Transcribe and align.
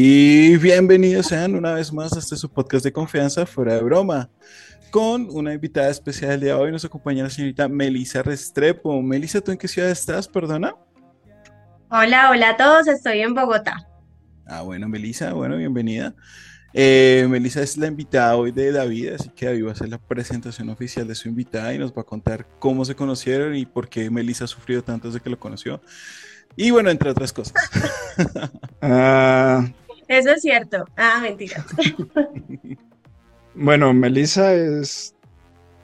Y 0.00 0.56
bienvenidos 0.58 1.26
sean 1.26 1.56
una 1.56 1.74
vez 1.74 1.92
más 1.92 2.12
a 2.12 2.20
este 2.20 2.36
su 2.36 2.48
podcast 2.48 2.84
de 2.84 2.92
confianza 2.92 3.44
fuera 3.46 3.74
de 3.74 3.82
broma. 3.82 4.30
Con 4.92 5.26
una 5.28 5.52
invitada 5.52 5.90
especial 5.90 6.30
el 6.30 6.40
día 6.40 6.54
de 6.54 6.60
hoy 6.60 6.70
nos 6.70 6.84
acompaña 6.84 7.24
la 7.24 7.30
señorita 7.30 7.66
Melissa 7.66 8.22
Restrepo. 8.22 9.02
Melissa, 9.02 9.40
¿tú 9.40 9.50
en 9.50 9.58
qué 9.58 9.66
ciudad 9.66 9.90
estás? 9.90 10.28
Perdona. 10.28 10.72
Hola, 11.90 12.30
hola 12.30 12.50
a 12.50 12.56
todos, 12.56 12.86
estoy 12.86 13.22
en 13.22 13.34
Bogotá. 13.34 13.88
Ah, 14.46 14.62
bueno, 14.62 14.88
Melissa, 14.88 15.32
bueno, 15.32 15.56
bienvenida. 15.56 16.14
Eh, 16.72 17.26
Melissa 17.28 17.60
es 17.62 17.76
la 17.76 17.88
invitada 17.88 18.36
hoy 18.36 18.52
de 18.52 18.70
David, 18.70 19.14
así 19.14 19.30
que 19.30 19.46
David 19.46 19.64
va 19.64 19.70
a 19.70 19.72
hacer 19.72 19.88
la 19.88 19.98
presentación 19.98 20.68
oficial 20.68 21.08
de 21.08 21.16
su 21.16 21.28
invitada 21.28 21.74
y 21.74 21.78
nos 21.78 21.90
va 21.90 22.02
a 22.02 22.04
contar 22.04 22.46
cómo 22.60 22.84
se 22.84 22.94
conocieron 22.94 23.56
y 23.56 23.66
por 23.66 23.88
qué 23.88 24.10
Melissa 24.10 24.44
ha 24.44 24.46
sufrido 24.46 24.84
tanto 24.84 25.08
desde 25.08 25.18
que 25.18 25.30
lo 25.30 25.40
conoció. 25.40 25.80
Y 26.54 26.70
bueno, 26.70 26.88
entre 26.88 27.10
otras 27.10 27.32
cosas. 27.32 27.54
Ah. 28.80 29.66
Eso 30.08 30.30
es 30.30 30.40
cierto. 30.40 30.86
Ah, 30.96 31.20
mentira. 31.22 31.64
bueno, 33.54 33.92
Melissa 33.92 34.54
es 34.54 35.14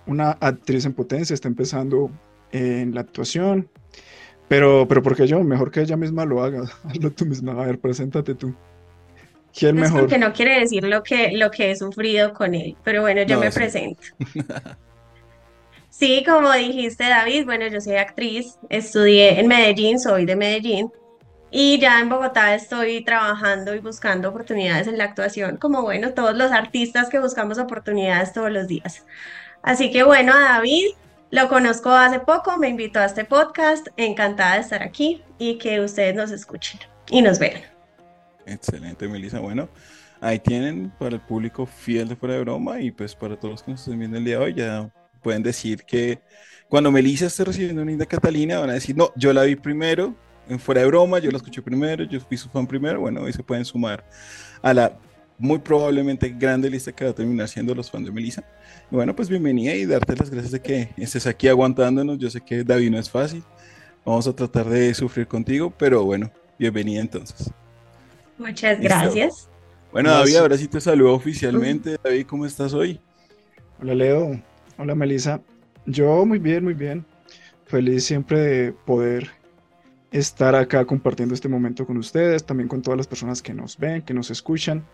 una 0.06 0.32
actriz 0.32 0.87
en 0.87 0.95
potencia, 0.95 1.34
está 1.34 1.48
empezando 1.48 2.10
en 2.51 2.95
la 2.95 3.02
actuación. 3.02 3.68
Pero, 4.48 4.87
pero 4.88 5.02
porque 5.02 5.27
yo, 5.27 5.42
mejor 5.45 5.70
que 5.70 5.82
ella 5.82 5.96
misma 5.96 6.24
lo 6.24 6.42
haga. 6.42 6.62
Hazlo 6.84 7.10
tú 7.10 7.27
misma. 7.27 7.52
A 7.52 7.66
ver, 7.66 7.79
preséntate 7.79 8.34
tú. 8.34 8.55
¿Quién 9.56 9.77
mejor? 9.77 10.01
Porque 10.01 10.18
no 10.18 10.32
quiere 10.32 10.59
decir 10.59 10.82
lo 10.84 11.02
que, 11.02 11.32
lo 11.32 11.51
que 11.51 11.70
he 11.70 11.77
sufrido 11.77 12.32
con 12.32 12.54
él. 12.54 12.77
Pero 12.82 13.02
bueno, 13.02 13.23
yo 13.23 13.38
me 13.38 13.51
presento. 13.51 14.02
Sí, 15.91 16.24
como 16.27 16.52
dijiste 16.52 17.04
David, 17.04 17.45
bueno, 17.45 17.68
yo 17.68 17.80
soy 17.80 17.95
actriz, 17.95 18.59
estudié 18.68 19.38
en 19.38 19.46
Medellín, 19.46 20.01
soy 20.01 20.27
de 20.27 20.34
Medellín 20.34 20.90
y 21.57 21.79
ya 21.79 22.01
en 22.01 22.09
Bogotá 22.09 22.52
estoy 22.57 23.05
trabajando 23.05 23.77
y 23.77 23.79
buscando 23.79 24.30
oportunidades 24.30 24.88
en 24.88 24.99
la 24.99 25.05
actuación, 25.05 25.57
como 25.57 25.83
bueno, 25.83 26.13
todos 26.13 26.37
los 26.37 26.51
artistas 26.51 27.09
que 27.09 27.21
buscamos 27.21 27.59
oportunidades 27.59 28.33
todos 28.33 28.51
los 28.51 28.66
días. 28.66 29.07
Así 29.63 29.93
que 29.93 30.02
bueno, 30.02 30.33
a 30.35 30.41
David 30.41 30.87
lo 31.30 31.49
conozco 31.49 31.91
hace 31.91 32.19
poco, 32.19 32.59
me 32.59 32.71
invitó 32.71 32.99
a 32.99 33.05
este 33.05 33.24
podcast, 33.24 33.87
encantada 33.96 34.55
de 34.57 34.63
estar 34.63 34.83
aquí 34.83 35.23
y 35.38 35.59
que 35.59 35.80
ustedes 35.80 36.16
nos 36.16 36.33
escuchen 36.33 36.80
y 37.09 37.23
nos 37.23 37.38
vean. 37.38 37.63
Excelente, 38.46 39.07
Melissa. 39.07 39.39
Bueno, 39.39 39.68
ahí 40.21 40.41
tienen 40.41 40.91
para 40.99 41.15
el 41.15 41.21
público 41.21 41.66
fiel 41.66 42.09
de 42.09 42.16
Fuera 42.16 42.35
de 42.35 42.41
Broma 42.41 42.80
y 42.80 42.91
pues 42.91 43.15
para 43.15 43.39
todos 43.39 43.52
los 43.52 43.63
que 43.63 43.71
nos 43.71 43.80
estén 43.80 44.01
viendo 44.01 44.18
el 44.18 44.24
día 44.24 44.39
de 44.41 44.45
hoy 44.45 44.55
ya 44.55 44.91
pueden 45.23 45.45
decir 45.45 45.85
que 45.85 46.21
cuando 46.68 46.91
Melissa 46.91 47.27
esté 47.27 47.45
recibiendo 47.45 47.83
una 47.83 47.93
Inda 47.93 48.07
Catalina, 48.07 48.59
van 48.59 48.71
a 48.71 48.73
decir, 48.73 48.96
no, 48.96 49.13
yo 49.15 49.33
la 49.33 49.45
vi 49.45 49.55
primero, 49.55 50.16
en 50.48 50.59
fuera 50.59 50.80
de 50.82 50.87
broma, 50.87 51.18
yo 51.18 51.30
la 51.30 51.37
escuché 51.37 51.62
primero, 51.62 52.04
yo 52.04 52.20
fui 52.20 52.37
su 52.37 52.48
fan 52.48 52.66
primero, 52.66 53.00
bueno, 53.00 53.23
hoy 53.23 53.32
se 53.32 53.42
pueden 53.42 53.64
sumar 53.64 54.04
a 54.62 54.74
la 54.74 54.98
muy 55.38 55.59
probablemente 55.59 56.28
grande 56.28 56.70
lista 56.70 56.92
que 56.92 57.04
va 57.04 57.10
a 57.10 57.14
terminar 57.14 57.48
siendo 57.48 57.74
los 57.74 57.90
fans 57.90 58.06
de 58.06 58.12
Melissa. 58.12 58.45
Y 58.90 58.95
bueno, 58.95 59.15
pues 59.16 59.28
bienvenida 59.28 59.74
y 59.74 59.84
darte 59.84 60.15
las 60.16 60.30
gracias 60.30 60.52
de 60.52 60.60
que 60.60 60.88
estés 60.96 61.26
aquí 61.26 61.48
aguantándonos. 61.48 62.18
Yo 62.18 62.30
sé 62.30 62.40
que 62.40 62.62
David 62.62 62.90
no 62.90 62.98
es 62.98 63.10
fácil, 63.10 63.42
vamos 64.04 64.26
a 64.26 64.34
tratar 64.34 64.69
de 64.69 64.94
sufrir 64.94 65.26
contigo, 65.26 65.72
pero 65.76 66.04
bueno, 66.04 66.31
bienvenida 66.59 67.00
entonces. 67.00 67.50
Muchas 68.38 68.81
gracias. 68.81 69.48
Bueno, 69.92 70.10
David, 70.10 70.37
ahora 70.37 70.56
sí 70.56 70.66
te 70.69 70.81
saludo 70.81 71.15
oficialmente. 71.15 71.97
David, 72.03 72.26
¿cómo 72.26 72.47
estás 72.47 72.75
hoy? 72.75 73.00
Hola, 73.81 73.94
Leo. 73.94 74.41
Hola 74.76 74.97
Melissa, 74.97 75.41
yo 75.87 76.26
muy 76.26 76.38
bien, 76.38 76.65
muy 76.65 76.75
bien. 76.75 77.06
Feliz 77.66 78.04
siempre 78.04 78.41
de 78.41 78.72
poder 78.72 79.31
estar 80.19 80.54
acá 80.54 80.84
compartiendo 80.84 81.34
este 81.34 81.48
momento 81.48 81.84
con 81.84 81.97
ustedes, 81.97 82.47
también 82.47 82.69
con 82.69 82.82
todas 82.82 82.97
las 82.97 83.09
personas 83.09 83.43
que 83.43 83.53
nos 83.53 83.76
ven, 83.76 84.03
que 84.03 84.15
nos 84.15 84.31
escuchan. 84.31 84.87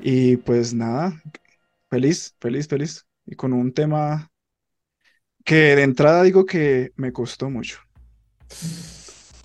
Y 0.00 0.36
pues 0.38 0.74
nada, 0.74 1.22
feliz, 1.88 2.34
feliz, 2.40 2.66
feliz. 2.66 3.06
Y 3.24 3.36
con 3.36 3.52
un 3.52 3.72
tema 3.72 4.28
que 5.44 5.76
de 5.76 5.82
entrada 5.82 6.24
digo 6.24 6.44
que 6.44 6.90
me 6.96 7.12
costó 7.12 7.48
mucho. 7.48 7.78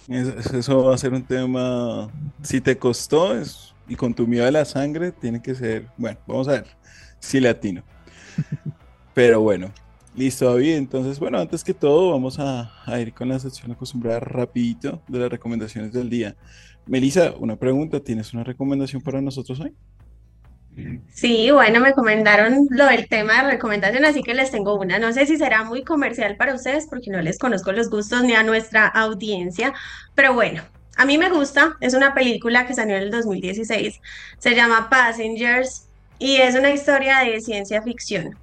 Eso 0.07 0.85
va 0.85 0.95
a 0.95 0.97
ser 0.97 1.13
un 1.13 1.23
tema, 1.23 2.11
si 2.41 2.59
te 2.59 2.77
costó 2.77 3.38
es, 3.38 3.75
y 3.88 3.95
con 3.95 4.15
tu 4.15 4.25
miedo 4.25 4.47
a 4.47 4.51
la 4.51 4.65
sangre, 4.65 5.11
tiene 5.11 5.41
que 5.41 5.53
ser, 5.53 5.88
bueno, 5.95 6.19
vamos 6.25 6.47
a 6.47 6.53
ver, 6.53 6.67
si 7.19 7.39
latino. 7.39 7.83
Pero 9.13 9.41
bueno, 9.41 9.71
listo 10.16 10.46
David. 10.46 10.75
Entonces, 10.75 11.19
bueno, 11.19 11.40
antes 11.40 11.63
que 11.63 11.74
todo, 11.74 12.12
vamos 12.12 12.38
a, 12.40 12.72
ir 13.00 13.13
con 13.13 13.29
la 13.29 13.40
sección 13.40 13.72
acostumbrada 13.72 14.19
rapidito 14.19 15.01
de 15.07 15.19
las 15.19 15.29
recomendaciones 15.29 15.94
del 15.94 16.09
día. 16.09 16.35
Melissa, 16.85 17.34
una 17.40 17.56
pregunta, 17.56 18.00
¿tienes 18.00 18.34
una 18.34 18.44
recomendación 18.44 19.01
para 19.01 19.22
nosotros 19.22 19.59
hoy? 19.59 19.74
Sí, 21.13 21.51
bueno, 21.51 21.79
me 21.79 21.94
comentaron 21.94 22.68
lo 22.72 22.88
del 22.88 23.07
tema 23.07 23.44
de 23.44 23.51
recomendación, 23.51 24.06
así 24.06 24.24
que 24.24 24.34
les 24.34 24.51
tengo 24.51 24.75
una. 24.75 24.97
No 24.97 25.13
sé 25.13 25.25
si 25.25 25.38
será 25.38 25.63
muy 25.63 25.84
comercial 25.84 26.35
para 26.35 26.56
ustedes 26.56 26.88
porque 26.88 27.12
no 27.12 27.22
les 27.22 27.38
conozco 27.38 27.72
los 27.72 27.90
gustos 27.90 28.24
ni 28.24 28.34
a 28.34 28.44
nuestra 28.44 28.88
audiencia, 28.88 29.74
pero 30.16 30.34
bueno, 30.34 30.63
a 30.95 31.06
mí 31.06 31.18
me 31.18 31.30
gusta. 31.30 31.78
Es 31.80 31.94
una 31.94 32.13
película 32.13 32.66
que 32.66 32.74
salió 32.74 32.95
en 32.95 33.03
el 33.03 33.12
2016. 33.12 34.01
Se 34.40 34.56
llama 34.56 34.90
Passengers 34.90 35.88
y 36.19 36.38
es 36.38 36.56
una 36.56 36.72
historia 36.72 37.19
de 37.19 37.40
ciencia 37.41 37.81
ficción. 37.81 38.38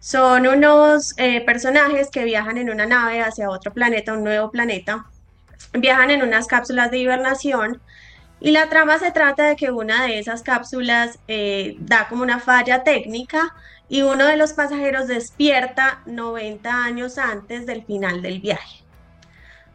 Son 0.00 0.46
unos 0.46 1.12
eh, 1.18 1.44
personajes 1.44 2.08
que 2.10 2.24
viajan 2.24 2.56
en 2.56 2.70
una 2.70 2.86
nave 2.86 3.20
hacia 3.20 3.50
otro 3.50 3.72
planeta, 3.74 4.14
un 4.14 4.24
nuevo 4.24 4.50
planeta. 4.50 5.04
Viajan 5.74 6.10
en 6.10 6.22
unas 6.22 6.46
cápsulas 6.46 6.90
de 6.90 6.98
hibernación 6.98 7.82
y 8.40 8.52
la 8.52 8.70
trama 8.70 8.98
se 8.98 9.12
trata 9.12 9.44
de 9.44 9.56
que 9.56 9.70
una 9.70 10.06
de 10.06 10.18
esas 10.18 10.42
cápsulas 10.42 11.18
eh, 11.28 11.76
da 11.80 12.08
como 12.08 12.22
una 12.22 12.40
falla 12.40 12.82
técnica 12.82 13.54
y 13.90 14.00
uno 14.00 14.26
de 14.26 14.38
los 14.38 14.54
pasajeros 14.54 15.06
despierta 15.06 16.00
90 16.06 16.82
años 16.82 17.18
antes 17.18 17.66
del 17.66 17.84
final 17.84 18.22
del 18.22 18.40
viaje. 18.40 18.82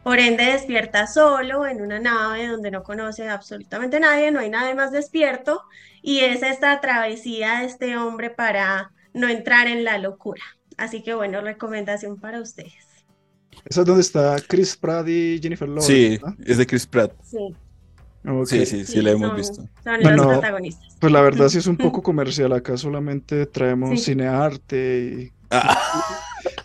Por 0.02 0.18
ende 0.18 0.44
despierta 0.44 1.06
solo 1.06 1.66
en 1.66 1.80
una 1.80 2.00
nave 2.00 2.48
donde 2.48 2.72
no 2.72 2.82
conoce 2.82 3.28
absolutamente 3.28 4.00
nadie, 4.00 4.32
no 4.32 4.40
hay 4.40 4.50
nadie 4.50 4.74
más 4.74 4.90
despierto 4.90 5.62
y 6.02 6.20
es 6.20 6.42
esta 6.42 6.80
travesía 6.80 7.60
de 7.60 7.66
este 7.66 7.96
hombre 7.96 8.30
para 8.30 8.90
no 9.16 9.28
entrar 9.28 9.66
en 9.66 9.84
la 9.84 9.98
locura. 9.98 10.42
Así 10.76 11.02
que 11.02 11.14
bueno, 11.14 11.40
recomendación 11.40 12.18
para 12.18 12.40
ustedes. 12.40 12.74
¿Esa 13.64 13.80
es 13.80 13.86
donde 13.86 14.02
está 14.02 14.36
Chris 14.46 14.76
Pratt 14.76 15.08
y 15.08 15.40
Jennifer 15.42 15.68
Lawrence? 15.68 15.92
Sí, 15.92 16.20
es 16.44 16.58
de 16.58 16.66
Chris 16.66 16.86
Pratt. 16.86 17.12
Sí. 17.22 17.54
Sí, 18.44 18.66
sí, 18.66 18.84
sí, 18.84 19.00
la 19.02 19.12
hemos 19.12 19.36
visto. 19.36 19.68
Son 19.84 20.02
los 20.02 20.26
protagonistas. 20.26 20.96
Pues 21.00 21.12
la 21.12 21.20
verdad 21.20 21.48
sí 21.48 21.58
es 21.58 21.66
un 21.66 21.76
poco 21.76 22.02
comercial. 22.02 22.52
Acá 22.52 22.76
solamente 22.76 23.46
traemos 23.46 24.02
cinearte 24.02 25.32
ah. 25.50 25.78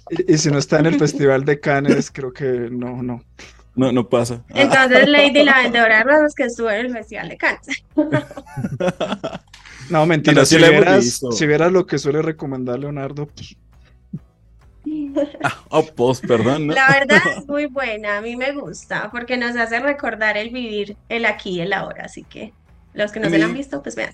y, 0.09 0.33
y, 0.33 0.37
si 0.37 0.49
no 0.49 0.57
está 0.57 0.79
en 0.79 0.87
el 0.87 0.97
Festival 0.97 1.45
de 1.45 1.59
Cannes, 1.59 2.09
creo 2.11 2.33
que 2.33 2.69
no, 2.71 3.03
no. 3.03 3.23
No, 3.75 3.91
no 3.91 4.09
pasa. 4.09 4.43
Entonces 4.49 5.07
Lady 5.07 5.43
la 5.43 5.61
vendedora 5.61 5.99
de 5.99 6.03
rosas 6.03 6.33
que 6.35 6.43
estuvo 6.43 6.69
en 6.69 6.87
el 6.87 6.91
Festival 6.91 7.29
de 7.29 7.37
Cannes. 7.37 7.85
No, 9.91 10.05
mentira. 10.05 10.45
si, 10.45 10.57
vieras, 10.57 11.21
si 11.31 11.45
vieras 11.45 11.71
lo 11.71 11.85
que 11.85 11.97
suele 11.97 12.21
recomendar 12.21 12.79
Leonardo, 12.79 13.27
pues... 13.27 13.55
Ah, 15.43 15.57
oh, 15.69 15.85
pues, 15.85 16.21
perdón. 16.21 16.67
La 16.67 16.87
verdad 16.87 17.21
es 17.37 17.45
muy 17.47 17.65
buena, 17.65 18.17
a 18.17 18.21
mí 18.21 18.35
me 18.35 18.51
gusta, 18.53 19.09
porque 19.11 19.37
nos 19.37 19.55
hace 19.55 19.79
recordar 19.79 20.37
el 20.37 20.49
vivir 20.49 20.95
el 21.09 21.25
aquí 21.25 21.57
y 21.57 21.61
el 21.61 21.73
ahora, 21.73 22.05
así 22.05 22.23
que 22.23 22.53
los 22.93 23.11
que 23.11 23.19
no 23.19 23.29
se 23.29 23.37
la 23.37 23.45
han 23.45 23.53
visto, 23.53 23.81
pues 23.81 23.95
vean. 23.95 24.13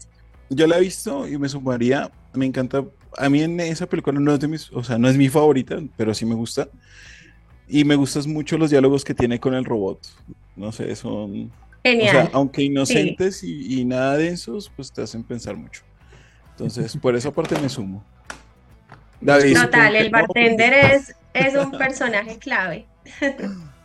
Yo 0.50 0.68
la 0.68 0.78
he 0.78 0.82
visto 0.82 1.28
y 1.28 1.38
me 1.38 1.50
sumaría, 1.50 2.12
me 2.34 2.46
encanta, 2.46 2.84
a 3.18 3.30
mí 3.30 3.42
en 3.42 3.60
esa 3.60 3.88
película 3.88 4.20
no 4.20 4.34
es 4.34 4.40
de 4.40 4.48
mis, 4.48 4.72
o 4.72 4.84
sea, 4.84 4.98
no 4.98 5.08
es 5.08 5.18
mi 5.18 5.30
favorita, 5.30 5.78
pero 5.96 6.14
sí 6.14 6.26
me 6.26 6.36
gusta. 6.36 6.68
Y 7.68 7.84
me 7.84 7.96
gustan 7.96 8.32
mucho 8.32 8.58
los 8.58 8.70
diálogos 8.70 9.04
que 9.04 9.14
tiene 9.14 9.40
con 9.40 9.54
el 9.54 9.66
robot. 9.66 10.00
No 10.56 10.72
sé, 10.72 10.96
son 10.96 11.52
o 11.96 12.12
sea, 12.12 12.30
aunque 12.34 12.64
inocentes 12.64 13.44
y, 13.44 13.84
nada 13.86 14.18
densos, 14.18 14.72
pues 14.76 14.92
te 14.92 15.02
hacen 15.02 15.24
pensar 15.24 15.56
mucho. 15.56 15.84
Entonces, 16.52 16.98
por 16.98 17.16
esa 17.16 17.32
parte 17.32 17.60
me 17.60 17.70
sumo. 17.70 18.04
Total, 19.20 19.96
el 19.96 20.10
bartender 20.10 20.74
es, 20.74 21.16
es 21.34 21.56
un 21.56 21.72
personaje 21.72 22.38
clave. 22.38 22.86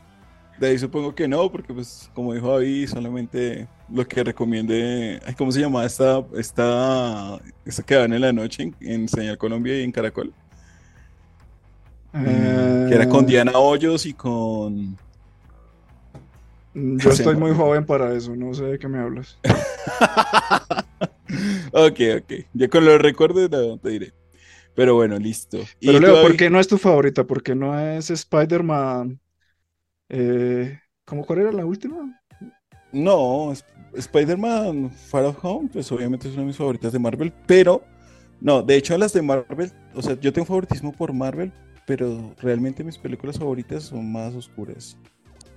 De 0.58 0.78
supongo 0.78 1.14
que 1.14 1.26
no, 1.26 1.50
porque 1.50 1.74
pues 1.74 2.08
como 2.14 2.34
dijo 2.34 2.52
David, 2.52 2.88
solamente 2.88 3.66
lo 3.92 4.06
que 4.06 4.22
recomiende, 4.22 5.20
¿cómo 5.36 5.50
se 5.50 5.60
llama 5.60 5.84
esta, 5.84 6.24
esta, 6.36 7.40
esta 7.64 7.82
que 7.82 7.96
van 7.96 8.12
en 8.12 8.20
la 8.20 8.32
noche 8.32 8.72
en, 8.80 9.08
Señal 9.08 9.38
Colombia 9.38 9.80
y 9.80 9.82
en 9.82 9.90
Caracol? 9.90 10.32
Que 12.12 12.94
era 12.94 13.08
con 13.08 13.24
ah. 13.24 13.26
Diana 13.26 13.52
Hoyos 13.58 14.06
y 14.06 14.12
con 14.12 14.96
yo 16.74 17.10
estoy 17.10 17.36
muy 17.36 17.52
joven 17.52 17.84
para 17.84 18.14
eso, 18.14 18.34
no 18.34 18.54
sé 18.54 18.64
de 18.64 18.78
qué 18.78 18.88
me 18.88 18.98
hablas. 18.98 19.38
ok, 21.72 22.00
ok. 22.18 22.32
Ya 22.52 22.68
con 22.68 22.84
los 22.84 23.00
recuerdos 23.00 23.50
te 23.82 23.88
diré. 23.88 24.12
Pero 24.74 24.94
bueno, 24.94 25.18
listo. 25.18 25.58
Pero 25.80 26.00
Leo, 26.00 26.22
¿por 26.22 26.36
qué 26.36 26.48
no 26.48 26.58
es 26.58 26.66
tu 26.66 26.78
favorita? 26.78 27.24
¿Por 27.24 27.42
qué 27.42 27.54
no 27.54 27.78
es 27.78 28.10
Spider-Man? 28.10 29.20
Eh, 30.08 30.78
¿Cómo 31.04 31.24
cuál 31.24 31.40
era 31.40 31.52
la 31.52 31.66
última? 31.66 32.22
No, 32.92 33.52
Spider-Man 33.94 34.90
Far 34.90 35.24
Of 35.24 35.44
Home, 35.44 35.68
pues 35.72 35.90
obviamente 35.92 36.28
es 36.28 36.34
una 36.34 36.42
de 36.42 36.48
mis 36.48 36.56
favoritas 36.56 36.92
de 36.92 36.98
Marvel, 36.98 37.32
pero 37.46 37.82
no, 38.40 38.62
de 38.62 38.76
hecho 38.76 38.96
las 38.98 39.12
de 39.12 39.22
Marvel, 39.22 39.72
o 39.94 40.02
sea, 40.02 40.18
yo 40.20 40.32
tengo 40.32 40.46
favoritismo 40.46 40.92
por 40.92 41.12
Marvel, 41.12 41.52
pero 41.86 42.34
realmente 42.40 42.84
mis 42.84 42.98
películas 42.98 43.38
favoritas 43.38 43.84
son 43.84 44.10
más 44.10 44.34
oscuras. 44.34 44.96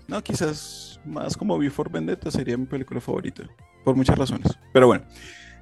No, 0.07 0.23
quizás 0.23 0.99
más 1.05 1.35
como 1.35 1.57
Before 1.57 1.89
Vendetta 1.91 2.29
sería 2.29 2.57
mi 2.57 2.65
película 2.65 3.01
favorita, 3.01 3.43
por 3.83 3.95
muchas 3.95 4.17
razones. 4.17 4.57
Pero 4.73 4.87
bueno, 4.87 5.03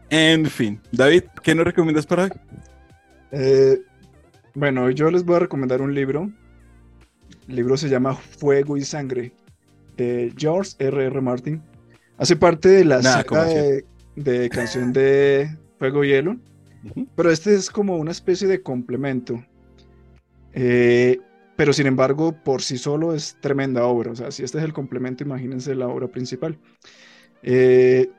en 0.09 0.45
fin, 0.45 0.81
David, 0.91 1.23
¿qué 1.41 1.55
nos 1.55 1.65
recomiendas 1.65 2.05
para 2.05 2.25
hoy? 2.25 2.31
Eh, 3.31 3.81
bueno, 4.53 4.89
yo 4.91 5.09
les 5.09 5.23
voy 5.23 5.37
a 5.37 5.39
recomendar 5.39 5.81
un 5.81 5.93
libro. 5.93 6.31
El 7.47 7.55
libro 7.55 7.77
se 7.77 7.89
llama 7.89 8.13
Fuego 8.13 8.77
y 8.77 8.83
Sangre, 8.83 9.33
de 9.97 10.33
George 10.37 10.71
R. 10.79 11.05
R. 11.05 11.21
Martin. 11.21 11.61
Hace 12.17 12.35
parte 12.35 12.69
de 12.69 12.85
la 12.85 13.01
saga 13.01 13.45
de, 14.15 14.49
canción 14.49 14.93
de 14.93 15.57
Fuego 15.79 16.03
y 16.03 16.09
Hielo, 16.09 16.37
pero 17.15 17.31
este 17.31 17.55
es 17.55 17.69
como 17.69 17.97
una 17.97 18.11
especie 18.11 18.47
de 18.47 18.61
complemento. 18.61 19.43
Eh, 20.53 21.19
pero 21.55 21.73
sin 21.73 21.87
embargo, 21.87 22.33
por 22.43 22.61
sí 22.61 22.77
solo 22.77 23.13
es 23.13 23.37
tremenda 23.39 23.85
obra. 23.85 24.11
O 24.11 24.15
sea, 24.15 24.31
si 24.31 24.43
este 24.43 24.57
es 24.57 24.63
el 24.63 24.73
complemento, 24.73 25.23
imagínense 25.23 25.75
la 25.75 25.87
obra 25.87 26.07
principal. 26.07 26.59
Eh, 27.41 28.09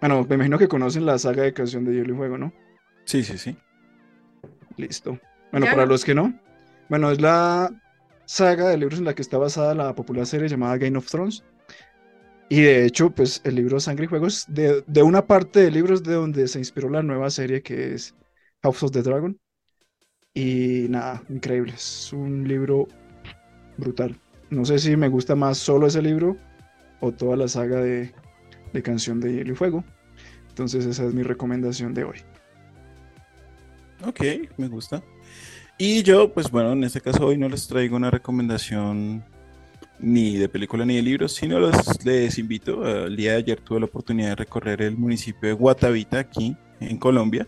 bueno, 0.00 0.26
me 0.28 0.34
imagino 0.36 0.58
que 0.58 0.68
conocen 0.68 1.06
la 1.06 1.18
saga 1.18 1.42
de 1.44 1.54
Canción 1.54 1.84
de 1.84 1.94
Hielo 1.94 2.14
y 2.14 2.16
Fuego, 2.16 2.38
¿no? 2.38 2.52
Sí, 3.04 3.24
sí, 3.24 3.38
sí. 3.38 3.56
Listo. 4.76 5.18
Bueno, 5.50 5.66
para 5.66 5.86
los 5.86 6.04
que 6.04 6.14
no, 6.14 6.38
bueno, 6.88 7.10
es 7.10 7.20
la 7.20 7.70
saga 8.24 8.68
de 8.68 8.78
libros 8.78 8.98
en 8.98 9.04
la 9.04 9.14
que 9.14 9.22
está 9.22 9.38
basada 9.38 9.74
la 9.74 9.94
popular 9.94 10.26
serie 10.26 10.48
llamada 10.48 10.78
Game 10.78 10.98
of 10.98 11.08
Thrones. 11.10 11.44
Y 12.48 12.60
de 12.62 12.84
hecho, 12.84 13.10
pues 13.10 13.40
el 13.44 13.54
libro 13.54 13.80
Sangre 13.80 14.04
y 14.06 14.08
Fuego 14.08 14.26
es 14.26 14.44
de, 14.48 14.82
de 14.86 15.02
una 15.02 15.26
parte 15.26 15.60
de 15.60 15.70
libros 15.70 16.02
de 16.02 16.14
donde 16.14 16.48
se 16.48 16.58
inspiró 16.58 16.90
la 16.90 17.02
nueva 17.02 17.30
serie 17.30 17.62
que 17.62 17.94
es 17.94 18.14
House 18.62 18.82
of 18.82 18.92
the 18.92 19.02
Dragon. 19.02 19.38
Y 20.34 20.86
nada, 20.88 21.22
increíble. 21.28 21.74
Es 21.74 22.12
un 22.12 22.46
libro 22.48 22.88
brutal. 23.76 24.16
No 24.50 24.64
sé 24.64 24.78
si 24.78 24.96
me 24.96 25.08
gusta 25.08 25.34
más 25.34 25.58
solo 25.58 25.86
ese 25.86 26.02
libro 26.02 26.36
o 27.00 27.12
toda 27.12 27.36
la 27.36 27.48
saga 27.48 27.80
de, 27.80 28.12
de 28.72 28.82
Canción 28.82 29.20
de 29.20 29.32
Hielo 29.32 29.52
y 29.52 29.56
Fuego. 29.56 29.84
Entonces 30.48 30.84
esa 30.86 31.04
es 31.04 31.14
mi 31.14 31.22
recomendación 31.22 31.94
de 31.94 32.04
hoy. 32.04 32.18
Ok, 34.06 34.20
me 34.56 34.68
gusta. 34.68 35.02
Y 35.78 36.02
yo, 36.02 36.32
pues 36.32 36.50
bueno, 36.50 36.72
en 36.72 36.84
este 36.84 37.00
caso 37.00 37.26
hoy 37.26 37.36
no 37.36 37.48
les 37.48 37.66
traigo 37.66 37.96
una 37.96 38.10
recomendación 38.10 39.24
ni 39.98 40.36
de 40.36 40.48
película 40.48 40.84
ni 40.84 40.96
de 40.96 41.02
libros, 41.02 41.34
sino 41.34 41.60
les, 41.60 42.04
les 42.04 42.38
invito. 42.38 42.86
El 43.06 43.16
día 43.16 43.32
de 43.32 43.38
ayer 43.38 43.60
tuve 43.60 43.80
la 43.80 43.86
oportunidad 43.86 44.30
de 44.30 44.36
recorrer 44.36 44.82
el 44.82 44.96
municipio 44.96 45.48
de 45.48 45.54
Guatavita, 45.54 46.18
aquí 46.18 46.56
en 46.80 46.96
Colombia 46.98 47.46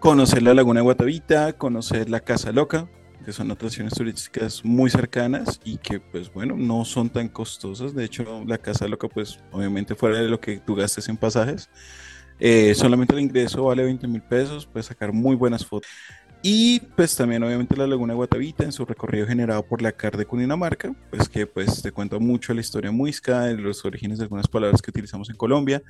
conocer 0.00 0.42
la 0.42 0.54
Laguna 0.54 0.80
Guatavita, 0.80 1.52
conocer 1.52 2.08
la 2.08 2.20
Casa 2.20 2.52
Loca, 2.52 2.88
que 3.22 3.32
son 3.32 3.50
atracciones 3.50 3.92
turísticas 3.92 4.64
muy 4.64 4.90
cercanas 4.90 5.60
y 5.62 5.76
que 5.76 6.00
pues 6.00 6.32
bueno, 6.32 6.56
no 6.56 6.86
son 6.86 7.10
tan 7.10 7.28
costosas. 7.28 7.94
De 7.94 8.04
hecho, 8.04 8.42
la 8.46 8.56
Casa 8.56 8.88
Loca 8.88 9.08
pues 9.08 9.38
obviamente 9.52 9.94
fuera 9.94 10.18
de 10.18 10.28
lo 10.28 10.40
que 10.40 10.58
tú 10.58 10.74
gastes 10.74 11.08
en 11.10 11.18
pasajes, 11.18 11.68
eh, 12.38 12.74
solamente 12.74 13.14
el 13.14 13.20
ingreso 13.20 13.64
vale 13.64 13.84
20 13.84 14.08
mil 14.08 14.22
pesos, 14.22 14.64
puedes 14.64 14.86
sacar 14.86 15.12
muy 15.12 15.36
buenas 15.36 15.66
fotos. 15.66 15.90
Y 16.42 16.80
pues 16.80 17.14
también 17.14 17.42
obviamente 17.42 17.76
la 17.76 17.86
Laguna 17.86 18.14
Guatavita 18.14 18.64
en 18.64 18.72
su 18.72 18.86
recorrido 18.86 19.26
generado 19.26 19.62
por 19.62 19.82
la 19.82 19.92
CAR 19.92 20.16
de 20.16 20.24
Cundinamarca, 20.24 20.94
pues 21.10 21.28
que 21.28 21.46
pues 21.46 21.82
te 21.82 21.92
cuenta 21.92 22.18
mucho 22.18 22.54
la 22.54 22.62
historia 22.62 22.90
muisca, 22.90 23.46
los 23.48 23.84
orígenes 23.84 24.16
de 24.16 24.24
algunas 24.24 24.48
palabras 24.48 24.80
que 24.80 24.90
utilizamos 24.90 25.28
en 25.28 25.36
Colombia 25.36 25.82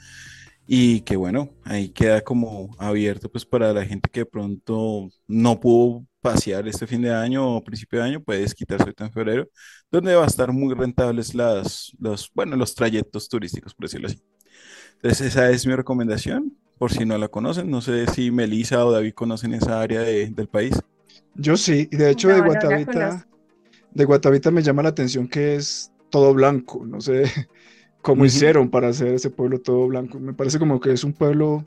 y 0.73 1.01
que 1.01 1.17
bueno, 1.17 1.51
ahí 1.65 1.89
queda 1.89 2.21
como 2.21 2.71
abierto 2.79 3.29
pues 3.29 3.45
para 3.45 3.73
la 3.73 3.85
gente 3.85 4.09
que 4.09 4.21
de 4.21 4.27
pronto 4.27 5.09
no 5.27 5.59
pudo 5.59 6.07
pasear 6.21 6.69
este 6.69 6.87
fin 6.87 7.03
de 7.03 7.13
año 7.13 7.57
o 7.57 7.65
principio 7.65 7.99
de 7.99 8.05
año, 8.05 8.23
puedes 8.23 8.55
quitarse 8.55 8.85
ahorita 8.85 9.07
en 9.07 9.13
febrero, 9.13 9.49
donde 9.91 10.15
va 10.15 10.23
a 10.23 10.29
estar 10.29 10.53
muy 10.53 10.73
rentables 10.73 11.35
las, 11.35 11.91
los, 11.99 12.31
bueno, 12.33 12.55
los 12.55 12.73
trayectos 12.77 13.29
turísticos, 13.29 13.75
por 13.75 13.87
decirlo 13.87 14.07
así. 14.07 14.23
Entonces 14.93 15.27
esa 15.27 15.51
es 15.51 15.67
mi 15.67 15.75
recomendación, 15.75 16.57
por 16.79 16.93
si 16.93 17.05
no 17.05 17.19
la 17.19 17.27
conocen, 17.27 17.69
no 17.69 17.81
sé 17.81 18.07
si 18.07 18.31
Melissa 18.31 18.87
o 18.87 18.93
David 18.93 19.15
conocen 19.15 19.55
esa 19.55 19.81
área 19.81 20.03
del 20.03 20.47
país. 20.47 20.79
Yo 21.35 21.57
sí, 21.57 21.89
y 21.91 21.97
de 21.97 22.11
hecho 22.11 22.29
de 22.29 22.43
Guatavita, 22.43 23.27
de 23.91 24.05
Guatavita 24.05 24.53
me 24.53 24.63
llama 24.63 24.85
la 24.85 24.91
atención 24.91 25.27
que 25.27 25.57
es 25.57 25.91
todo 26.11 26.33
blanco, 26.33 26.87
no 26.87 27.01
sé, 27.01 27.25
cómo 28.03 28.25
hicieron 28.25 28.69
para 28.69 28.89
hacer 28.89 29.15
ese 29.15 29.31
pueblo 29.31 29.61
todo 29.61 29.87
blanco. 29.87 30.19
Me 30.19 30.33
parece 30.33 30.59
como 30.59 30.81
que 30.81 30.93
es 30.93 31.05
un 31.05 31.13
pueblo 31.13 31.65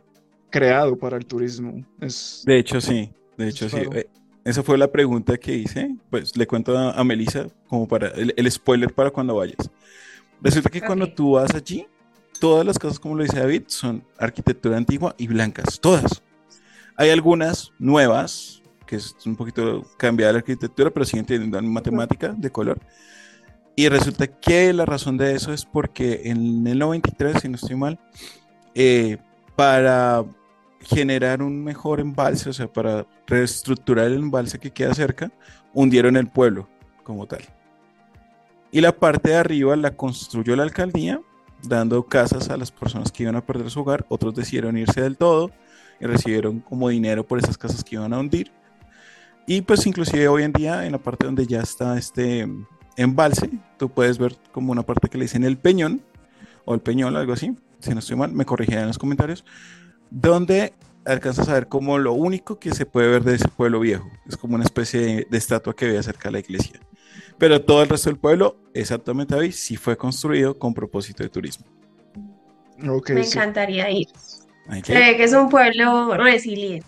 creado 0.49 0.97
para 0.97 1.17
el 1.17 1.25
turismo. 1.25 1.85
Es, 1.99 2.43
de 2.45 2.57
hecho, 2.57 2.79
sí, 2.81 3.11
de 3.37 3.49
hecho, 3.49 3.69
sí. 3.69 3.77
Eh, 3.93 4.07
esa 4.43 4.61
fue 4.61 4.77
la 4.77 4.91
pregunta 4.91 5.37
que 5.37 5.55
hice. 5.55 5.95
Pues 6.09 6.35
le 6.35 6.45
cuento 6.47 6.77
a, 6.77 6.91
a 6.91 7.03
Melissa 7.03 7.47
como 7.67 7.87
para 7.87 8.09
el, 8.09 8.51
spoiler 8.51 8.93
para 8.93 9.09
cuando 9.09 9.35
vayas. 9.35 9.69
Resulta 10.41 10.69
que 10.69 10.81
cuando 10.81 11.11
tú 11.11 11.33
vas 11.33 11.53
allí, 11.55 11.87
todas 12.39 12.65
las 12.65 12.77
casas, 12.77 12.99
como 12.99 13.15
lo 13.15 13.23
dice 13.23 13.39
David, 13.39 13.63
son 13.67 14.03
arquitectura 14.17 14.77
antigua 14.77 15.15
y 15.17 15.27
blancas, 15.27 15.79
todas. 15.79 16.21
Hay 16.97 17.09
algunas 17.09 17.71
nuevas, 17.79 18.61
que 18.85 18.97
es 18.97 19.15
un 19.25 19.35
poquito 19.35 19.83
cambiada 19.97 20.33
la 20.33 20.39
arquitectura, 20.39 20.91
pero 20.91 21.05
siguen 21.05 21.25
teniendo 21.25 21.61
matemática 21.61 22.33
de 22.37 22.51
color. 22.51 22.79
Y 23.75 23.89
resulta 23.89 24.27
que 24.27 24.71
la 24.71 24.85
razón 24.85 25.17
de 25.17 25.33
eso 25.33 25.51
es 25.51 25.65
porque 25.65 26.21
en 26.25 26.67
el 26.67 26.77
93, 26.77 27.41
si 27.41 27.49
no 27.49 27.55
estoy 27.55 27.75
mal, 27.75 27.99
eh, 28.75 29.17
para 29.55 30.23
generar 30.81 31.41
un 31.41 31.63
mejor 31.63 31.99
embalse, 31.99 32.49
o 32.49 32.53
sea, 32.53 32.71
para 32.71 33.07
reestructurar 33.25 34.07
el 34.07 34.15
embalse 34.15 34.59
que 34.59 34.71
queda 34.71 34.93
cerca, 34.93 35.31
hundieron 35.73 36.17
el 36.17 36.27
pueblo 36.27 36.67
como 37.03 37.25
tal. 37.25 37.41
Y 38.71 38.81
la 38.81 38.91
parte 38.91 39.29
de 39.29 39.37
arriba 39.37 39.75
la 39.75 39.95
construyó 39.95 40.55
la 40.55 40.63
alcaldía, 40.63 41.21
dando 41.63 42.03
casas 42.03 42.49
a 42.49 42.57
las 42.57 42.71
personas 42.71 43.11
que 43.11 43.23
iban 43.23 43.35
a 43.35 43.45
perder 43.45 43.69
su 43.69 43.81
hogar. 43.81 44.05
Otros 44.09 44.35
decidieron 44.35 44.77
irse 44.77 45.01
del 45.01 45.17
todo 45.17 45.51
y 45.99 46.05
recibieron 46.05 46.59
como 46.59 46.89
dinero 46.89 47.25
por 47.25 47.39
esas 47.39 47.57
casas 47.57 47.83
que 47.83 47.95
iban 47.95 48.13
a 48.13 48.19
hundir. 48.19 48.51
Y 49.45 49.61
pues 49.61 49.85
inclusive 49.85 50.27
hoy 50.27 50.43
en 50.43 50.53
día, 50.53 50.85
en 50.85 50.93
la 50.93 50.97
parte 50.97 51.25
donde 51.25 51.45
ya 51.45 51.61
está 51.61 51.97
este 51.97 52.47
embalse, 52.97 53.49
tú 53.77 53.89
puedes 53.89 54.17
ver 54.17 54.35
como 54.51 54.71
una 54.71 54.83
parte 54.83 55.09
que 55.09 55.17
le 55.17 55.25
dicen 55.25 55.43
el 55.43 55.57
peñón, 55.57 56.01
o 56.65 56.73
el 56.73 56.81
peñol, 56.81 57.15
algo 57.15 57.33
así, 57.33 57.55
si 57.79 57.91
no 57.91 57.99
estoy 57.99 58.15
mal, 58.15 58.31
me 58.31 58.45
corrigirán 58.45 58.83
en 58.83 58.87
los 58.87 58.97
comentarios, 58.97 59.43
donde 60.09 60.73
alcanzas 61.05 61.49
a 61.49 61.53
ver 61.53 61.67
como 61.67 61.97
lo 61.97 62.13
único 62.13 62.59
que 62.59 62.73
se 62.73 62.85
puede 62.85 63.09
ver 63.09 63.23
de 63.23 63.35
ese 63.35 63.49
pueblo 63.49 63.79
viejo. 63.79 64.09
Es 64.27 64.37
como 64.37 64.55
una 64.55 64.63
especie 64.63 65.25
de, 65.29 65.37
estatua 65.37 65.75
que 65.75 65.87
ve 65.87 66.01
cerca 66.01 66.29
de 66.29 66.33
la 66.33 66.39
iglesia. 66.39 66.79
Pero 67.37 67.61
todo 67.61 67.83
el 67.83 67.89
resto 67.89 68.09
del 68.09 68.19
pueblo, 68.19 68.57
exactamente 68.73 69.35
ahí, 69.35 69.51
sí 69.51 69.75
fue 69.75 69.97
construido 69.97 70.57
con 70.57 70.73
propósito 70.73 71.23
de 71.23 71.29
turismo. 71.29 71.65
me 72.77 73.21
encantaría 73.21 73.89
ir. 73.89 74.07
Se 74.83 74.93
ve 74.93 75.17
que 75.17 75.23
es 75.23 75.33
un 75.33 75.49
pueblo 75.49 76.15
resiliente 76.15 76.87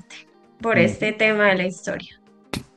por 0.61 0.77
este 0.77 1.11
tema 1.11 1.47
de 1.47 1.55
la 1.55 1.67
historia. 1.67 2.19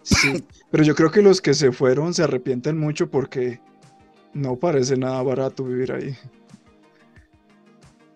Sí, 0.03 0.45
pero 0.71 0.85
yo 0.85 0.95
creo 0.95 1.11
que 1.11 1.23
los 1.23 1.41
que 1.41 1.55
se 1.55 1.73
fueron 1.73 2.15
se 2.15 2.23
arrepienten 2.23 2.79
mucho 2.79 3.11
porque 3.11 3.61
no 4.35 4.57
parece 4.57 4.97
nada 4.97 5.23
barato 5.23 5.65
vivir 5.65 5.93
ahí. 5.93 6.17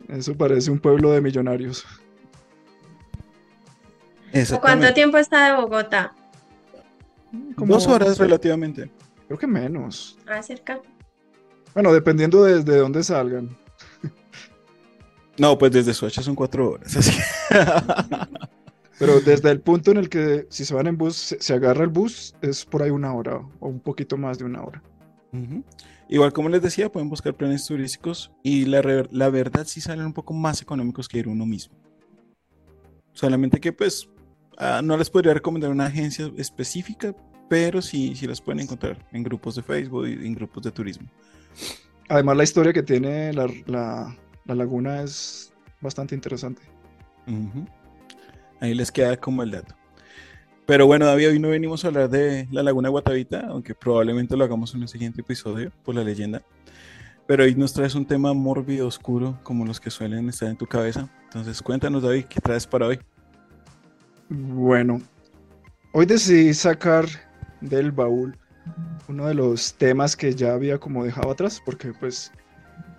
Eso 0.09 0.37
parece 0.37 0.71
un 0.71 0.79
pueblo 0.79 1.11
de 1.13 1.21
millonarios. 1.21 1.87
¿Cuánto 4.61 4.93
tiempo 4.93 5.19
está 5.19 5.47
de 5.47 5.61
Bogotá? 5.61 6.15
Como 7.57 7.75
dos 7.75 7.87
horas 7.87 8.19
relativamente. 8.19 8.91
Creo 9.27 9.39
que 9.39 9.47
menos. 9.47 10.19
Ah, 10.27 10.43
cerca. 10.43 10.81
Bueno, 11.73 11.93
dependiendo 11.93 12.45
de, 12.45 12.63
de 12.63 12.77
dónde 12.79 13.03
salgan. 13.03 13.57
No, 15.39 15.57
pues 15.57 15.73
desde 15.73 15.95
Soacha 15.95 16.23
son 16.23 16.35
cuatro 16.35 16.73
horas. 16.73 16.95
Así. 16.97 17.19
Pero 18.99 19.21
desde 19.21 19.51
el 19.51 19.61
punto 19.61 19.91
en 19.91 19.97
el 19.97 20.09
que 20.09 20.47
si 20.51 20.65
se 20.65 20.75
van 20.75 20.87
en 20.87 20.97
bus, 20.97 21.37
se, 21.39 21.55
agarra 21.55 21.85
el 21.85 21.91
bus, 21.91 22.35
es 22.43 22.65
por 22.65 22.83
ahí 22.83 22.91
una 22.91 23.13
hora 23.15 23.41
o 23.61 23.69
un 23.69 23.81
poquito 23.81 24.17
más 24.17 24.39
de 24.39 24.45
una 24.45 24.63
hora. 24.63 24.83
Igual 26.09 26.33
como 26.33 26.51
les 26.51 26.61
decía, 26.61 26.93
pueden 26.93 27.09
buscar 27.09 27.35
planes 27.35 27.65
turísticos 27.67 28.31
y 28.43 28.67
la, 28.67 29.07
la 29.11 29.31
verdad 29.31 29.67
sí 29.67 29.81
salen 29.81 30.07
un 30.07 30.13
poco 30.13 30.35
más 30.35 30.61
económicos 30.61 31.09
que 31.09 31.19
ir 31.19 31.29
uno 31.29 31.47
mismo. 31.47 31.75
Solamente 33.13 33.61
que 33.61 33.73
pues 33.73 34.09
ah, 34.59 34.83
no 34.85 34.97
les 34.97 35.11
podría 35.11 35.35
recomendar 35.35 35.71
una 35.71 35.87
agencia 35.87 36.31
específica, 36.37 37.15
pero 37.49 37.81
sí, 37.81 38.15
sí 38.15 38.27
las 38.27 38.41
pueden 38.41 38.61
encontrar 38.61 39.07
en 39.13 39.23
grupos 39.23 39.57
de 39.57 39.63
Facebook 39.63 40.07
y 40.07 40.27
en 40.27 40.35
grupos 40.35 40.63
de 40.65 40.71
turismo. 40.71 41.09
Además 42.09 42.37
la 42.37 42.45
historia 42.45 42.73
que 42.73 42.83
tiene 42.83 43.33
la, 43.33 43.47
la, 43.67 44.17
la 44.45 44.55
laguna 44.55 45.03
es 45.03 45.53
bastante 45.81 46.15
interesante. 46.15 46.63
Ahí 48.63 48.75
les 48.75 48.93
queda 48.93 49.17
como 49.17 49.43
el 49.43 49.51
dato. 49.51 49.75
Pero 50.67 50.87
bueno, 50.87 51.05
David, 51.05 51.31
hoy 51.31 51.41
no 51.41 51.49
venimos 51.49 51.85
a 51.85 51.89
hablar 51.89 52.09
de 52.09 52.47
la 52.53 52.63
Laguna 52.63 52.91
Guatavita, 52.91 53.49
aunque 53.49 53.75
probablemente 53.75 54.37
lo 54.37 54.45
hagamos 54.45 54.73
en 54.77 54.83
el 54.83 54.89
siguiente 54.89 55.23
episodio 55.23 55.73
por 55.85 55.97
la 55.97 56.05
leyenda. 56.05 56.43
Pero 57.27 57.43
hoy 57.43 57.57
nos 57.57 57.73
traes 57.73 57.97
un 57.97 58.07
tema 58.07 58.33
mórbido, 58.35 58.87
oscuro, 58.87 59.37
como 59.43 59.65
los 59.65 59.81
que 59.81 59.91
suelen 59.91 60.29
estar 60.29 60.49
en 60.49 60.57
tu 60.57 60.69
cabeza. 60.69 61.09
Entonces, 61.25 61.61
cuéntanos, 61.61 62.05
David, 62.05 62.27
¿qué 62.27 62.41
traes 62.41 62.65
para 62.65 62.87
hoy? 62.87 63.01
Bueno, 64.29 65.03
hoy 65.93 66.07
decidí 66.07 66.55
sacar 66.55 67.07
del 67.61 67.91
baúl 67.91 68.39
uno 69.09 69.27
de 69.27 69.35
los 69.35 69.75
temas 69.75 70.15
que 70.15 70.37
ya 70.37 70.53
había 70.53 70.79
como 70.79 71.05
dejado 71.05 71.33
atrás, 71.33 71.61
porque 71.65 71.93
pues 71.99 72.31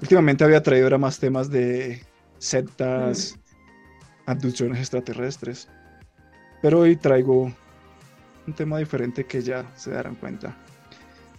últimamente 0.02 0.44
había 0.44 0.62
traído 0.62 0.88
era 0.88 0.98
más 0.98 1.20
temas 1.20 1.50
de 1.50 2.02
sectas, 2.38 3.40
abducciones 4.26 4.80
extraterrestres. 4.80 5.68
Pero 6.62 6.80
hoy 6.80 6.96
traigo 6.96 7.52
un 8.48 8.54
tema 8.54 8.78
diferente 8.78 9.26
que 9.26 9.42
ya 9.42 9.66
se 9.76 9.92
darán 9.92 10.16
cuenta. 10.16 10.56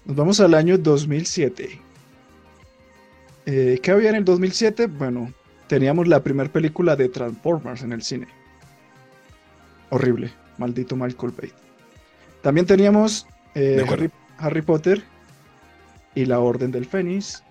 Nos 0.04 0.16
vamos 0.16 0.40
al 0.40 0.54
año 0.54 0.76
2007. 0.76 1.80
Eh, 3.46 3.78
¿Qué 3.82 3.90
había 3.90 4.10
en 4.10 4.16
el 4.16 4.24
2007? 4.24 4.86
Bueno, 4.86 5.32
teníamos 5.66 6.08
la 6.08 6.22
primera 6.22 6.50
película 6.50 6.96
de 6.96 7.08
Transformers 7.08 7.82
en 7.82 7.92
el 7.92 8.02
cine. 8.02 8.28
Horrible, 9.90 10.32
maldito 10.58 10.96
Michael 10.96 11.32
Bay. 11.36 11.52
También 12.42 12.66
teníamos 12.66 13.26
eh, 13.54 13.84
Harry, 14.38 14.62
Potter 14.62 15.02
y 16.14 16.26
la 16.26 16.40
Orden 16.40 16.70
del 16.70 16.84
Fénix. 16.84 17.42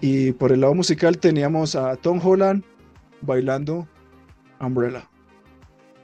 Y 0.00 0.32
por 0.32 0.52
el 0.52 0.60
lado 0.60 0.74
musical 0.74 1.18
teníamos 1.18 1.76
a 1.76 1.96
Tom 1.96 2.20
Holland 2.22 2.64
bailando 3.24 3.88
Umbrella. 4.60 5.08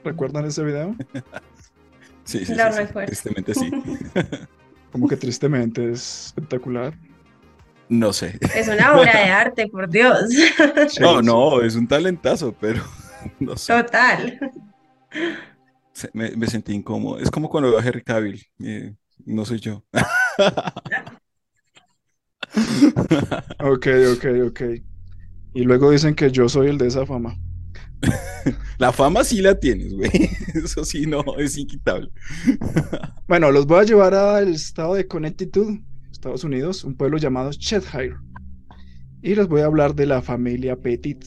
¿Recuerdan 0.03 0.45
ese 0.45 0.63
video? 0.63 0.95
sí, 2.23 2.45
sí, 2.45 2.55
Lo 2.55 2.69
recuerdo. 2.69 3.07
Tristemente 3.07 3.53
sí. 3.53 3.71
Como 4.91 5.07
que 5.07 5.15
tristemente 5.15 5.91
es 5.91 6.27
espectacular. 6.27 6.93
No 7.87 8.13
sé. 8.13 8.39
Es 8.55 8.67
una 8.67 8.93
obra 8.93 9.11
de 9.23 9.29
arte, 9.29 9.67
por 9.67 9.89
Dios. 9.89 10.29
no, 10.99 11.21
no, 11.21 11.61
es 11.61 11.75
un 11.75 11.87
talentazo, 11.87 12.53
pero 12.59 12.83
no 13.39 13.55
sé. 13.57 13.73
Total. 13.73 14.39
Me, 16.13 16.31
me, 16.31 16.47
sentí 16.47 16.73
incómodo. 16.73 17.19
Es 17.19 17.29
como 17.29 17.49
cuando 17.49 17.69
veo 17.69 17.79
a 17.79 17.83
Henry 17.83 18.01
Cavill. 18.01 18.43
Eh, 18.63 18.95
no 19.25 19.45
soy 19.45 19.59
yo. 19.59 19.83
ok, 23.59 23.87
ok, 24.13 24.25
ok. 24.47 24.61
Y 25.53 25.63
luego 25.63 25.91
dicen 25.91 26.15
que 26.15 26.31
yo 26.31 26.47
soy 26.47 26.67
el 26.67 26.77
de 26.77 26.87
esa 26.87 27.05
fama. 27.05 27.37
La 28.77 28.91
fama 28.91 29.23
sí 29.23 29.41
la 29.41 29.59
tienes, 29.59 29.93
güey. 29.93 30.09
Eso 30.53 30.83
sí, 30.83 31.05
no, 31.05 31.23
es 31.37 31.57
inquitable. 31.57 32.09
bueno, 33.27 33.51
los 33.51 33.67
voy 33.67 33.79
a 33.79 33.83
llevar 33.83 34.13
al 34.13 34.55
estado 34.55 34.95
de 34.95 35.07
Connecticut, 35.07 35.81
Estados 36.11 36.43
Unidos, 36.43 36.83
un 36.83 36.95
pueblo 36.95 37.17
llamado 37.17 37.51
Cheshire. 37.51 38.15
Y 39.21 39.35
les 39.35 39.47
voy 39.47 39.61
a 39.61 39.65
hablar 39.65 39.93
de 39.93 40.07
la 40.07 40.21
familia 40.21 40.75
Petit. 40.75 41.23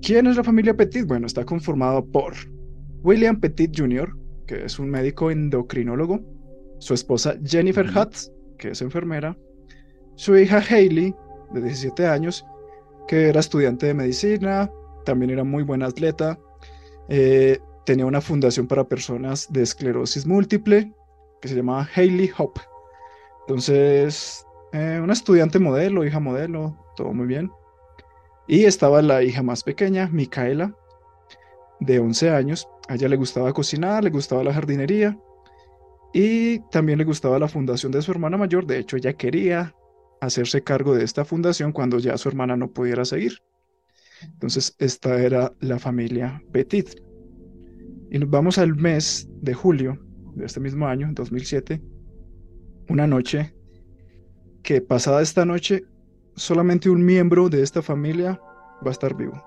¿Quién 0.00 0.26
es 0.26 0.36
la 0.36 0.44
familia 0.44 0.74
Petit? 0.74 1.06
Bueno, 1.06 1.26
está 1.26 1.44
conformado 1.44 2.06
por 2.06 2.34
William 3.02 3.38
Petit 3.38 3.70
Jr., 3.76 4.16
que 4.46 4.64
es 4.64 4.78
un 4.78 4.88
médico 4.88 5.30
endocrinólogo, 5.30 6.20
su 6.78 6.94
esposa 6.94 7.36
Jennifer 7.44 7.86
Hutz, 7.86 8.30
que 8.58 8.70
es 8.70 8.80
enfermera, 8.80 9.36
su 10.16 10.36
hija 10.36 10.62
Hailey, 10.70 11.14
de 11.52 11.62
17 11.62 12.06
años, 12.06 12.46
que 13.08 13.28
era 13.28 13.40
estudiante 13.40 13.86
de 13.86 13.94
medicina, 13.94 14.70
también 15.04 15.30
era 15.30 15.42
muy 15.42 15.64
buena 15.64 15.86
atleta, 15.86 16.38
eh, 17.08 17.58
tenía 17.84 18.06
una 18.06 18.20
fundación 18.20 18.68
para 18.68 18.84
personas 18.84 19.50
de 19.50 19.62
esclerosis 19.62 20.26
múltiple, 20.26 20.92
que 21.40 21.48
se 21.48 21.56
llamaba 21.56 21.88
Hailey 21.94 22.30
Hope. 22.36 22.60
Entonces, 23.40 24.44
eh, 24.72 25.00
una 25.02 25.14
estudiante 25.14 25.58
modelo, 25.58 26.04
hija 26.04 26.20
modelo, 26.20 26.76
todo 26.94 27.12
muy 27.14 27.26
bien. 27.26 27.50
Y 28.46 28.64
estaba 28.64 29.00
la 29.02 29.22
hija 29.22 29.42
más 29.42 29.64
pequeña, 29.64 30.08
Micaela, 30.08 30.74
de 31.80 31.98
11 31.98 32.30
años. 32.30 32.68
A 32.88 32.94
ella 32.94 33.08
le 33.08 33.16
gustaba 33.16 33.52
cocinar, 33.52 34.04
le 34.04 34.10
gustaba 34.10 34.44
la 34.44 34.52
jardinería 34.52 35.18
y 36.12 36.60
también 36.70 36.98
le 36.98 37.04
gustaba 37.04 37.38
la 37.38 37.48
fundación 37.48 37.92
de 37.92 38.02
su 38.02 38.10
hermana 38.10 38.36
mayor. 38.36 38.66
De 38.66 38.78
hecho, 38.78 38.96
ella 38.96 39.12
quería 39.14 39.74
hacerse 40.20 40.62
cargo 40.62 40.94
de 40.94 41.04
esta 41.04 41.24
fundación 41.24 41.72
cuando 41.72 41.98
ya 41.98 42.16
su 42.18 42.28
hermana 42.28 42.56
no 42.56 42.72
pudiera 42.72 43.04
seguir. 43.04 43.42
Entonces, 44.22 44.74
esta 44.78 45.20
era 45.20 45.52
la 45.60 45.78
familia 45.78 46.42
Petit. 46.52 47.00
Y 48.10 48.18
nos 48.18 48.30
vamos 48.30 48.58
al 48.58 48.74
mes 48.74 49.28
de 49.42 49.54
julio 49.54 49.98
de 50.34 50.46
este 50.46 50.60
mismo 50.60 50.86
año, 50.86 51.08
2007, 51.12 51.82
una 52.88 53.06
noche 53.06 53.54
que 54.62 54.80
pasada 54.80 55.22
esta 55.22 55.44
noche, 55.44 55.84
solamente 56.34 56.90
un 56.90 57.04
miembro 57.04 57.48
de 57.48 57.62
esta 57.62 57.82
familia 57.82 58.40
va 58.84 58.88
a 58.88 58.92
estar 58.92 59.14
vivo. 59.14 59.42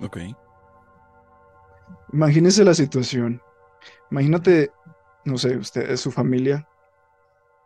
Ok. 0.00 0.18
Imagínese 2.12 2.64
la 2.64 2.74
situación. 2.74 3.40
Imagínate, 4.10 4.70
no 5.24 5.38
sé, 5.38 5.56
ustedes, 5.56 6.00
su 6.00 6.10
familia, 6.10 6.66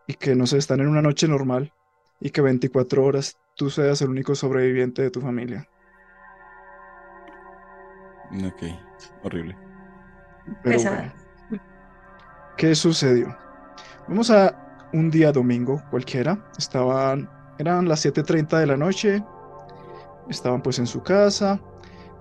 y 0.08 0.14
que 0.14 0.34
no 0.34 0.46
sé, 0.46 0.56
están 0.56 0.80
en 0.80 0.88
una 0.88 1.02
noche 1.02 1.28
normal 1.28 1.72
y 2.18 2.30
que 2.30 2.40
24 2.40 3.04
horas 3.04 3.38
tú 3.54 3.70
seas 3.70 4.00
el 4.02 4.08
único 4.08 4.34
sobreviviente 4.34 5.02
de 5.02 5.10
tu 5.10 5.20
familia. 5.20 5.68
Ok, 8.32 8.62
horrible. 9.22 9.56
Pero 10.62 10.80
bueno, 10.82 11.12
¿qué 12.56 12.74
sucedió? 12.74 13.36
Vamos 14.08 14.30
a 14.30 14.88
un 14.94 15.10
día 15.10 15.30
domingo 15.30 15.82
cualquiera. 15.90 16.42
Estaban, 16.56 17.28
eran 17.58 17.86
las 17.86 18.04
7.30 18.04 18.58
de 18.58 18.66
la 18.66 18.76
noche. 18.78 19.22
Estaban 20.30 20.62
pues 20.62 20.78
en 20.78 20.86
su 20.86 21.02
casa. 21.02 21.60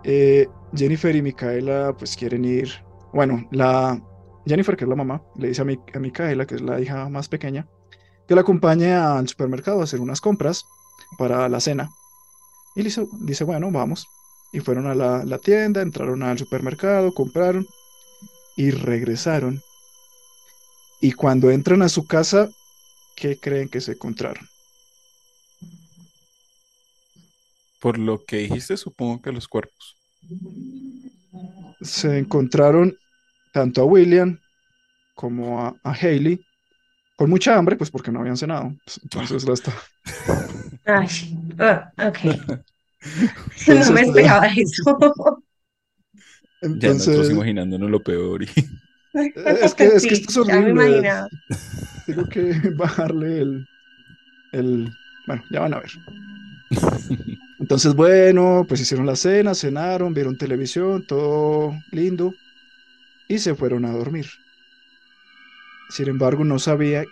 Eh, 0.04 0.48
Jennifer 0.76 1.16
y 1.16 1.22
Micaela 1.22 1.96
pues 1.98 2.18
quieren 2.18 2.44
ir. 2.44 2.70
Bueno, 3.14 3.48
la 3.52 3.98
Jennifer, 4.46 4.76
que 4.76 4.86
es 4.86 4.90
la 4.90 4.96
mamá, 4.96 5.22
le 5.36 5.50
dice 5.50 5.62
a, 5.62 5.66
mi, 5.66 5.80
a 5.94 6.00
Micaela, 6.00 6.46
que 6.46 6.56
es 6.56 6.62
la 6.62 6.80
hija 6.80 7.10
más 7.10 7.28
pequeña, 7.28 7.68
que 8.28 8.36
la 8.36 8.42
acompañe 8.42 8.94
al 8.94 9.28
supermercado 9.28 9.82
a 9.82 9.86
hacer 9.86 10.00
unas 10.00 10.22
compras 10.22 10.66
para 11.18 11.48
la 11.50 11.60
cena. 11.60 11.90
Y 12.76 12.84
dice, 12.84 13.08
dice 13.22 13.44
bueno, 13.44 13.72
vamos. 13.72 14.08
Y 14.52 14.60
fueron 14.60 14.88
a 14.88 14.96
la, 14.96 15.24
la 15.24 15.40
tienda, 15.40 15.82
entraron 15.82 16.24
al 16.24 16.38
supermercado, 16.38 17.14
compraron 17.14 17.66
y 18.56 18.72
regresaron. 18.72 19.62
Y 21.00 21.12
cuando 21.12 21.52
entran 21.52 21.82
a 21.82 21.90
su 21.90 22.06
casa, 22.06 22.50
¿qué 23.16 23.38
creen 23.40 23.70
que 23.70 23.82
se 23.82 23.94
encontraron? 23.94 24.48
Por 27.80 28.00
lo 28.00 28.24
que 28.26 28.38
dijiste, 28.38 28.76
supongo 28.78 29.22
que 29.22 29.32
los 29.32 29.48
cuerpos. 29.48 29.96
Se 31.82 32.18
encontraron 32.18 32.98
tanto 33.54 33.82
a 33.82 33.86
William 33.86 34.40
como 35.14 35.62
a, 35.62 35.76
a 35.84 35.92
Haley 35.92 36.44
con 37.18 37.30
mucha 37.32 37.58
hambre, 37.58 37.76
pues 37.76 37.90
porque 37.90 38.12
no 38.12 38.20
habían 38.22 38.38
cenado. 38.38 38.74
Pues, 38.86 39.00
entonces 39.04 39.44
la 39.44 39.54
está. 39.56 39.74
Ay, 40.86 41.08
uh, 41.60 42.08
ok. 42.08 42.20
no 43.68 43.92
me 43.92 44.02
esperaba 44.02 44.48
eso. 44.48 44.98
Entonces... 46.62 46.82
Ya 46.82 46.94
nosotros 46.94 47.30
imaginándonos 47.32 47.90
lo 47.90 48.02
peor. 48.02 48.44
Y... 48.44 48.50
Es 49.14 49.74
que, 49.74 49.86
es 49.86 50.06
que 50.06 50.14
esto 50.14 50.42
es 50.42 50.48
ya 50.48 50.56
me 50.56 50.72
horrible. 50.72 50.88
imaginaba. 50.88 51.28
Tengo 52.06 52.30
que 52.30 52.54
bajarle 52.76 53.42
el, 53.42 53.68
el... 54.54 54.92
Bueno, 55.26 55.44
ya 55.52 55.60
van 55.62 55.74
a 55.74 55.80
ver. 55.80 55.92
Entonces, 57.60 57.96
bueno, 57.96 58.66
pues 58.68 58.80
hicieron 58.82 59.08
la 59.08 59.16
cena, 59.16 59.56
cenaron, 59.56 60.14
vieron 60.14 60.38
televisión, 60.38 61.06
todo 61.06 61.74
lindo, 61.92 62.34
y 63.28 63.40
se 63.40 63.56
fueron 63.56 63.86
a 63.86 63.92
dormir. 63.92 64.28
Sin 65.90 66.08
embargo, 66.10 66.44
no 66.44 66.60
sabía 66.60 67.06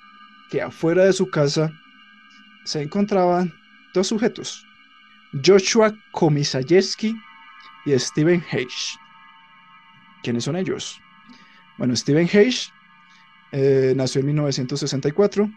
que 0.49 0.61
afuera 0.61 1.05
de 1.05 1.13
su 1.13 1.29
casa 1.29 1.71
se 2.65 2.81
encontraban 2.81 3.53
dos 3.93 4.07
sujetos, 4.07 4.65
Joshua 5.43 5.95
Komisayeski 6.11 7.15
y 7.85 7.99
Steven 7.99 8.43
Hayes. 8.51 8.97
¿Quiénes 10.23 10.43
son 10.43 10.55
ellos? 10.55 10.99
Bueno, 11.77 11.95
Steven 11.95 12.27
Hayes 12.33 12.71
eh, 13.51 13.93
nació 13.95 14.21
en 14.21 14.27
1964. 14.27 15.49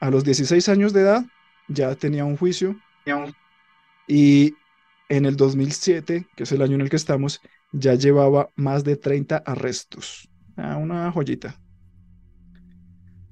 A 0.00 0.10
los 0.10 0.24
16 0.24 0.68
años 0.68 0.92
de 0.92 1.00
edad 1.00 1.24
ya 1.68 1.94
tenía 1.94 2.24
un 2.24 2.36
juicio 2.36 2.76
y 4.06 4.54
en 5.08 5.24
el 5.24 5.36
2007, 5.36 6.26
que 6.34 6.42
es 6.42 6.52
el 6.52 6.62
año 6.62 6.74
en 6.74 6.82
el 6.82 6.90
que 6.90 6.96
estamos, 6.96 7.40
ya 7.72 7.94
llevaba 7.94 8.50
más 8.56 8.84
de 8.84 8.96
30 8.96 9.38
arrestos. 9.38 10.28
Ah, 10.56 10.76
una 10.76 11.10
joyita. 11.12 11.60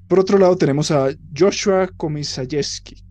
Por 0.09 0.19
otro 0.21 0.39
lado, 0.39 0.57
tenemos 0.57 0.91
a 0.91 1.09
Joshua 1.37 1.89
Komisayeski. 1.97 3.05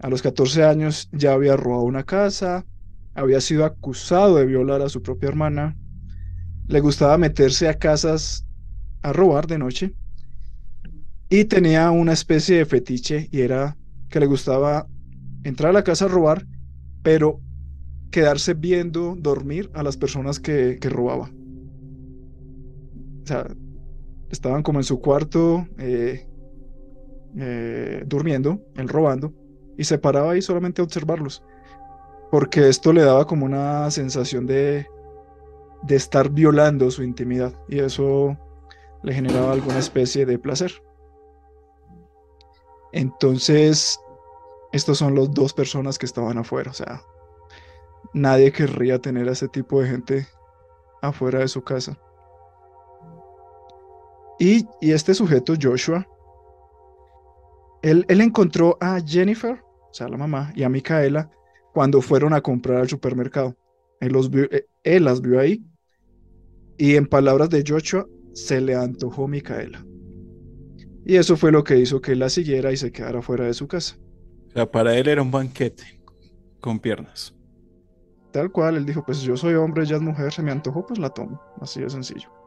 A 0.00 0.08
los 0.10 0.22
14 0.22 0.64
años 0.64 1.08
ya 1.12 1.32
había 1.32 1.56
robado 1.56 1.84
una 1.84 2.04
casa, 2.04 2.66
había 3.14 3.40
sido 3.40 3.64
acusado 3.64 4.36
de 4.36 4.46
violar 4.46 4.82
a 4.82 4.88
su 4.88 5.02
propia 5.02 5.28
hermana, 5.28 5.76
le 6.66 6.80
gustaba 6.80 7.18
meterse 7.18 7.68
a 7.68 7.78
casas 7.78 8.46
a 9.02 9.12
robar 9.12 9.46
de 9.46 9.58
noche 9.58 9.94
Y 11.28 11.46
tenía 11.46 11.90
una 11.90 12.12
especie 12.12 12.58
de 12.58 12.66
fetiche 12.66 13.28
y 13.32 13.40
era 13.40 13.76
que 14.08 14.20
le 14.20 14.26
gustaba 14.26 14.86
entrar 15.42 15.70
a 15.70 15.72
la 15.72 15.82
casa 15.84 16.04
a 16.04 16.08
robar, 16.08 16.46
pero 17.02 17.42
quedarse 18.10 18.54
viendo 18.54 19.16
dormir 19.18 19.70
a 19.74 19.82
las 19.82 19.96
personas 19.96 20.40
que, 20.40 20.78
que 20.80 20.90
robaba. 20.90 21.32
O 23.24 23.26
sea, 23.26 23.46
estaban 24.32 24.62
como 24.62 24.80
en 24.80 24.84
su 24.84 25.00
cuarto 25.00 25.66
eh, 25.78 26.26
eh, 27.36 28.02
durmiendo, 28.06 28.60
él 28.76 28.88
robando, 28.88 29.32
y 29.76 29.84
se 29.84 29.98
paraba 29.98 30.32
ahí 30.32 30.42
solamente 30.42 30.80
a 30.80 30.84
observarlos, 30.84 31.44
porque 32.30 32.68
esto 32.68 32.92
le 32.92 33.02
daba 33.02 33.26
como 33.26 33.44
una 33.44 33.90
sensación 33.90 34.46
de, 34.46 34.86
de 35.82 35.96
estar 35.96 36.30
violando 36.30 36.90
su 36.90 37.02
intimidad, 37.02 37.54
y 37.68 37.78
eso 37.78 38.36
le 39.02 39.12
generaba 39.12 39.52
alguna 39.52 39.78
especie 39.78 40.24
de 40.26 40.38
placer. 40.38 40.72
Entonces, 42.92 43.98
estos 44.72 44.98
son 44.98 45.14
los 45.14 45.32
dos 45.32 45.52
personas 45.52 45.98
que 45.98 46.06
estaban 46.06 46.38
afuera, 46.38 46.70
o 46.70 46.74
sea, 46.74 47.02
nadie 48.14 48.50
querría 48.50 48.98
tener 48.98 49.28
a 49.28 49.32
ese 49.32 49.48
tipo 49.48 49.82
de 49.82 49.88
gente 49.88 50.26
afuera 51.02 51.40
de 51.40 51.48
su 51.48 51.62
casa. 51.62 51.98
Y, 54.42 54.66
este 54.80 55.14
sujeto, 55.14 55.54
Joshua, 55.60 56.04
él, 57.80 58.04
él, 58.08 58.20
encontró 58.20 58.76
a 58.80 59.00
Jennifer, 59.00 59.62
o 59.88 59.94
sea, 59.94 60.08
la 60.08 60.16
mamá, 60.16 60.52
y 60.56 60.64
a 60.64 60.68
Micaela 60.68 61.30
cuando 61.72 62.02
fueron 62.02 62.34
a 62.34 62.40
comprar 62.40 62.78
al 62.78 62.88
supermercado. 62.88 63.56
Él, 64.00 64.12
los 64.12 64.28
eh, 64.34 64.66
él 64.82 65.04
las 65.04 65.20
vio 65.20 65.38
ahí 65.38 65.64
y 66.76 66.96
en 66.96 67.06
palabras 67.06 67.50
de 67.50 67.62
Joshua, 67.64 68.04
se 68.32 68.60
le 68.60 68.74
antojó 68.74 69.28
Micaela. 69.28 69.86
Y 71.04 71.14
eso 71.14 71.36
fue 71.36 71.52
lo 71.52 71.62
que 71.62 71.78
hizo 71.78 72.00
que 72.00 72.10
él 72.10 72.18
la 72.18 72.28
siguiera 72.28 72.72
y 72.72 72.76
se 72.76 72.90
quedara 72.90 73.22
fuera 73.22 73.44
de 73.44 73.54
su 73.54 73.68
casa. 73.68 73.96
O 74.48 74.50
sea, 74.54 74.68
para 74.68 74.98
él 74.98 75.06
era 75.06 75.22
un 75.22 75.30
banquete 75.30 76.02
con 76.60 76.80
piernas. 76.80 77.32
Tal 78.32 78.50
cual, 78.50 78.76
él 78.76 78.86
dijo, 78.86 79.04
pues 79.06 79.22
yo 79.22 79.36
soy 79.36 79.54
hombre, 79.54 79.84
ella 79.84 79.96
es 79.96 80.02
mujer, 80.02 80.32
se 80.32 80.42
me 80.42 80.50
antojó, 80.50 80.84
pues 80.84 80.98
la 80.98 81.10
tomo. 81.10 81.40
Así 81.60 81.80
de 81.80 81.88
sencillo. 81.88 82.41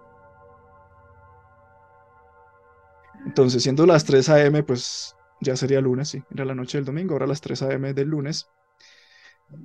Entonces, 3.25 3.63
siendo 3.63 3.85
las 3.85 4.05
3 4.05 4.29
a.m., 4.29 4.63
pues 4.63 5.15
ya 5.41 5.55
sería 5.55 5.81
lunes, 5.81 6.09
sí, 6.09 6.23
era 6.31 6.45
la 6.45 6.55
noche 6.55 6.77
del 6.77 6.85
domingo, 6.85 7.13
ahora 7.13 7.27
las 7.27 7.41
3 7.41 7.61
a.m. 7.63 7.93
del 7.93 8.09
lunes. 8.09 8.47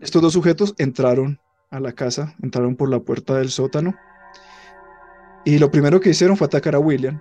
Estos 0.00 0.22
dos 0.22 0.32
sujetos 0.32 0.74
entraron 0.78 1.40
a 1.70 1.80
la 1.80 1.92
casa, 1.92 2.34
entraron 2.42 2.76
por 2.76 2.90
la 2.90 3.00
puerta 3.00 3.36
del 3.36 3.50
sótano. 3.50 3.94
Y 5.44 5.58
lo 5.58 5.70
primero 5.70 6.00
que 6.00 6.10
hicieron 6.10 6.36
fue 6.36 6.46
atacar 6.46 6.74
a 6.74 6.78
William, 6.78 7.20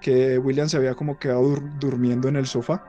que 0.00 0.38
William 0.38 0.68
se 0.68 0.76
había 0.76 0.94
como 0.94 1.18
quedado 1.18 1.56
durmiendo 1.80 2.28
en 2.28 2.36
el 2.36 2.46
sofá. 2.46 2.84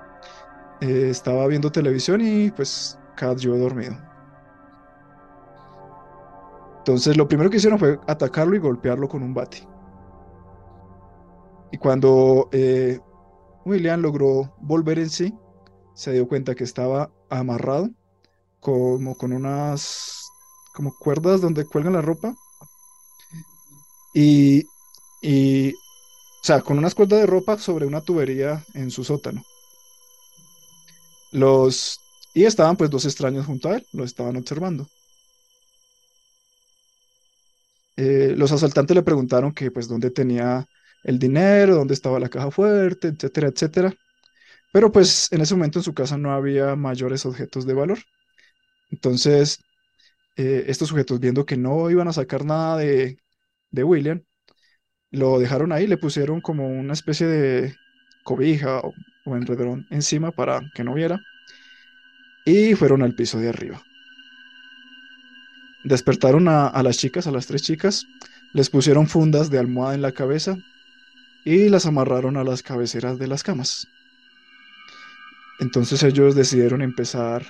Eh, 0.82 1.08
estaba 1.10 1.48
viendo 1.48 1.72
televisión 1.72 2.22
y 2.22 2.52
pues 2.52 3.00
cayó 3.16 3.56
dormido. 3.58 3.98
Entonces 6.80 7.18
lo 7.18 7.28
primero 7.28 7.50
que 7.50 7.58
hicieron 7.58 7.80
fue 7.80 8.00
atacarlo 8.08 8.56
y 8.56 8.60
golpearlo 8.60 9.08
con 9.08 9.24
un 9.24 9.34
bate. 9.34 9.68
Y 11.72 11.78
cuando 11.78 12.50
eh, 12.52 13.00
William 13.66 14.02
logró 14.02 14.56
volver 14.62 15.00
en 15.00 15.10
sí, 15.10 15.34
se 15.94 16.14
dio 16.14 16.28
cuenta 16.28 16.56
que 16.56 16.64
estaba 16.64 17.12
amarrado 17.30 17.90
como 18.60 19.16
con 19.18 19.34
unas 19.34 20.30
como 20.74 20.96
cuerdas 20.98 21.42
donde 21.42 21.66
cuelgan 21.66 21.94
la 21.94 22.02
ropa. 22.02 22.34
Y, 24.14 24.66
y, 25.22 25.74
o 25.74 26.44
sea, 26.44 26.62
con 26.62 26.78
unas 26.78 26.96
cuerdas 26.96 27.20
de 27.20 27.26
ropa 27.28 27.58
sobre 27.58 27.86
una 27.86 28.02
tubería 28.02 28.64
en 28.74 28.92
su 28.92 29.04
sótano. 29.04 29.44
Los, 31.32 32.00
y 32.34 32.46
estaban 32.46 32.78
pues 32.78 32.90
dos 32.90 33.06
extraños 33.06 33.46
junto 33.46 33.70
a 33.70 33.76
él, 33.78 33.86
lo 33.94 34.04
estaban 34.04 34.38
observando. 34.38 34.88
Eh, 37.98 38.34
los 38.38 38.52
asaltantes 38.52 38.96
le 38.96 39.04
preguntaron 39.04 39.52
que 39.54 39.72
pues 39.72 39.88
dónde 39.88 40.10
tenía 40.10 40.66
el 41.04 41.20
dinero, 41.20 41.76
dónde 41.76 41.94
estaba 41.94 42.20
la 42.20 42.30
caja 42.30 42.52
fuerte, 42.52 43.10
etcétera, 43.10 43.50
etcétera. 43.50 43.94
Pero 44.74 44.92
pues 44.92 45.32
en 45.32 45.42
ese 45.42 45.56
momento 45.56 45.80
en 45.80 45.84
su 45.84 45.94
casa 45.94 46.18
no 46.18 46.34
había 46.34 46.76
mayores 46.76 47.26
objetos 47.26 47.66
de 47.66 47.74
valor. 47.74 48.00
Entonces, 48.92 49.60
eh, 50.38 50.66
estos 50.68 50.90
sujetos 50.90 51.20
viendo 51.20 51.46
que 51.46 51.58
no 51.58 51.90
iban 51.90 52.08
a 52.08 52.14
sacar 52.14 52.46
nada 52.46 52.78
de, 52.78 53.18
William, 53.74 54.24
lo 55.12 55.40
dejaron 55.40 55.72
ahí, 55.72 55.88
le 55.88 55.98
pusieron 55.98 56.42
como 56.42 56.68
una 56.68 56.94
especie 56.94 57.28
de 57.28 57.76
cobija 58.24 58.80
o, 58.80 58.94
o 59.26 59.36
enredón 59.36 59.88
encima 59.92 60.32
para 60.32 60.62
que 60.76 60.84
no 60.84 60.94
viera 60.94 61.20
y 62.46 62.76
fueron 62.76 63.04
al 63.04 63.16
piso 63.16 63.40
de 63.40 63.50
arriba. 63.50 63.82
Despertaron 65.84 66.48
a, 66.48 66.84
las 66.84 66.98
chicas, 66.98 67.28
a 67.28 67.32
las 67.32 67.48
tres 67.48 67.62
chicas, 67.62 68.06
les 68.54 68.70
pusieron 68.70 69.08
fundas 69.08 69.50
de 69.50 69.60
almohada 69.60 69.96
en 69.96 70.02
la 70.02 70.12
cabeza 70.12 70.58
y 71.46 71.70
las 71.70 71.86
amarraron 71.86 72.38
a 72.38 72.44
las 72.44 72.64
cabeceras 72.64 73.18
de 73.20 73.28
las 73.28 73.44
camas. 73.44 73.88
Entonces 75.60 76.04
ellos 76.04 76.36
decidieron 76.36 76.82
empezar 76.82 77.46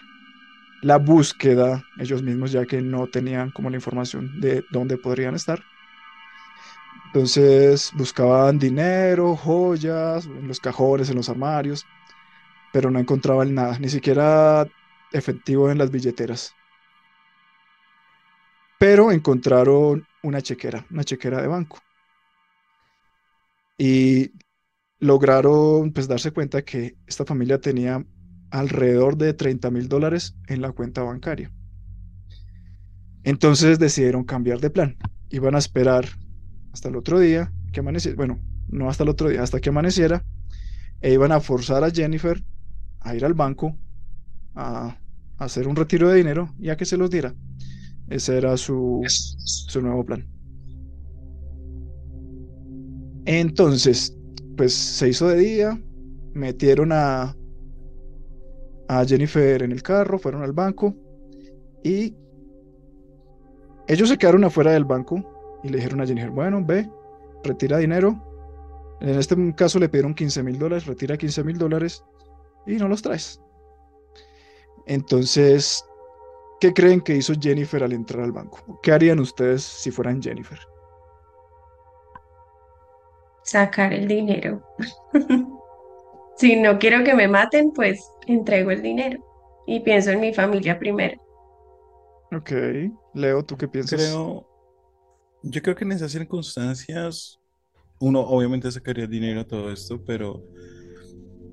la 0.82 0.97
búsqueda 0.97 1.84
ellos 1.97 2.23
mismos 2.23 2.52
ya 2.52 2.65
que 2.65 2.82
no 2.82 3.08
tenían 3.08 3.52
como 3.52 3.69
la 3.69 3.75
información 3.75 4.39
de 4.39 4.63
dónde 4.71 4.97
podrían 4.97 5.36
estar. 5.36 5.62
Entonces 7.08 7.91
buscaban 7.95 8.60
dinero, 8.60 9.36
joyas, 9.36 10.25
en 10.25 10.47
los 10.47 10.60
cajones, 10.60 11.10
en 11.10 11.17
los 11.17 11.30
armarios, 11.30 11.86
pero 12.71 12.91
no 12.91 12.99
encontraban 12.99 13.54
nada, 13.54 13.78
ni 13.80 13.89
siquiera 13.89 14.67
efectivo 15.12 15.69
en 15.71 15.80
las 15.80 15.91
billeteras 15.91 16.54
pero 18.80 19.12
encontraron 19.12 20.08
una 20.23 20.41
chequera, 20.41 20.86
una 20.89 21.04
chequera 21.04 21.41
de 21.41 21.47
banco. 21.47 21.80
Y 23.80 24.34
lograron 25.00 25.94
pues 25.94 26.08
darse 26.08 26.32
cuenta 26.32 26.63
que 26.63 26.98
esta 27.08 27.26
familia 27.26 27.60
tenía 27.60 28.06
alrededor 28.52 29.18
de 29.18 29.34
30 29.34 29.72
mil 29.72 29.88
dólares 29.88 30.36
en 30.48 30.62
la 30.62 30.72
cuenta 30.72 31.02
bancaria. 31.02 31.52
Entonces 33.24 33.80
decidieron 33.80 34.26
cambiar 34.26 34.60
de 34.60 34.70
plan. 34.70 34.98
Iban 35.30 35.56
a 35.56 35.60
esperar 35.60 36.06
hasta 36.74 36.89
el 36.89 36.98
otro 36.98 37.20
día 37.20 37.52
que 37.72 37.80
amaneciera, 37.80 38.18
bueno, 38.18 38.39
no 38.68 38.89
hasta 38.89 39.04
el 39.04 39.10
otro 39.10 39.30
día, 39.30 39.44
hasta 39.44 39.60
que 39.60 39.70
amaneciera, 39.70 40.26
e 41.02 41.13
iban 41.13 41.32
a 41.32 41.39
forzar 41.39 41.84
a 41.84 41.92
Jennifer 41.92 42.44
a 43.00 43.15
ir 43.15 43.24
al 43.24 43.34
banco 43.34 43.78
a, 44.56 44.98
hacer 45.38 45.70
un 45.70 45.76
retiro 45.78 46.10
de 46.10 46.18
dinero 46.18 46.54
y 46.60 46.68
a 46.68 46.76
que 46.76 46.84
se 46.84 46.98
los 46.98 47.10
diera. 47.10 47.34
Ese 48.10 48.38
era 48.38 48.58
su, 48.58 49.02
su 49.08 49.82
nuevo 49.82 50.06
plan. 50.06 50.28
Entonces, 53.32 54.18
pues 54.58 54.74
se 54.74 55.10
hizo 55.10 55.28
de 55.28 55.36
día, 55.36 55.80
metieron 56.34 56.92
a, 56.92 57.36
Jennifer 59.06 59.62
en 59.62 59.72
el 59.72 59.84
carro, 59.84 60.18
fueron 60.18 60.42
al 60.42 60.52
banco 60.52 60.96
y 61.84 62.15
ellos 63.88 64.10
se 64.10 64.18
quedaron 64.18 64.44
afuera 64.46 64.72
del 64.72 64.84
banco 64.84 65.60
y 65.63 65.70
le 65.70 65.78
dijeron 65.78 66.02
a 66.02 66.08
Jennifer, 66.08 66.32
bueno, 66.32 66.65
ve, 66.65 66.89
retira 67.44 67.78
dinero. 67.78 68.20
En 69.00 69.10
este 69.10 69.36
caso 69.54 69.78
le 69.78 69.89
pidieron 69.89 70.15
15 70.15 70.42
mil 70.42 70.58
dólares, 70.58 70.88
retira 70.88 71.15
15 71.15 71.44
mil 71.44 71.60
dólares 71.60 72.04
y 72.65 72.78
no 72.78 72.88
los 72.88 73.04
traes. 73.04 73.39
Entonces 74.88 75.86
¿Qué 76.60 76.74
creen 76.74 77.02
que 77.02 77.15
hizo 77.15 77.34
Jennifer 77.39 77.84
al 77.84 77.94
entrar 77.94 78.24
al 78.24 78.32
banco? 78.32 78.80
¿Qué 78.82 78.92
harían 78.92 79.20
ustedes 79.20 79.62
si 79.62 79.92
fueran 79.92 80.20
Jennifer? 80.20 80.60
Sacar 83.50 83.94
el 83.94 84.08
dinero. 84.08 84.64
si 86.38 86.56
no 86.56 86.78
quiero 86.78 87.04
que 87.04 87.14
me 87.14 87.28
maten, 87.28 87.72
pues 87.72 88.00
entrego 88.28 88.72
el 88.72 88.82
dinero 88.82 89.24
y 89.66 89.80
pienso 89.80 90.12
en 90.12 90.22
mi 90.22 90.34
familia 90.34 90.78
primero. 90.78 91.20
Ok. 92.32 92.52
Leo, 93.14 93.44
¿tú 93.44 93.58
qué 93.58 93.68
piensas? 93.68 94.00
Creo, 94.00 94.48
yo 95.44 95.62
creo 95.62 95.76
que 95.76 95.84
en 95.84 95.94
esas 95.94 96.12
circunstancias 96.12 97.40
uno 98.00 98.22
obviamente 98.22 98.72
sacaría 98.72 99.08
dinero 99.08 99.42
a 99.42 99.48
todo 99.48 99.72
esto, 99.72 100.02
pero 100.06 100.44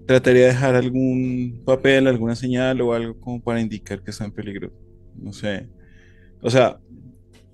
trataría 0.06 0.42
de 0.42 0.48
dejar 0.48 0.74
algún 0.74 1.62
papel, 1.64 2.06
alguna 2.06 2.36
señal 2.36 2.80
o 2.80 2.92
algo 2.92 3.18
como 3.20 3.42
para 3.42 3.60
indicar 3.60 4.02
que 4.02 4.10
está 4.10 4.24
en 4.24 4.32
peligro 4.32 4.70
no 5.18 5.32
sé. 5.32 5.68
O 6.42 6.50
sea, 6.50 6.78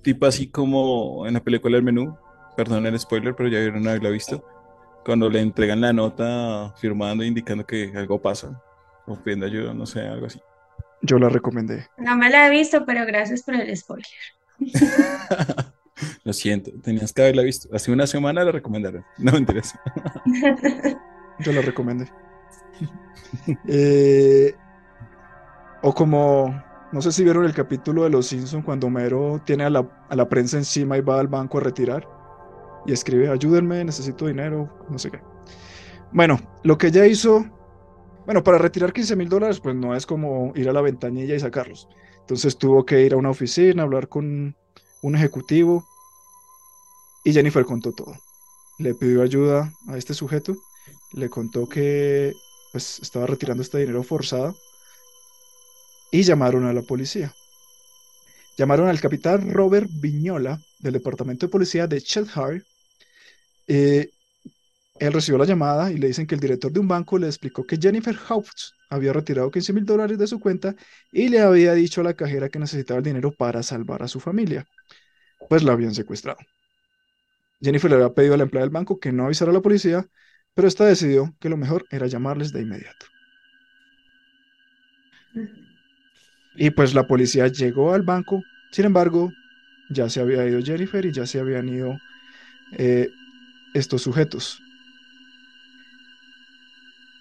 tipo 0.01 0.25
así 0.25 0.47
como 0.47 1.25
en 1.25 1.33
la 1.33 1.43
película 1.43 1.77
El 1.77 1.83
Menú, 1.83 2.15
perdón 2.55 2.85
el 2.85 2.99
spoiler, 2.99 3.35
pero 3.35 3.49
ya 3.49 3.59
vieron 3.59 3.87
haberla 3.87 4.09
visto, 4.09 4.43
cuando 5.05 5.29
le 5.29 5.41
entregan 5.41 5.81
la 5.81 5.93
nota 5.93 6.73
firmando 6.77 7.23
indicando 7.23 7.65
que 7.65 7.91
algo 7.95 8.21
pasa, 8.21 8.61
o 9.05 9.15
pidiendo 9.15 9.45
ayuda, 9.45 9.73
no 9.73 9.85
sé, 9.85 10.01
algo 10.01 10.27
así. 10.27 10.41
Yo 11.01 11.19
la 11.19 11.29
recomendé. 11.29 11.87
No 11.97 12.15
me 12.15 12.29
la 12.29 12.47
he 12.47 12.49
visto, 12.49 12.85
pero 12.85 13.05
gracias 13.05 13.43
por 13.43 13.55
el 13.55 13.75
spoiler. 13.75 14.05
Lo 16.23 16.33
siento, 16.33 16.71
tenías 16.81 17.11
que 17.11 17.21
haberla 17.21 17.43
visto. 17.43 17.69
Hace 17.73 17.91
una 17.91 18.07
semana 18.07 18.43
la 18.43 18.51
recomendaron. 18.51 19.05
No 19.17 19.31
me 19.33 19.39
interesa. 19.39 19.79
yo 21.39 21.51
la 21.51 21.61
recomendé. 21.61 22.09
Eh, 23.67 24.55
o 25.81 25.93
como, 25.93 26.63
no 26.91 27.01
sé 27.01 27.11
si 27.11 27.23
vieron 27.23 27.45
el 27.45 27.53
capítulo 27.53 28.03
de 28.03 28.09
Los 28.09 28.27
Simpsons 28.27 28.63
cuando 28.63 28.87
Homero 28.87 29.41
tiene 29.45 29.65
a 29.65 29.69
la, 29.69 30.05
a 30.09 30.15
la 30.15 30.29
prensa 30.29 30.57
encima 30.57 30.97
y 30.97 31.01
va 31.01 31.19
al 31.19 31.27
banco 31.27 31.57
a 31.57 31.61
retirar 31.61 32.07
y 32.85 32.93
escribe, 32.93 33.29
ayúdenme, 33.29 33.83
necesito 33.83 34.27
dinero, 34.27 34.85
no 34.89 34.97
sé 34.97 35.11
qué. 35.11 35.19
Bueno, 36.11 36.39
lo 36.63 36.77
que 36.77 36.87
ella 36.87 37.05
hizo, 37.05 37.45
bueno, 38.25 38.43
para 38.43 38.57
retirar 38.57 38.93
15 38.93 39.15
mil 39.15 39.29
dólares, 39.29 39.59
pues 39.59 39.75
no 39.75 39.95
es 39.95 40.05
como 40.05 40.53
ir 40.55 40.69
a 40.69 40.73
la 40.73 40.81
ventanilla 40.81 41.35
y 41.35 41.39
sacarlos. 41.39 41.87
Entonces 42.19 42.57
tuvo 42.57 42.85
que 42.85 43.01
ir 43.01 43.13
a 43.13 43.17
una 43.17 43.31
oficina, 43.31 43.83
hablar 43.83 44.07
con 44.07 44.55
un 45.01 45.15
ejecutivo 45.15 45.83
y 47.23 47.33
Jennifer 47.33 47.65
contó 47.65 47.91
todo. 47.91 48.15
Le 48.79 48.93
pidió 48.95 49.21
ayuda 49.21 49.73
a 49.87 49.97
este 49.97 50.13
sujeto, 50.13 50.55
le 51.13 51.29
contó 51.29 51.67
que 51.67 52.33
pues 52.71 52.99
estaba 52.99 53.27
retirando 53.27 53.61
este 53.61 53.79
dinero 53.79 54.03
forzado 54.03 54.55
y 56.11 56.23
llamaron 56.23 56.65
a 56.65 56.73
la 56.73 56.81
policía. 56.81 57.33
Llamaron 58.57 58.87
al 58.87 58.99
capitán 58.99 59.51
Robert 59.51 59.89
Viñola 59.91 60.59
del 60.79 60.93
departamento 60.93 61.47
de 61.47 61.51
policía 61.51 61.87
de 61.87 62.01
Cheshire 62.01 62.63
eh, 63.67 64.09
él 64.99 65.13
recibió 65.13 65.37
la 65.37 65.45
llamada 65.45 65.91
y 65.91 65.97
le 65.97 66.07
dicen 66.07 66.27
que 66.27 66.35
el 66.35 66.41
director 66.41 66.71
de 66.71 66.79
un 66.79 66.87
banco 66.87 67.17
le 67.17 67.27
explicó 67.27 67.65
que 67.65 67.77
Jennifer 67.77 68.15
Haupt 68.29 68.59
había 68.89 69.13
retirado 69.13 69.51
15 69.51 69.73
mil 69.73 69.85
dólares 69.85 70.17
de 70.17 70.27
su 70.27 70.39
cuenta 70.39 70.75
y 71.11 71.29
le 71.29 71.41
había 71.41 71.73
dicho 71.73 72.01
a 72.01 72.03
la 72.03 72.13
cajera 72.15 72.49
que 72.49 72.59
necesitaba 72.59 72.99
el 72.99 73.03
dinero 73.05 73.31
para 73.33 73.63
salvar 73.63 74.03
a 74.03 74.07
su 74.07 74.19
familia. 74.19 74.65
Pues 75.49 75.63
la 75.63 75.73
habían 75.73 75.95
secuestrado. 75.95 76.39
Jennifer 77.61 77.89
le 77.89 77.95
había 77.95 78.13
pedido 78.13 78.35
a 78.35 78.37
la 78.37 78.43
empleada 78.43 78.65
del 78.65 78.73
banco 78.73 78.99
que 78.99 79.11
no 79.11 79.25
avisara 79.25 79.49
a 79.51 79.53
la 79.55 79.61
policía, 79.61 80.07
pero 80.53 80.67
esta 80.67 80.85
decidió 80.85 81.35
que 81.39 81.49
lo 81.49 81.57
mejor 81.57 81.85
era 81.89 82.05
llamarles 82.07 82.51
de 82.51 82.61
inmediato. 82.61 83.07
Y 86.55 86.69
pues 86.71 86.93
la 86.93 87.07
policía 87.07 87.47
llegó 87.47 87.93
al 87.93 88.03
banco, 88.03 88.41
sin 88.71 88.85
embargo, 88.85 89.31
ya 89.89 90.09
se 90.09 90.21
había 90.21 90.45
ido 90.47 90.61
Jennifer 90.61 91.05
y 91.05 91.11
ya 91.13 91.25
se 91.25 91.39
habían 91.39 91.69
ido 91.69 92.01
eh, 92.71 93.09
estos 93.73 94.01
sujetos. 94.01 94.61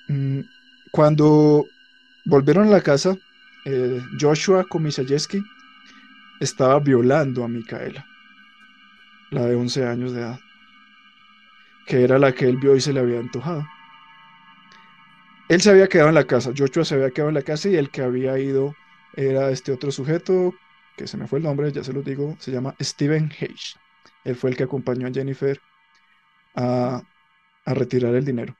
Mm, 0.08 0.40
cuando 0.90 1.66
volvieron 2.24 2.68
a 2.68 2.70
la 2.70 2.80
casa, 2.80 3.16
eh, 3.64 4.00
Joshua 4.20 4.64
Komisayeski 4.64 5.42
estaba 6.40 6.78
violando 6.80 7.44
a 7.44 7.48
Micaela, 7.48 8.04
la 9.30 9.46
de 9.46 9.54
11 9.54 9.86
años 9.86 10.12
de 10.12 10.20
edad, 10.20 10.40
que 11.86 12.04
era 12.04 12.18
la 12.18 12.32
que 12.32 12.46
él 12.46 12.56
vio 12.58 12.76
y 12.76 12.80
se 12.80 12.92
le 12.92 13.00
había 13.00 13.20
antojado. 13.20 13.66
Él 15.48 15.60
se 15.60 15.70
había 15.70 15.88
quedado 15.88 16.08
en 16.08 16.14
la 16.14 16.26
casa, 16.26 16.52
Joshua 16.56 16.84
se 16.84 16.94
había 16.94 17.10
quedado 17.10 17.28
en 17.28 17.34
la 17.34 17.42
casa 17.42 17.68
y 17.68 17.76
el 17.76 17.90
que 17.90 18.02
había 18.02 18.38
ido 18.38 18.74
era 19.14 19.50
este 19.50 19.72
otro 19.72 19.90
sujeto, 19.90 20.54
que 20.96 21.06
se 21.06 21.16
me 21.16 21.26
fue 21.26 21.38
el 21.38 21.44
nombre, 21.44 21.72
ya 21.72 21.84
se 21.84 21.92
lo 21.92 22.02
digo, 22.02 22.36
se 22.38 22.50
llama 22.50 22.74
Steven 22.80 23.30
Hayes. 23.40 23.76
Él 24.24 24.36
fue 24.36 24.50
el 24.50 24.56
que 24.56 24.64
acompañó 24.64 25.06
a 25.06 25.10
Jennifer 25.10 25.60
a, 26.54 27.02
retirar 27.64 28.14
el 28.14 28.24
dinero. 28.24 28.56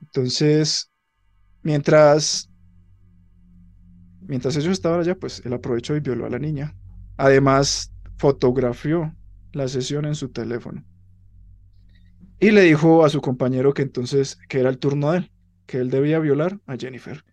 Entonces, 0.00 0.90
mientras, 1.62 2.50
mientras 4.20 4.56
ellos 4.56 4.72
estaban 4.72 5.00
allá, 5.00 5.14
pues 5.14 5.42
él 5.44 5.52
aprovechó 5.52 5.96
y 5.96 6.00
violó 6.00 6.26
a 6.26 6.30
la 6.30 6.38
niña. 6.38 6.76
Además, 7.16 7.92
fotografió 8.18 9.14
la 9.52 9.68
sesión 9.68 10.04
en 10.04 10.14
su 10.14 10.30
teléfono. 10.30 10.84
Y 12.38 12.50
le 12.50 12.62
dijo 12.62 13.04
a 13.04 13.10
su 13.10 13.20
compañero 13.20 13.74
que 13.74 13.82
entonces, 13.82 14.38
que 14.48 14.60
era 14.60 14.70
el 14.70 14.78
turno 14.78 15.12
de 15.12 15.18
él, 15.18 15.32
que 15.66 15.78
él 15.78 15.90
debía 15.90 16.18
violar 16.18 16.58
a 16.66 16.76
Jennifer, 16.76 17.24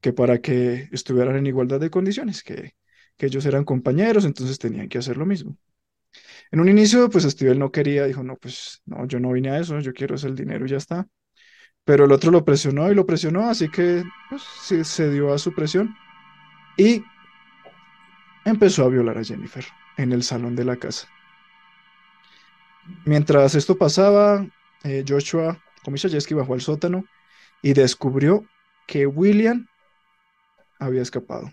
que 0.00 0.12
para 0.12 0.40
que 0.40 0.88
estuvieran 0.92 1.36
en 1.36 1.46
igualdad 1.46 1.80
de 1.80 1.90
condiciones, 1.90 2.42
que, 2.42 2.74
que 3.16 3.26
ellos 3.26 3.46
eran 3.46 3.64
compañeros, 3.64 4.24
entonces 4.24 4.58
tenían 4.58 4.88
que 4.88 4.98
hacer 4.98 5.16
lo 5.16 5.26
mismo. 5.26 5.56
En 6.50 6.60
un 6.60 6.68
inicio, 6.68 7.08
pues 7.08 7.24
Steven 7.24 7.58
no 7.58 7.70
quería, 7.70 8.04
dijo, 8.04 8.22
no, 8.22 8.36
pues 8.36 8.82
no, 8.86 9.06
yo 9.06 9.20
no 9.20 9.32
vine 9.32 9.50
a 9.50 9.58
eso, 9.58 9.78
yo 9.80 9.92
quiero 9.92 10.16
ese 10.16 10.30
dinero 10.32 10.66
y 10.66 10.70
ya 10.70 10.76
está. 10.76 11.06
Pero 11.84 12.04
el 12.04 12.12
otro 12.12 12.30
lo 12.30 12.44
presionó 12.44 12.90
y 12.90 12.94
lo 12.94 13.06
presionó, 13.06 13.48
así 13.48 13.68
que 13.68 14.02
pues, 14.28 14.42
se 14.86 15.10
dio 15.10 15.32
a 15.32 15.38
su 15.38 15.52
presión 15.54 15.94
y 16.76 17.02
empezó 18.44 18.84
a 18.84 18.88
violar 18.88 19.18
a 19.18 19.24
Jennifer 19.24 19.64
en 19.96 20.12
el 20.12 20.22
salón 20.22 20.54
de 20.56 20.64
la 20.64 20.76
casa. 20.76 21.08
Mientras 23.04 23.54
esto 23.54 23.76
pasaba, 23.76 24.46
eh, 24.84 25.04
Joshua 25.06 25.58
Komisayeski 25.84 26.34
bajó 26.34 26.54
al 26.54 26.60
sótano 26.60 27.04
y 27.62 27.72
descubrió 27.72 28.44
que 28.86 29.06
William 29.06 29.66
había 30.78 31.02
escapado. 31.02 31.52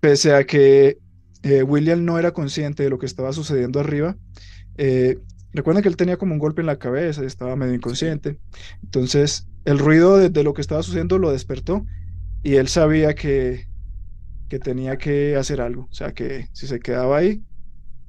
Pese 0.00 0.34
a 0.34 0.44
que 0.44 0.98
eh, 1.46 1.62
William 1.62 2.04
no 2.04 2.18
era 2.18 2.32
consciente 2.32 2.82
de 2.82 2.90
lo 2.90 2.98
que 2.98 3.06
estaba 3.06 3.32
sucediendo 3.32 3.78
arriba. 3.78 4.16
Eh, 4.78 5.20
recuerden 5.52 5.80
que 5.80 5.88
él 5.88 5.96
tenía 5.96 6.16
como 6.16 6.32
un 6.32 6.40
golpe 6.40 6.60
en 6.60 6.66
la 6.66 6.80
cabeza 6.80 7.22
y 7.22 7.26
estaba 7.26 7.54
medio 7.54 7.72
inconsciente. 7.72 8.40
Entonces, 8.82 9.46
el 9.64 9.78
ruido 9.78 10.16
de, 10.16 10.42
lo 10.42 10.54
que 10.54 10.60
estaba 10.60 10.82
sucediendo 10.82 11.18
lo 11.18 11.30
despertó 11.30 11.86
y 12.42 12.56
él 12.56 12.66
sabía 12.66 13.14
que, 13.14 13.68
que 14.48 14.58
tenía 14.58 14.98
que 14.98 15.36
hacer 15.36 15.60
algo. 15.60 15.86
O 15.88 15.94
sea, 15.94 16.12
que 16.12 16.48
si 16.52 16.66
se 16.66 16.80
quedaba 16.80 17.18
ahí, 17.18 17.44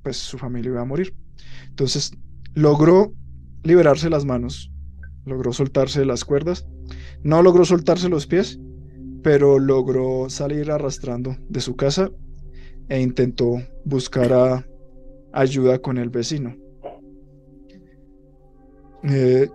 pues 0.01 0.17
su 0.17 0.39
familia 0.39 0.71
iba 0.71 0.81
a 0.81 0.85
morir. 0.85 1.15
Entonces, 1.69 2.13
logró 2.55 3.13
liberarse 3.61 4.09
las 4.09 4.25
manos, 4.25 4.71
logró 5.25 5.53
soltarse 5.53 6.05
las 6.05 6.25
cuerdas, 6.25 6.65
no 7.21 7.43
logró 7.43 7.65
soltarse 7.65 8.09
los 8.09 8.25
pies, 8.25 8.59
pero 9.21 9.59
logró 9.59 10.27
salir 10.31 10.71
arrastrando 10.71 11.35
de 11.49 11.61
su 11.61 11.75
casa 11.75 12.09
e 12.89 13.01
intentó 13.01 13.57
buscar 13.85 14.65
ayuda 15.33 15.79
con 15.79 15.97
el 15.97 16.09
vecino. 16.09 16.55
Eh, 19.03 19.49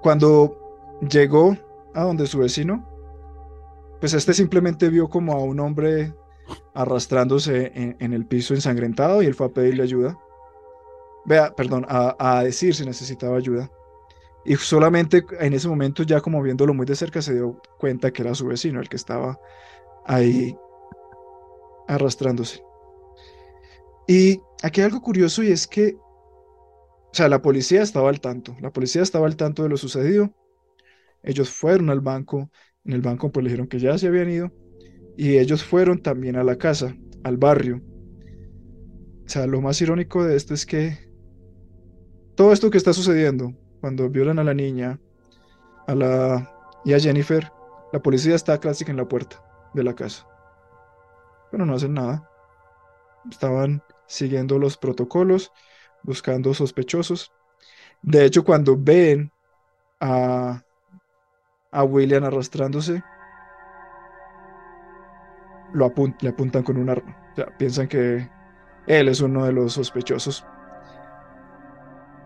cuando 0.00 0.98
llegó 1.10 1.56
a 1.94 2.04
donde 2.04 2.26
su 2.26 2.38
vecino, 2.38 2.86
pues 4.00 4.14
este 4.14 4.32
simplemente 4.32 4.88
vio 4.88 5.08
como 5.08 5.32
a 5.32 5.42
un 5.42 5.60
hombre 5.60 6.14
arrastrándose 6.74 7.72
en, 7.74 8.12
el 8.12 8.24
piso 8.24 8.54
ensangrentado 8.54 9.22
y 9.22 9.26
él 9.26 9.34
fue 9.34 9.48
a 9.48 9.50
pedirle 9.50 9.82
ayuda. 9.82 10.18
Vea, 11.26 11.52
perdón, 11.54 11.84
a, 11.88 12.16
a, 12.18 12.44
decir 12.44 12.74
si 12.74 12.86
necesitaba 12.86 13.36
ayuda. 13.36 13.70
Y 14.44 14.56
solamente 14.56 15.24
en 15.40 15.52
ese 15.52 15.68
momento, 15.68 16.04
ya 16.04 16.20
como 16.20 16.40
viéndolo 16.42 16.72
muy 16.72 16.86
de 16.86 16.96
cerca, 16.96 17.20
se 17.20 17.34
dio 17.34 17.60
cuenta 17.78 18.12
que 18.12 18.22
era 18.22 18.34
su 18.34 18.46
vecino 18.46 18.80
el 18.80 18.88
que 18.88 18.96
estaba 18.96 19.38
ahí 20.06 20.56
arrastrándose. 21.88 22.62
Y 24.06 24.40
aquí 24.62 24.80
hay 24.80 24.86
algo 24.86 25.02
curioso 25.02 25.42
y 25.42 25.48
es 25.48 25.66
que, 25.66 25.96
o 25.96 27.10
sea, 27.12 27.28
la 27.28 27.42
policía 27.42 27.82
estaba 27.82 28.08
al 28.08 28.20
tanto, 28.20 28.56
la 28.60 28.70
policía 28.70 29.02
estaba 29.02 29.26
al 29.26 29.36
tanto 29.36 29.62
de 29.62 29.70
lo 29.70 29.76
sucedido. 29.76 30.32
Ellos 31.22 31.50
fueron 31.50 31.90
al 31.90 32.00
banco, 32.00 32.50
en 32.84 32.92
el 32.92 33.02
banco 33.02 33.32
pues 33.32 33.42
le 33.44 33.50
dijeron 33.50 33.68
que 33.68 33.80
ya 33.80 33.98
se 33.98 34.06
habían 34.06 34.30
ido 34.30 34.52
y 35.16 35.36
ellos 35.38 35.64
fueron 35.64 36.00
también 36.00 36.36
a 36.36 36.44
la 36.44 36.56
casa, 36.56 36.96
al 37.24 37.36
barrio. 37.36 37.82
O 39.26 39.28
sea, 39.28 39.46
lo 39.46 39.60
más 39.60 39.80
irónico 39.82 40.24
de 40.24 40.36
esto 40.36 40.54
es 40.54 40.64
que 40.64 40.96
todo 42.34 42.52
esto 42.52 42.70
que 42.70 42.78
está 42.78 42.92
sucediendo, 42.92 43.52
cuando 43.80 44.08
violan 44.08 44.38
a 44.38 44.44
la 44.44 44.54
niña, 44.54 45.00
a 45.86 45.94
la 45.94 46.54
y 46.84 46.92
a 46.92 47.00
Jennifer, 47.00 47.50
la 47.92 48.00
policía 48.00 48.36
está 48.36 48.58
casi 48.60 48.84
en 48.88 48.96
la 48.96 49.08
puerta 49.08 49.42
de 49.74 49.82
la 49.82 49.94
casa 49.94 50.26
pero 51.50 51.66
no 51.66 51.74
hacen 51.74 51.94
nada. 51.94 52.28
Estaban 53.30 53.82
siguiendo 54.06 54.58
los 54.58 54.76
protocolos, 54.76 55.52
buscando 56.02 56.54
sospechosos. 56.54 57.32
De 58.02 58.24
hecho, 58.24 58.44
cuando 58.44 58.76
ven 58.76 59.32
a, 60.00 60.62
a 61.70 61.84
William 61.84 62.24
arrastrándose, 62.24 63.02
lo 65.72 65.92
le 66.20 66.28
apuntan 66.28 66.62
con 66.62 66.76
un 66.76 66.90
arma. 66.90 67.16
O 67.32 67.36
sea, 67.36 67.56
piensan 67.58 67.88
que 67.88 68.28
él 68.86 69.08
es 69.08 69.20
uno 69.20 69.44
de 69.44 69.52
los 69.52 69.74
sospechosos. 69.74 70.44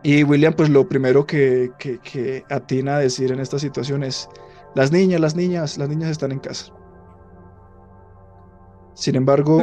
Y 0.04 0.24
William, 0.24 0.52
pues 0.54 0.68
lo 0.68 0.88
primero 0.88 1.26
que, 1.26 1.70
que, 1.78 1.98
que 1.98 2.44
atina 2.50 2.96
a 2.96 2.98
decir 2.98 3.30
en 3.30 3.38
esta 3.40 3.58
situación 3.58 4.02
es, 4.02 4.28
las 4.74 4.90
niñas, 4.90 5.20
las 5.20 5.36
niñas, 5.36 5.78
las 5.78 5.88
niñas 5.88 6.10
están 6.10 6.32
en 6.32 6.40
casa. 6.40 6.72
Sin 8.94 9.16
embargo, 9.16 9.62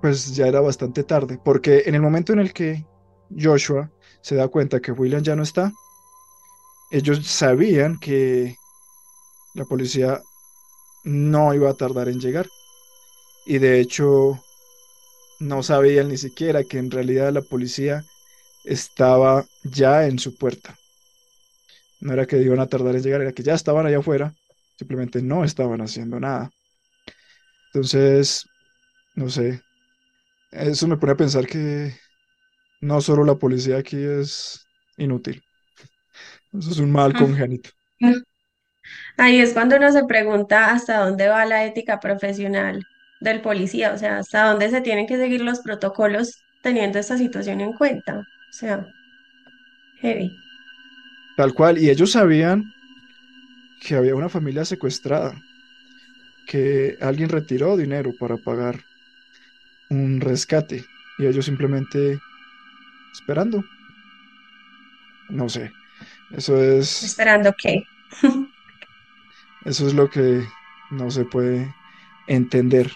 pues 0.00 0.34
ya 0.34 0.46
era 0.46 0.60
bastante 0.60 1.04
tarde, 1.04 1.38
porque 1.42 1.84
en 1.86 1.94
el 1.94 2.02
momento 2.02 2.32
en 2.32 2.40
el 2.40 2.52
que 2.52 2.84
Joshua 3.38 3.90
se 4.20 4.34
da 4.34 4.48
cuenta 4.48 4.80
que 4.80 4.92
William 4.92 5.22
ya 5.22 5.36
no 5.36 5.42
está, 5.42 5.72
ellos 6.90 7.26
sabían 7.26 7.98
que 7.98 8.56
la 9.54 9.64
policía 9.64 10.20
no 11.04 11.54
iba 11.54 11.70
a 11.70 11.74
tardar 11.74 12.08
en 12.08 12.20
llegar. 12.20 12.46
Y 13.46 13.58
de 13.58 13.80
hecho, 13.80 14.40
no 15.40 15.62
sabían 15.62 16.08
ni 16.08 16.16
siquiera 16.16 16.64
que 16.64 16.78
en 16.78 16.90
realidad 16.90 17.32
la 17.32 17.42
policía 17.42 18.04
estaba 18.64 19.44
ya 19.64 20.06
en 20.06 20.18
su 20.18 20.36
puerta. 20.36 20.76
No 22.00 22.12
era 22.12 22.26
que 22.26 22.38
iban 22.38 22.60
a 22.60 22.66
tardar 22.66 22.96
en 22.96 23.02
llegar, 23.02 23.22
era 23.22 23.32
que 23.32 23.42
ya 23.42 23.54
estaban 23.54 23.86
allá 23.86 23.98
afuera, 23.98 24.34
simplemente 24.76 25.22
no 25.22 25.44
estaban 25.44 25.80
haciendo 25.80 26.20
nada. 26.20 26.50
Entonces, 27.72 28.46
no 29.14 29.30
sé, 29.30 29.62
eso 30.50 30.86
me 30.86 30.98
pone 30.98 31.12
a 31.12 31.16
pensar 31.16 31.46
que 31.46 31.94
no 32.82 33.00
solo 33.00 33.24
la 33.24 33.36
policía 33.36 33.78
aquí 33.78 33.96
es 33.96 34.68
inútil, 34.98 35.42
eso 36.52 36.70
es 36.70 36.78
un 36.78 36.92
mal 36.92 37.14
congénito. 37.14 37.70
Ahí 39.16 39.40
es 39.40 39.54
cuando 39.54 39.76
uno 39.76 39.90
se 39.90 40.04
pregunta 40.04 40.70
hasta 40.70 40.98
dónde 41.04 41.28
va 41.28 41.46
la 41.46 41.64
ética 41.64 41.98
profesional 41.98 42.84
del 43.20 43.40
policía, 43.40 43.92
o 43.94 43.98
sea, 43.98 44.18
hasta 44.18 44.50
dónde 44.50 44.68
se 44.68 44.82
tienen 44.82 45.06
que 45.06 45.16
seguir 45.16 45.40
los 45.40 45.60
protocolos 45.60 46.42
teniendo 46.62 46.98
esta 46.98 47.16
situación 47.16 47.62
en 47.62 47.72
cuenta. 47.72 48.18
O 48.18 48.52
sea, 48.52 48.86
heavy. 50.00 50.30
Tal 51.38 51.54
cual, 51.54 51.78
y 51.78 51.88
ellos 51.88 52.10
sabían 52.12 52.64
que 53.80 53.94
había 53.94 54.14
una 54.14 54.28
familia 54.28 54.64
secuestrada, 54.64 55.34
que 56.46 56.96
alguien 57.00 57.28
retiró 57.28 57.76
dinero 57.76 58.16
para 58.18 58.38
pagar 58.38 58.84
un 59.90 60.20
rescate 60.20 60.84
y 61.18 61.26
ellos 61.26 61.44
simplemente 61.46 62.18
esperando. 63.12 63.64
No 65.28 65.48
sé, 65.48 65.72
eso 66.30 66.56
es, 66.62 67.02
Esperando 67.02 67.52
que. 67.56 67.84
eso 69.64 69.86
es 69.86 69.94
lo 69.94 70.08
que 70.10 70.44
no 70.90 71.10
se 71.10 71.24
puede 71.24 71.74
entender. 72.26 72.92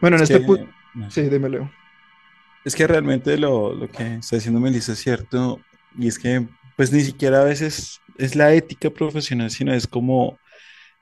Bueno, 0.00 0.16
en 0.16 0.22
Es 0.22 0.24
este 0.24 0.40
que, 0.40 0.40
punto, 0.40 0.72
no 0.94 1.10
sé. 1.10 1.22
sí, 1.24 1.28
dime, 1.28 1.48
Leo. 1.48 1.70
Es 2.64 2.74
que 2.76 2.86
realmente 2.86 3.36
lo, 3.38 3.74
lo 3.74 3.90
que 3.90 4.16
está 4.16 4.36
diciendo 4.36 4.60
Melissa 4.60 4.92
es 4.92 4.98
cierto, 5.00 5.60
y 5.96 6.08
es 6.08 6.18
que 6.18 6.48
pues 6.76 6.92
ni 6.92 7.02
siquiera 7.02 7.42
a 7.42 7.44
veces 7.44 8.00
es 8.16 8.34
la 8.36 8.52
ética 8.54 8.90
profesional, 8.90 9.50
sino 9.50 9.72
es 9.74 9.86
como 9.86 10.40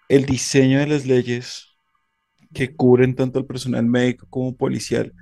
el 0.08 0.26
diseño 0.26 0.78
de 0.80 0.86
las 0.88 1.06
leyes 1.06 1.66
que 2.54 2.74
cubren 2.76 3.14
tanto 3.16 3.38
al 3.38 3.46
personal 3.46 3.86
médico 3.86 4.26
como 4.30 4.56
policial, 4.56 5.12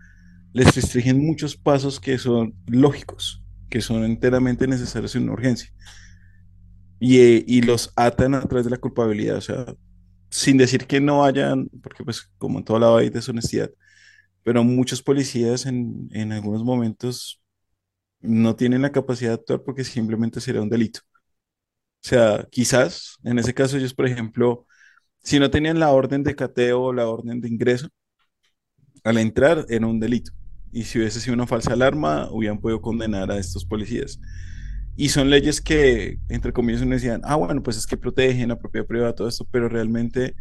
les 0.53 0.75
restringen 0.77 1.19
muchos 1.25 1.57
pasos 1.57 2.01
que 2.01 2.19
son 2.19 2.55
lógicos, 2.67 3.43
que 3.71 3.81
son 3.83 4.05
enteramente 4.05 4.67
necesarios 4.69 5.17
en 5.17 5.25
una 5.25 5.35
urgencia, 5.35 5.71
y, 6.99 7.19
eh, 7.21 7.45
y 7.47 7.63
los 7.63 7.93
atan 7.97 8.35
a 8.35 8.43
través 8.43 8.65
de 8.65 8.71
la 8.71 8.77
culpabilidad, 8.79 9.37
o 9.37 9.41
sea, 9.41 9.67
sin 10.31 10.57
decir 10.59 10.87
que 10.87 11.01
no 11.01 11.25
hayan, 11.25 11.69
porque 11.83 12.05
pues 12.05 12.31
como 12.39 12.59
en 12.59 12.65
todo 12.65 12.79
lado 12.79 12.97
hay 12.99 13.11
deshonestidad, 13.11 13.71
pero 14.45 14.65
muchos 14.65 15.03
policías 15.03 15.67
en, 15.67 16.09
en 16.13 16.33
algunos 16.33 16.65
momentos 16.65 17.43
no 18.21 18.57
tienen 18.57 18.83
la 18.83 18.93
capacidad 18.93 19.31
de 19.33 19.35
actuar 19.37 19.63
porque 19.65 19.85
simplemente 19.85 20.41
sería 20.41 20.63
un 20.63 20.71
delito. 20.71 21.01
O 22.03 22.09
sea, 22.09 22.47
quizás 22.51 23.17
en 23.25 23.39
ese 23.39 23.55
caso 23.55 23.77
ellos, 23.77 23.95
por 23.95 24.07
ejemplo, 24.07 24.67
si 25.23 25.39
no 25.39 25.51
tenían 25.51 25.79
la 25.79 25.91
orden 25.91 26.23
de 26.23 26.35
cateo 26.35 26.83
o 26.83 26.93
la 26.93 27.09
orden 27.09 27.41
de 27.41 27.49
ingreso, 27.49 27.89
al 29.05 29.19
entrar 29.19 29.67
era 29.69 29.87
un 29.87 30.01
delito. 30.01 30.33
Y 30.73 30.85
si 30.85 30.99
hubiese 30.99 31.21
sido 31.21 31.35
una 31.35 31.47
falsa 31.47 31.73
alarma, 31.73 32.29
hubieran 32.31 32.59
podido 32.59 32.81
condenar 32.81 33.31
a 33.31 33.39
estos 33.39 33.65
policías. 33.65 34.21
Y 34.97 35.09
son 35.09 35.31
leyes 35.31 35.61
que, 35.61 36.19
entre 36.29 36.53
comillas, 36.53 36.83
uno 36.83 36.95
decían, 36.95 37.23
ah, 37.25 37.37
bueno, 37.37 37.63
pues 37.63 37.77
es 37.77 37.87
que 37.87 37.97
protegen 37.97 38.49
la 38.49 38.59
propiedad 38.59 38.87
privada, 38.87 39.15
todo 39.15 39.29
esto, 39.29 39.47
pero 39.51 39.69
realmente 39.69 40.35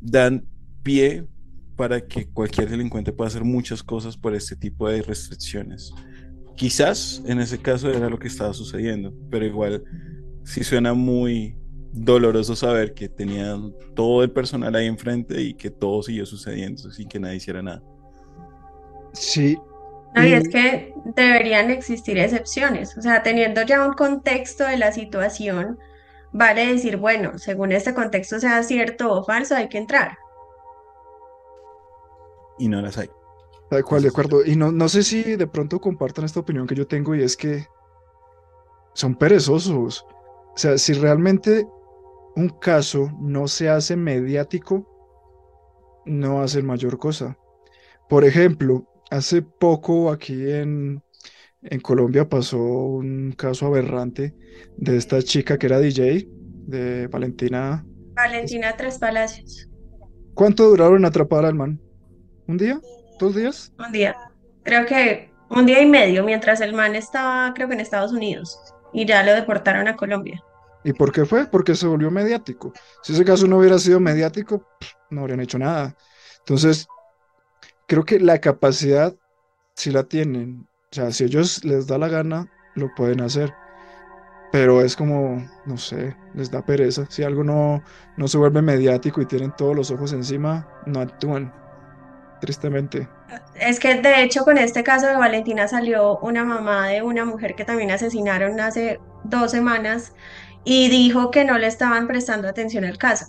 dan 0.00 0.46
pie 0.82 1.26
para 1.76 2.06
que 2.06 2.28
cualquier 2.28 2.68
delincuente 2.68 3.12
pueda 3.12 3.28
hacer 3.28 3.44
muchas 3.44 3.82
cosas 3.82 4.16
por 4.16 4.34
este 4.34 4.54
tipo 4.54 4.88
de 4.88 5.02
restricciones. 5.02 5.92
Quizás 6.56 7.22
en 7.26 7.40
ese 7.40 7.58
caso 7.58 7.90
era 7.90 8.10
lo 8.10 8.18
que 8.18 8.28
estaba 8.28 8.52
sucediendo, 8.52 9.14
pero 9.30 9.46
igual 9.46 9.82
sí 10.44 10.62
suena 10.62 10.92
muy 10.92 11.56
doloroso 11.92 12.54
saber 12.54 12.94
que 12.94 13.08
tenían 13.08 13.74
todo 13.94 14.22
el 14.22 14.30
personal 14.30 14.74
ahí 14.74 14.86
enfrente 14.86 15.40
y 15.40 15.54
que 15.54 15.70
todo 15.70 16.02
siguió 16.02 16.24
sucediendo 16.26 16.90
sin 16.90 17.08
que 17.08 17.18
nadie 17.18 17.36
hiciera 17.36 17.62
nada. 17.62 17.82
Sí, 19.12 19.58
No, 20.14 20.24
y 20.24 20.32
es 20.32 20.48
que 20.48 20.94
deberían 21.16 21.70
existir 21.70 22.18
excepciones, 22.18 22.96
o 22.96 23.02
sea, 23.02 23.22
teniendo 23.22 23.62
ya 23.62 23.86
un 23.86 23.94
contexto 23.94 24.64
de 24.64 24.76
la 24.76 24.92
situación, 24.92 25.78
vale 26.32 26.66
decir, 26.66 26.96
bueno, 26.96 27.38
según 27.38 27.72
este 27.72 27.94
contexto 27.94 28.38
sea 28.38 28.62
cierto 28.62 29.12
o 29.12 29.24
falso, 29.24 29.56
hay 29.56 29.68
que 29.68 29.78
entrar. 29.78 30.16
Y 32.58 32.68
no 32.68 32.80
las 32.82 32.98
hay. 32.98 33.08
tal 33.68 33.84
cual, 33.84 34.02
de 34.02 34.08
acuerdo. 34.08 34.44
Y 34.44 34.54
no, 34.54 34.70
no 34.70 34.88
sé 34.88 35.02
si 35.02 35.22
de 35.22 35.46
pronto 35.46 35.80
compartan 35.80 36.24
esta 36.24 36.40
opinión 36.40 36.66
que 36.66 36.74
yo 36.74 36.86
tengo 36.86 37.14
y 37.14 37.22
es 37.22 37.36
que 37.36 37.66
son 38.94 39.14
perezosos. 39.14 40.06
O 40.54 40.56
sea, 40.56 40.76
si 40.76 40.92
realmente 40.92 41.66
un 42.40 42.48
caso 42.48 43.10
no 43.20 43.48
se 43.48 43.68
hace 43.68 43.96
mediático, 43.96 44.86
no 46.06 46.40
hacen 46.42 46.66
mayor 46.66 46.98
cosa. 46.98 47.36
Por 48.08 48.24
ejemplo, 48.24 48.86
hace 49.10 49.42
poco 49.42 50.10
aquí 50.10 50.50
en, 50.50 51.02
en 51.62 51.80
Colombia 51.80 52.28
pasó 52.28 52.58
un 52.58 53.32
caso 53.32 53.66
aberrante 53.66 54.34
de 54.76 54.96
esta 54.96 55.22
chica 55.22 55.58
que 55.58 55.66
era 55.66 55.78
DJ, 55.78 56.26
de 56.66 57.06
Valentina. 57.08 57.84
Valentina 58.14 58.76
Tres 58.76 58.98
Palacios, 58.98 59.68
¿Cuánto 60.34 60.64
duraron 60.68 61.04
atrapar 61.04 61.44
al 61.44 61.54
man? 61.54 61.80
¿Un 62.46 62.56
día? 62.56 62.80
¿Dos 63.18 63.34
días? 63.34 63.72
un 63.78 63.92
día, 63.92 64.16
creo 64.62 64.86
que 64.86 65.30
un 65.50 65.66
día 65.66 65.82
y 65.82 65.86
medio, 65.86 66.24
mientras 66.24 66.60
el 66.60 66.72
man 66.74 66.94
estaba, 66.94 67.52
creo 67.54 67.68
que 67.68 67.74
en 67.74 67.80
Estados 67.80 68.12
Unidos, 68.12 68.58
y 68.92 69.04
ya 69.06 69.22
lo 69.22 69.34
deportaron 69.34 69.88
a 69.88 69.96
Colombia. 69.96 70.42
¿Y 70.84 70.92
por 70.92 71.12
qué 71.12 71.24
fue? 71.26 71.46
Porque 71.46 71.74
se 71.74 71.86
volvió 71.86 72.10
mediático. 72.10 72.72
Si 73.02 73.12
ese 73.12 73.24
caso 73.24 73.46
no 73.46 73.58
hubiera 73.58 73.78
sido 73.78 74.00
mediático, 74.00 74.66
no 75.10 75.22
habrían 75.22 75.40
hecho 75.40 75.58
nada. 75.58 75.94
Entonces, 76.38 76.88
creo 77.86 78.04
que 78.04 78.18
la 78.18 78.40
capacidad, 78.40 79.14
si 79.74 79.90
la 79.90 80.04
tienen, 80.04 80.68
o 80.92 80.94
sea, 80.94 81.12
si 81.12 81.24
ellos 81.24 81.64
les 81.64 81.86
da 81.86 81.98
la 81.98 82.08
gana, 82.08 82.50
lo 82.74 82.94
pueden 82.94 83.20
hacer. 83.20 83.52
Pero 84.52 84.80
es 84.82 84.96
como, 84.96 85.46
no 85.64 85.76
sé, 85.76 86.16
les 86.34 86.50
da 86.50 86.64
pereza. 86.64 87.06
Si 87.08 87.22
algo 87.22 87.44
no, 87.44 87.82
no 88.16 88.28
se 88.28 88.38
vuelve 88.38 88.62
mediático 88.62 89.20
y 89.20 89.26
tienen 89.26 89.54
todos 89.56 89.76
los 89.76 89.90
ojos 89.90 90.12
encima, 90.12 90.68
no 90.86 91.00
actúan, 91.00 91.52
tristemente. 92.40 93.08
Es 93.54 93.78
que 93.78 94.00
de 94.00 94.22
hecho 94.22 94.44
con 94.44 94.58
este 94.58 94.82
caso 94.82 95.06
de 95.06 95.14
Valentina 95.14 95.68
salió 95.68 96.18
una 96.18 96.44
mamá 96.44 96.88
de 96.88 97.02
una 97.02 97.24
mujer 97.24 97.54
que 97.54 97.64
también 97.64 97.92
asesinaron 97.92 98.58
hace 98.58 98.98
dos 99.22 99.52
semanas 99.52 100.14
y 100.64 100.88
dijo 100.88 101.30
que 101.30 101.44
no 101.44 101.58
le 101.58 101.66
estaban 101.66 102.06
prestando 102.06 102.48
atención 102.48 102.84
al 102.84 102.98
caso, 102.98 103.26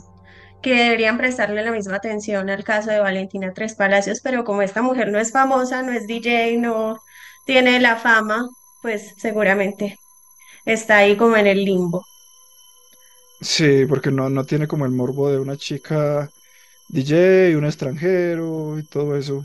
que 0.61 0.75
deberían 0.75 1.17
prestarle 1.17 1.63
la 1.63 1.71
misma 1.71 1.97
atención 1.97 2.49
al 2.49 2.63
caso 2.63 2.91
de 2.91 2.99
Valentina 2.99 3.53
Tres 3.53 3.75
Palacios, 3.75 4.21
pero 4.21 4.43
como 4.43 4.61
esta 4.61 4.81
mujer 4.81 5.11
no 5.11 5.19
es 5.19 5.31
famosa, 5.31 5.83
no 5.83 5.91
es 5.91 6.07
DJ, 6.07 6.57
no 6.57 6.97
tiene 7.45 7.79
la 7.79 7.95
fama, 7.95 8.47
pues 8.81 9.13
seguramente 9.17 9.97
está 10.65 10.97
ahí 10.97 11.17
como 11.17 11.37
en 11.37 11.47
el 11.47 11.63
limbo. 11.65 12.03
Sí, 13.41 13.85
porque 13.87 14.11
no, 14.11 14.29
no 14.29 14.45
tiene 14.45 14.67
como 14.67 14.85
el 14.85 14.91
morbo 14.91 15.29
de 15.31 15.39
una 15.39 15.57
chica 15.57 16.29
DJ, 16.89 17.57
un 17.57 17.65
extranjero 17.65 18.77
y 18.77 18.83
todo 18.83 19.17
eso. 19.17 19.43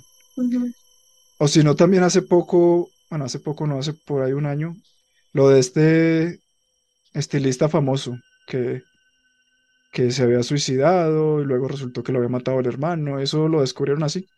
O 1.38 1.48
si 1.48 1.62
no, 1.62 1.74
también 1.74 2.02
hace 2.02 2.22
poco, 2.22 2.90
bueno, 3.08 3.24
hace 3.24 3.40
poco 3.40 3.66
no, 3.66 3.78
hace 3.78 3.94
por 3.94 4.22
ahí 4.22 4.32
un 4.32 4.46
año, 4.46 4.76
lo 5.32 5.48
de 5.48 5.60
este 5.60 6.40
estilista 7.16 7.68
famoso 7.68 8.16
que, 8.46 8.82
que 9.92 10.10
se 10.12 10.22
había 10.22 10.42
suicidado 10.42 11.40
y 11.40 11.44
luego 11.44 11.68
resultó 11.68 12.02
que 12.02 12.12
lo 12.12 12.18
había 12.18 12.28
matado 12.28 12.60
el 12.60 12.66
hermano. 12.66 13.18
Eso 13.20 13.48
lo 13.48 13.60
descubrieron 13.62 14.02
así, 14.04 14.28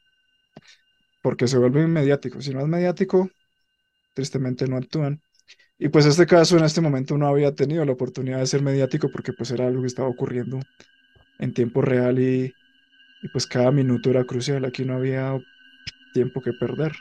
porque 1.22 1.48
se 1.48 1.58
vuelve 1.58 1.86
mediático. 1.86 2.40
Si 2.40 2.52
no 2.54 2.60
es 2.60 2.68
mediático, 2.68 3.30
tristemente 4.14 4.66
no 4.68 4.76
actúan. 4.78 5.22
Y 5.78 5.90
pues 5.90 6.06
este 6.06 6.26
caso 6.26 6.58
en 6.58 6.64
este 6.64 6.82
momento 6.82 7.18
no 7.18 7.28
había 7.28 7.54
tenido 7.54 7.84
la 7.86 7.92
oportunidad 7.92 8.40
de 8.40 8.46
ser 8.48 8.62
mediático 8.62 9.10
porque 9.10 9.32
pues 9.34 9.50
era 9.52 9.66
algo 9.68 9.82
que 9.82 9.88
estaba 9.88 10.08
ocurriendo 10.08 10.60
en 11.38 11.54
tiempo 11.54 11.82
real 11.82 12.18
y, 12.20 12.54
y 13.22 13.28
pues 13.32 13.46
cada 13.46 13.72
minuto 13.72 14.10
era 14.10 14.24
crucial. 14.24 14.64
Aquí 14.66 14.84
no 14.84 14.94
había 14.96 15.38
tiempo 16.14 16.42
que 16.42 16.52
perder. 16.54 16.92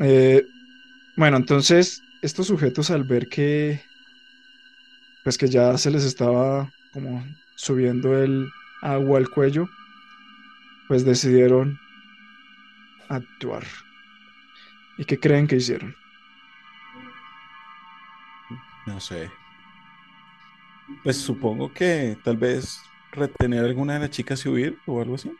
Eh, 0.00 0.44
bueno, 1.16 1.36
entonces 1.38 2.02
estos 2.22 2.46
sujetos 2.46 2.90
al 2.90 3.04
ver 3.04 3.28
que 3.28 3.82
pues 5.24 5.36
que 5.36 5.48
ya 5.48 5.76
se 5.76 5.90
les 5.90 6.04
estaba 6.04 6.70
como 6.92 7.24
subiendo 7.56 8.18
el 8.18 8.48
agua 8.82 9.18
al 9.18 9.28
cuello, 9.28 9.68
pues 10.88 11.04
decidieron 11.04 11.78
actuar. 13.08 13.64
¿Y 14.96 15.04
qué 15.04 15.18
creen 15.18 15.46
que 15.46 15.56
hicieron? 15.56 15.94
no 18.86 18.98
sé. 18.98 19.30
Pues 21.04 21.16
supongo 21.16 21.72
que 21.72 22.16
tal 22.24 22.36
vez 22.36 22.80
retener 23.12 23.64
a 23.64 23.68
alguna 23.68 23.94
de 23.94 24.00
las 24.00 24.10
chicas 24.10 24.44
y 24.44 24.48
huir 24.48 24.78
o 24.86 25.00
algo 25.00 25.14
así. 25.14 25.30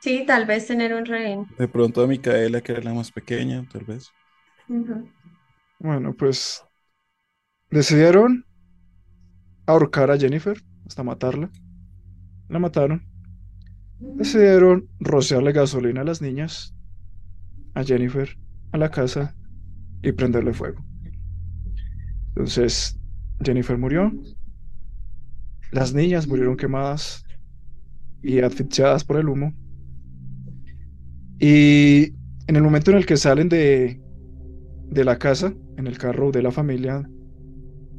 Sí, 0.00 0.24
tal 0.26 0.46
vez 0.46 0.66
tener 0.66 0.94
un 0.94 1.04
rehén. 1.06 1.46
De 1.58 1.68
pronto 1.68 2.02
a 2.02 2.06
Micaela, 2.06 2.60
que 2.60 2.72
era 2.72 2.82
la 2.82 2.94
más 2.94 3.10
pequeña, 3.10 3.66
tal 3.72 3.84
vez. 3.84 4.10
Bueno, 5.80 6.14
pues 6.14 6.64
decidieron 7.70 8.44
ahorcar 9.66 10.10
a 10.10 10.18
Jennifer 10.18 10.58
hasta 10.86 11.02
matarla. 11.02 11.50
La 12.48 12.58
mataron. 12.58 13.02
Decidieron 14.00 14.88
rociarle 15.00 15.52
gasolina 15.52 16.02
a 16.02 16.04
las 16.04 16.22
niñas, 16.22 16.74
a 17.74 17.82
Jennifer, 17.82 18.38
a 18.72 18.78
la 18.78 18.90
casa 18.90 19.34
y 20.02 20.12
prenderle 20.12 20.54
fuego. 20.54 20.84
Entonces, 22.28 22.96
Jennifer 23.42 23.76
murió. 23.76 24.12
Las 25.72 25.92
niñas 25.92 26.26
murieron 26.26 26.56
quemadas 26.56 27.24
y 28.22 28.40
asfixiadas 28.40 29.04
por 29.04 29.16
el 29.16 29.28
humo. 29.28 29.52
Y 31.38 32.14
en 32.46 32.56
el 32.56 32.62
momento 32.62 32.90
en 32.90 32.96
el 32.96 33.06
que 33.06 33.16
salen 33.16 33.48
de, 33.48 34.00
de 34.90 35.04
la 35.04 35.18
casa, 35.18 35.52
en 35.76 35.86
el 35.86 35.98
carro 35.98 36.30
de 36.30 36.42
la 36.42 36.50
familia, 36.50 37.08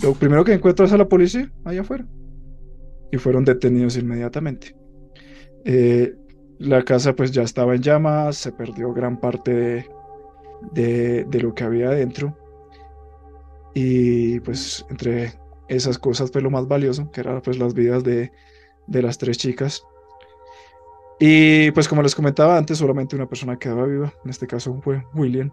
lo 0.01 0.13
primero 0.13 0.43
que 0.43 0.53
encuentran 0.53 0.87
es 0.87 0.93
a 0.93 0.97
la 0.97 1.07
policía 1.07 1.51
allá 1.65 1.81
afuera. 1.81 2.05
Y 3.11 3.17
fueron 3.17 3.45
detenidos 3.45 3.97
inmediatamente. 3.97 4.75
Eh, 5.65 6.15
la 6.59 6.83
casa 6.83 7.15
pues 7.15 7.31
ya 7.31 7.43
estaba 7.43 7.75
en 7.75 7.81
llamas, 7.81 8.37
se 8.37 8.51
perdió 8.51 8.93
gran 8.93 9.19
parte 9.19 9.53
de, 10.73 11.25
de, 11.25 11.39
lo 11.41 11.53
que 11.53 11.63
había 11.63 11.89
adentro. 11.89 12.37
Y 13.73 14.39
pues 14.41 14.85
entre 14.89 15.33
esas 15.67 15.97
cosas 15.97 16.31
fue 16.31 16.41
lo 16.41 16.51
más 16.51 16.67
valioso, 16.67 17.11
que 17.11 17.21
eran 17.21 17.41
pues 17.41 17.57
las 17.57 17.73
vidas 17.73 18.03
de, 18.03 18.31
de 18.87 19.01
las 19.01 19.17
tres 19.17 19.37
chicas. 19.37 19.83
Y 21.19 21.71
pues 21.71 21.87
como 21.87 22.01
les 22.01 22.15
comentaba 22.15 22.57
antes, 22.57 22.77
solamente 22.77 23.15
una 23.15 23.27
persona 23.27 23.59
quedaba 23.59 23.85
viva, 23.85 24.13
en 24.23 24.29
este 24.29 24.47
caso 24.47 24.79
fue 24.81 25.03
William. 25.13 25.51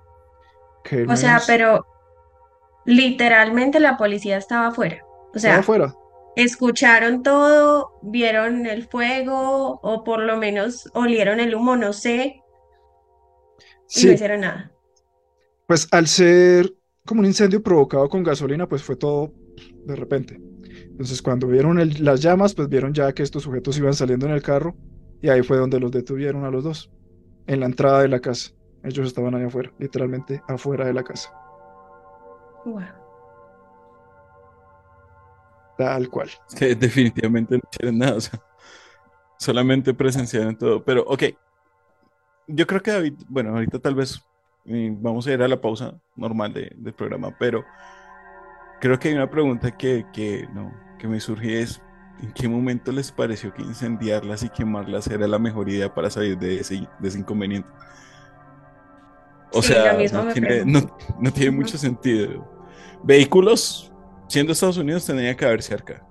Que 0.85 1.09
O 1.09 1.16
sea, 1.16 1.42
pero 1.46 1.87
literalmente 2.85 3.81
la 3.81 3.96
policía 3.96 4.37
estaba 4.38 4.68
afuera. 4.68 5.05
O 5.35 5.38
estaba 5.38 5.38
sea, 5.38 5.59
afuera. 5.59 5.94
escucharon 6.37 7.22
todo, 7.22 7.98
vieron 8.02 8.66
el 8.66 8.87
fuego 8.88 9.81
o 9.83 10.05
por 10.05 10.20
lo 10.22 10.37
menos 10.37 10.88
olieron 10.94 11.40
el 11.40 11.55
humo, 11.55 11.76
no 11.76 11.92
sé, 11.92 12.44
y 13.94 14.05
no 14.07 14.12
hicieron 14.12 14.40
nada. 14.40 14.72
pues 15.66 15.88
al 15.90 16.07
ser 16.07 16.72
como 17.05 17.20
un 17.20 17.26
incendio 17.26 17.62
provocado 17.62 18.09
con 18.09 18.22
gasolina, 18.22 18.68
pues 18.68 18.83
fue 18.83 18.96
todo 18.96 19.33
de 19.85 19.96
repente. 19.96 20.40
Entonces 20.90 21.22
cuando 21.22 21.46
vieron 21.48 21.79
el- 21.79 22.05
las 22.05 22.20
llamas, 22.20 22.55
pues 22.55 22.68
vieron 22.68 22.94
ya 22.94 23.12
que 23.12 23.22
estos 23.22 23.42
sujetos 23.44 23.79
iban 23.79 23.94
saliendo 23.94 24.26
en 24.26 24.33
el 24.33 24.42
carro 24.42 24.76
y 25.20 25.29
ahí 25.31 25.42
fue 25.42 25.59
donde 25.59 25.81
los 25.81 25.90
detuvieron 25.90 26.44
a 26.44 26.50
los 26.50 26.64
dos, 26.64 26.90
en 27.46 27.61
la 27.61 27.66
entrada 27.66 28.02
de 28.02 28.09
la 28.09 28.20
casa. 28.20 28.50
Ellos 28.83 29.07
estaban 29.09 29.35
ahí 29.35 29.44
afuera, 29.44 29.72
literalmente 29.79 30.42
afuera 30.48 30.85
de 30.87 30.94
la 30.94 31.02
casa, 31.05 31.31
Wow. 32.64 32.83
tal 35.76 36.09
cual. 36.09 36.31
Es 36.48 36.55
que 36.55 36.74
definitivamente 36.74 37.55
no 37.57 37.61
hicieron 37.70 37.98
nada, 37.98 38.16
o 38.16 38.20
sea, 38.20 38.40
solamente 39.38 39.94
presenciaron 39.94 40.57
todo. 40.57 40.85
Pero, 40.85 41.05
ok, 41.07 41.24
yo 42.48 42.66
creo 42.66 42.83
que 42.83 42.92
David, 42.92 43.14
bueno, 43.29 43.50
ahorita 43.50 43.79
tal 43.79 43.94
vez 43.94 44.20
vamos 44.64 45.26
a 45.26 45.33
ir 45.33 45.42
a 45.42 45.48
la 45.48 45.61
pausa 45.61 45.98
normal 46.16 46.52
de- 46.52 46.72
del 46.76 46.94
programa, 46.94 47.37
pero 47.38 47.64
creo 48.81 48.98
que 48.98 49.09
hay 49.09 49.14
una 49.14 49.31
pregunta 49.31 49.76
que, 49.76 50.05
que, 50.12 50.46
no, 50.52 50.72
que 50.98 51.09
me 51.09 51.20
surge 51.20 51.61
es, 51.62 51.83
¿en 52.22 52.33
qué 52.33 52.48
momento 52.48 52.92
les 52.92 53.12
pareció 53.12 53.52
que 53.52 53.62
incendiarlas 53.62 54.42
y 54.42 54.48
quemarlas 54.50 55.07
era 55.09 55.26
la 55.29 55.38
mejor 55.38 55.68
idea 55.68 55.92
para 55.92 56.11
salir 56.11 56.38
de 56.38 56.61
ese, 56.61 56.88
de 56.98 57.09
ese 57.09 57.18
inconveniente? 57.18 57.68
O 59.52 59.62
Sí, 59.62 59.68
sea, 59.68 59.92
no 60.12 60.26
tiene, 60.33 60.64
no, 60.64 60.81
no 61.20 61.52
mucho 61.52 61.79
sentido. 61.79 62.46
Vehículos, 63.02 63.92
siendo 64.29 64.52
Estados 64.52 64.76
Unidos, 64.76 65.07
tendría 65.07 65.37
que 65.37 65.44
haber 65.44 65.62
cerca. 65.62 66.02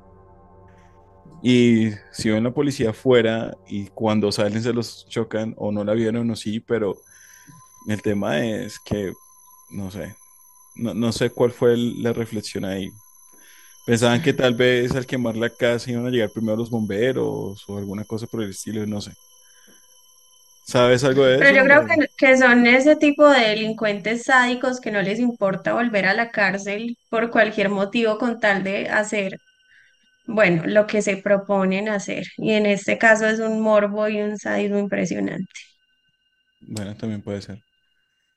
Y 1.44 1.92
si 2.12 2.30
ven 2.30 2.44
la 2.44 2.52
policía 2.54 2.90
afuera 2.90 3.56
y 3.68 3.88
cuando 3.88 4.32
salen 4.32 4.64
se 4.64 4.74
los 4.74 5.06
chocan 5.08 5.54
o 5.58 5.72
no 5.72 5.84
la 5.84 5.94
vieron 5.94 6.30
o 6.32 6.36
sí, 6.36 6.60
pero 6.60 6.98
el 7.88 8.02
tema 8.02 8.44
es 8.44 8.80
que, 8.80 9.14
no 9.70 9.92
sé, 9.92 10.16
no, 10.76 10.94
no 10.94 11.12
sé 11.12 11.30
cuál 11.30 11.52
fue 11.52 11.74
el- 11.74 12.02
la 12.02 12.14
reflexión 12.14 12.66
ahí. 12.66 12.92
Pensaban 13.86 14.22
que 14.22 14.34
tal 14.34 14.54
vez 14.56 14.94
al 14.96 15.06
quemar 15.06 15.38
la 15.38 15.50
casa 15.50 15.90
iban 15.92 16.06
a 16.08 16.10
llegar 16.10 16.32
primero 16.32 16.58
los 16.58 16.70
bomberos 16.70 17.64
o 17.70 17.78
alguna 17.78 18.04
cosa 18.06 18.28
por 18.28 18.44
el 18.44 18.50
estilo, 18.52 18.86
no 18.86 19.02
sé. 19.02 19.12
¿Sabes 20.64 21.04
algo 21.04 21.24
de 21.26 21.36
Pero 21.38 21.52
eso? 21.52 21.58
yo 21.58 21.64
creo 21.66 21.84
que 22.18 22.38
son 22.38 22.66
ese 22.68 22.96
tipo 22.96 23.28
de 23.30 23.42
delincuentes 23.50 24.24
sádicos 24.24 24.80
que 24.80 24.92
no 24.92 25.02
les 25.02 25.20
importa 25.20 25.74
volver 25.74 26.06
a 26.06 26.14
la 26.14 26.32
cárcel 26.32 26.98
por 27.10 27.30
cualquier 27.30 27.70
motivo 27.70 28.18
con 28.18 28.40
tal 28.40 28.64
de 28.64 28.88
hacer, 28.90 29.38
bueno, 30.26 30.64
lo 30.68 30.88
que 30.88 31.02
se 31.02 31.18
proponen 31.18 31.90
hacer. 31.90 32.28
Y 32.38 32.54
en 32.54 32.66
este 32.68 32.98
caso 33.00 33.28
es 33.28 33.40
un 33.40 33.62
morbo 33.62 34.08
y 34.10 34.22
un 34.22 34.38
sadismo 34.38 34.80
impresionante. 34.80 35.46
Bueno, 36.60 36.96
también 36.98 37.22
puede 37.22 37.42
ser. 37.42 37.64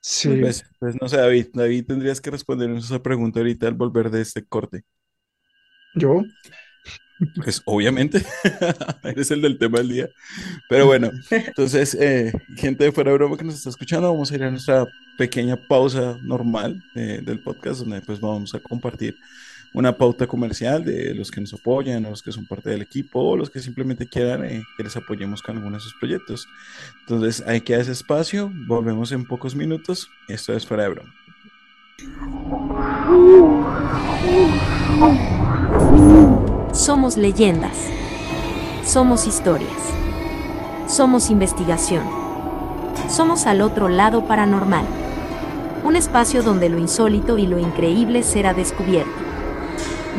Sí, 0.01 0.29
Pues, 0.39 0.63
pues 0.79 0.95
no 1.01 1.07
sé, 1.09 1.17
David, 1.17 1.47
David, 1.53 1.85
tendrías 1.87 2.21
que 2.21 2.31
respondernos 2.31 2.85
esa 2.85 3.01
pregunta 3.01 3.39
ahorita 3.39 3.67
al 3.67 3.73
volver 3.75 4.09
de 4.11 4.21
este 4.21 4.45
corte. 4.45 4.83
Yo. 5.93 6.23
Pues 7.43 7.61
obviamente, 7.65 8.23
eres 9.03 9.29
el 9.31 9.41
del 9.41 9.57
tema 9.57 9.79
del 9.79 9.89
día. 9.89 10.09
Pero 10.69 10.85
bueno, 10.85 11.11
entonces, 11.29 11.93
eh, 11.95 12.31
gente 12.55 12.85
de 12.85 12.91
fuera 12.93 13.11
de 13.11 13.17
broma 13.17 13.37
que 13.37 13.43
nos 13.43 13.55
está 13.55 13.69
escuchando, 13.69 14.11
vamos 14.11 14.31
a 14.31 14.35
ir 14.35 14.43
a 14.43 14.51
nuestra 14.51 14.87
pequeña 15.17 15.57
pausa 15.57 16.17
normal 16.23 16.81
eh, 16.95 17.21
del 17.23 17.39
podcast, 17.41 17.81
donde 17.81 18.01
pues 18.01 18.21
vamos 18.21 18.55
a 18.55 18.59
compartir 18.59 19.17
una 19.73 19.95
pauta 19.95 20.25
comercial 20.27 20.83
de 20.83 21.13
los 21.13 21.29
que 21.29 21.41
nos 21.41 21.53
apoyan, 21.53 22.03
los 22.03 22.23
que 22.23 22.31
son 22.31 22.45
parte 22.45 22.69
del 22.69 22.81
equipo, 22.81 23.19
o 23.19 23.37
los 23.37 23.49
que 23.49 23.59
simplemente 23.59 24.07
quieran 24.07 24.45
eh, 24.45 24.63
que 24.77 24.83
les 24.83 24.95
apoyemos 24.95 25.41
con 25.41 25.57
alguno 25.57 25.75
de 25.75 25.83
sus 25.83 25.93
proyectos. 25.95 26.47
Entonces, 27.01 27.43
ahí 27.45 27.59
queda 27.61 27.81
ese 27.81 27.91
espacio, 27.91 28.51
volvemos 28.67 29.11
en 29.11 29.25
pocos 29.25 29.55
minutos. 29.55 30.09
Esto 30.27 30.53
es 30.53 30.65
fuera 30.65 30.83
de 30.83 30.89
broma. 30.89 31.13
Somos 36.71 37.17
leyendas. 37.17 37.75
Somos 38.85 39.25
historias. 39.25 39.71
Somos 40.87 41.31
investigación. 41.31 42.03
Somos 43.09 43.47
al 43.47 43.61
otro 43.61 43.89
lado 43.89 44.25
paranormal. 44.25 44.85
Un 45.83 45.95
espacio 45.95 46.43
donde 46.43 46.69
lo 46.69 46.77
insólito 46.77 47.39
y 47.39 47.47
lo 47.47 47.57
increíble 47.57 48.21
será 48.21 48.53
descubierto. 48.53 49.09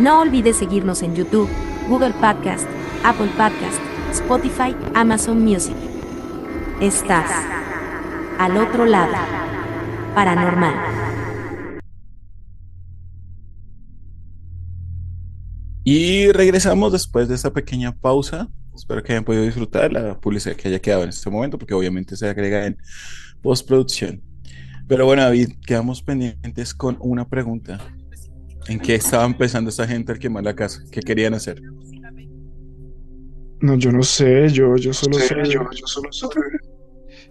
No 0.01 0.21
olvides 0.21 0.57
seguirnos 0.57 1.03
en 1.03 1.15
YouTube, 1.15 1.49
Google 1.89 2.15
Podcast, 2.15 2.67
Apple 3.05 3.31
Podcast, 3.37 3.79
Spotify, 4.11 4.75
Amazon 4.95 5.45
Music. 5.45 5.77
Estás 6.81 7.31
al 8.39 8.57
otro 8.57 8.87
lado 8.87 9.15
paranormal. 10.15 11.00
Y 15.93 16.31
regresamos 16.31 16.93
después 16.93 17.27
de 17.27 17.35
esta 17.35 17.53
pequeña 17.53 17.91
pausa. 17.91 18.49
Espero 18.77 19.03
que 19.03 19.11
hayan 19.13 19.25
podido 19.25 19.43
disfrutar 19.43 19.93
la 19.93 20.21
publicidad 20.21 20.55
que 20.55 20.69
haya 20.69 20.79
quedado 20.79 21.03
en 21.03 21.09
este 21.09 21.29
momento, 21.29 21.59
porque 21.59 21.75
obviamente 21.75 22.17
se 22.17 22.29
agrega 22.29 22.65
en 22.65 22.79
postproducción. 23.43 24.23
Pero 24.87 25.05
bueno, 25.05 25.23
David, 25.23 25.55
quedamos 25.67 26.01
pendientes 26.01 26.75
con 26.75 26.97
una 27.01 27.29
pregunta. 27.29 27.81
¿En 28.69 28.79
qué 28.79 28.95
estaba 28.95 29.25
empezando 29.25 29.69
esta 29.69 29.85
gente 29.85 30.13
al 30.13 30.21
quemar 30.21 30.45
la 30.45 30.55
casa? 30.55 30.81
¿Qué 30.93 31.01
querían 31.01 31.35
hacer? 31.35 31.61
No, 33.61 33.77
yo 33.77 33.91
no 33.91 34.05
sé, 34.05 34.49
yo, 34.49 34.77
yo 34.77 34.93
solo 34.93 35.19
Sí, 35.19 35.27
soy, 35.27 35.45
yo, 35.51 35.69
yo 35.73 35.87
solo 35.89 36.13
soy, 36.13 36.31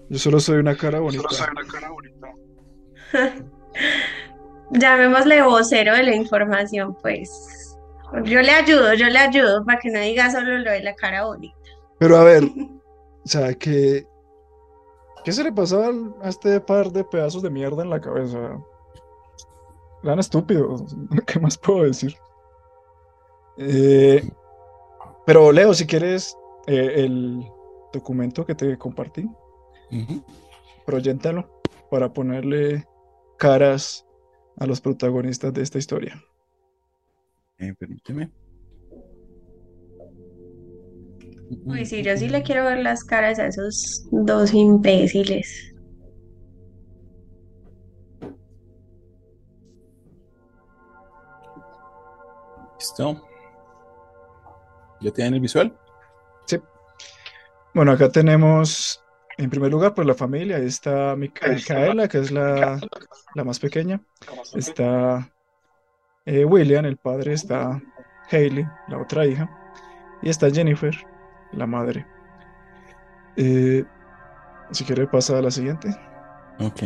yo 0.10 0.20
solo 0.20 0.40
soy 0.42 0.58
una 0.58 0.76
cara 0.76 1.00
bonita. 1.00 1.24
solo 1.30 1.34
soy 1.34 1.48
una 1.50 1.66
cara 1.66 1.90
bonita. 1.92 2.28
Llamémosle 4.72 5.44
vocero 5.44 5.94
de 5.94 6.04
la 6.04 6.14
información, 6.14 6.98
pues. 7.02 7.59
Yo 8.24 8.42
le 8.42 8.52
ayudo, 8.52 8.94
yo 8.94 9.08
le 9.08 9.20
ayudo 9.20 9.64
para 9.66 9.80
que 9.80 9.90
no 9.90 10.00
diga 10.00 10.32
solo 10.32 10.58
lo 10.58 10.72
de 10.72 10.82
la 10.82 10.96
cara 10.96 11.26
bonita. 11.26 11.56
Pero 12.00 12.18
a 12.18 12.24
ver, 12.24 12.44
o 13.26 13.28
sea, 13.28 13.54
que 13.54 14.08
¿qué 15.24 15.32
se 15.32 15.44
le 15.44 15.52
pasaba 15.52 15.92
a 16.22 16.30
este 16.30 16.60
par 16.60 16.92
de 16.92 17.04
pedazos 17.04 17.42
de 17.42 17.50
mierda 17.50 17.84
en 17.84 17.90
la 17.90 18.02
cabeza? 18.02 18.58
Eran 20.04 20.20
estúpidos, 20.20 20.96
¿qué 21.28 21.40
más 21.40 21.58
puedo 21.58 21.84
decir? 21.84 22.16
Eh, 23.58 24.28
pero 25.26 25.52
Leo, 25.52 25.74
si 25.74 25.86
quieres 25.86 26.36
eh, 26.68 26.94
el 26.96 27.46
documento 27.92 28.46
que 28.46 28.56
te 28.56 28.78
compartí, 28.78 29.30
proyéntalo 30.86 31.62
para 31.92 32.14
ponerle 32.14 32.88
caras 33.38 34.06
a 34.58 34.66
los 34.66 34.80
protagonistas 34.82 35.54
de 35.54 35.62
esta 35.62 35.78
historia. 35.78 36.22
Eh, 37.60 37.74
permíteme. 37.78 38.32
Uy, 41.66 41.86
sí, 41.86 42.04
yo 42.04 42.16
sí 42.16 42.30
le 42.30 42.44
quiero 42.44 42.64
ver 42.66 42.78
las 42.80 43.04
caras 43.04 43.40
a 43.40 43.48
esos 43.48 44.06
dos 44.12 44.54
imbéciles. 44.54 45.74
Listo. 52.80 53.22
¿Ya 55.02 55.12
tienen 55.12 55.36
el 55.36 55.40
visual? 55.42 55.78
Sí. 56.46 56.58
Bueno, 57.74 57.92
acá 57.92 58.10
tenemos, 58.10 59.04
en 59.38 59.50
primer 59.50 59.72
lugar, 59.72 59.94
pues 59.94 60.08
la 60.08 60.14
familia. 60.16 60.58
Ahí 60.58 60.66
está 60.66 61.16
Mica- 61.16 61.50
Micaela, 61.50 62.08
que 62.08 62.20
es 62.20 62.32
la, 62.32 62.80
la 63.36 63.44
más 63.44 63.60
pequeña. 63.60 64.02
Está 64.56 65.30
eh, 66.30 66.46
William, 66.46 66.86
el 66.86 66.98
padre. 66.98 67.34
Está 67.34 67.82
Hailey, 68.32 68.66
la 68.88 69.00
otra 69.00 69.26
hija. 69.26 69.50
Y 70.22 70.30
está 70.30 70.50
Jennifer, 70.52 70.96
la 71.54 71.66
madre. 71.66 72.06
Eh, 73.36 73.84
si 74.72 74.84
quiere, 74.84 75.08
pasa 75.08 75.40
a 75.40 75.42
la 75.42 75.50
siguiente. 75.50 75.90
Ok. 76.60 76.84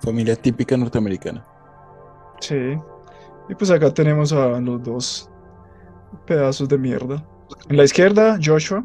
Familia 0.00 0.36
típica 0.36 0.76
norteamericana. 0.76 1.44
Sí. 2.40 2.78
Y 3.48 3.54
pues 3.54 3.70
acá 3.70 3.92
tenemos 3.92 4.32
a 4.32 4.60
los 4.60 4.82
dos 4.82 5.30
pedazos 6.26 6.68
de 6.68 6.78
mierda. 6.78 7.22
En 7.68 7.76
la 7.76 7.84
izquierda, 7.84 8.38
Joshua. 8.42 8.84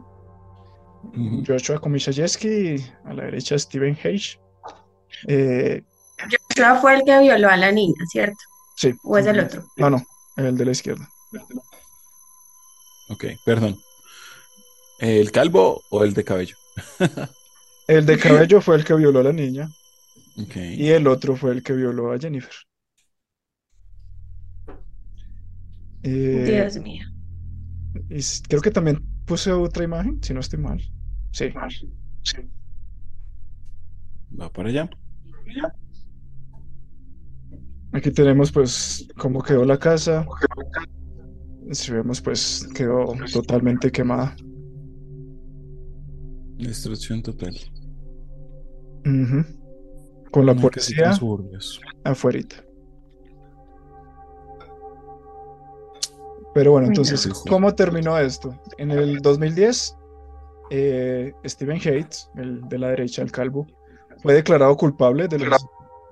Ujú. 1.04 1.43
Joshua 1.47 1.80
Komishayeski. 1.80 2.47
y 2.47 2.76
A 3.06 3.14
la 3.14 3.24
derecha, 3.26 3.58
Steven 3.58 3.97
Hayes. 4.04 4.39
Eh, 5.28 5.84
Joshua 6.56 6.76
fue 6.82 6.95
el 6.95 7.04
que 7.04 7.20
violó 7.20 7.49
a 7.49 7.58
la 7.58 7.72
niña, 7.72 8.06
¿cierto? 8.08 8.39
sí. 8.76 8.93
¿O 9.04 9.18
es 9.18 9.26
el 9.26 9.39
otro? 9.39 9.64
No, 9.78 9.89
no, 9.89 10.04
el 10.38 10.58
de 10.58 10.66
la 10.66 10.72
izquierda. 10.72 11.08
Ok, 13.10 13.26
perdón. 13.45 13.78
¿El 14.99 15.32
calvo 15.32 15.82
o 15.89 16.04
el 16.04 16.14
de 16.14 16.24
cabello? 16.24 16.56
El 17.88 18.06
de 18.06 18.18
cabello 18.18 18.62
fue 18.62 18.76
el 18.78 18.86
que 18.86 18.93
violó 18.93 19.20
a 19.20 19.24
la 19.24 19.34
niña 19.34 19.68
Ok. 20.38 20.56
y 20.56 20.89
el 20.91 21.08
otro 21.08 21.36
fue 21.36 21.52
el 21.52 21.62
que 21.62 21.74
violó 21.74 22.14
a 22.14 22.18
Jennifer. 22.18 22.54
Eh, 26.04 26.43
Dios 26.45 26.78
mío. 26.78 27.04
y 28.10 28.22
creo 28.47 28.62
que 28.62 28.72
también 28.72 29.04
puse 29.26 29.52
otra 29.52 29.84
imagen, 29.84 30.24
si 30.24 30.34
no 30.34 30.39
estoy 30.39 30.60
mal. 30.60 30.82
Sí. 31.32 31.52
Va 34.39 34.49
para 34.49 34.70
allá. 34.70 34.89
Aquí 37.94 38.12
tenemos 38.12 38.52
pues 38.52 39.08
cómo 39.18 39.42
quedó 39.42 39.66
la 39.66 39.78
casa. 39.78 40.26
Si 41.72 41.92
vemos 41.92 42.22
pues 42.22 42.68
quedó 42.76 43.14
totalmente 43.32 43.92
quemada. 43.92 44.36
Destrucción 46.58 47.22
total. 47.22 47.56
Ujú. 49.06 49.44
Con 50.32 50.46
la 50.46 50.54
Una 50.54 50.62
policía 50.62 51.14
suburbios. 51.14 51.82
afuerita. 52.04 52.64
Pero 56.54 56.72
bueno, 56.74 56.88
entonces. 56.88 57.28
¿cómo 57.50 57.74
terminó 57.74 58.18
esto? 58.18 58.60
En 58.78 58.92
el 58.92 59.20
2010, 59.20 59.96
eh, 60.70 61.34
Steven 61.46 61.78
Hates, 61.78 62.30
el 62.36 62.62
de 62.68 62.78
la 62.78 62.89
derecha, 62.89 63.22
el 63.22 63.32
calvo, 63.32 63.66
fue 64.22 64.34
declarado 64.34 64.76
culpable 64.76 65.28
de 65.28 65.39
los, 65.39 65.66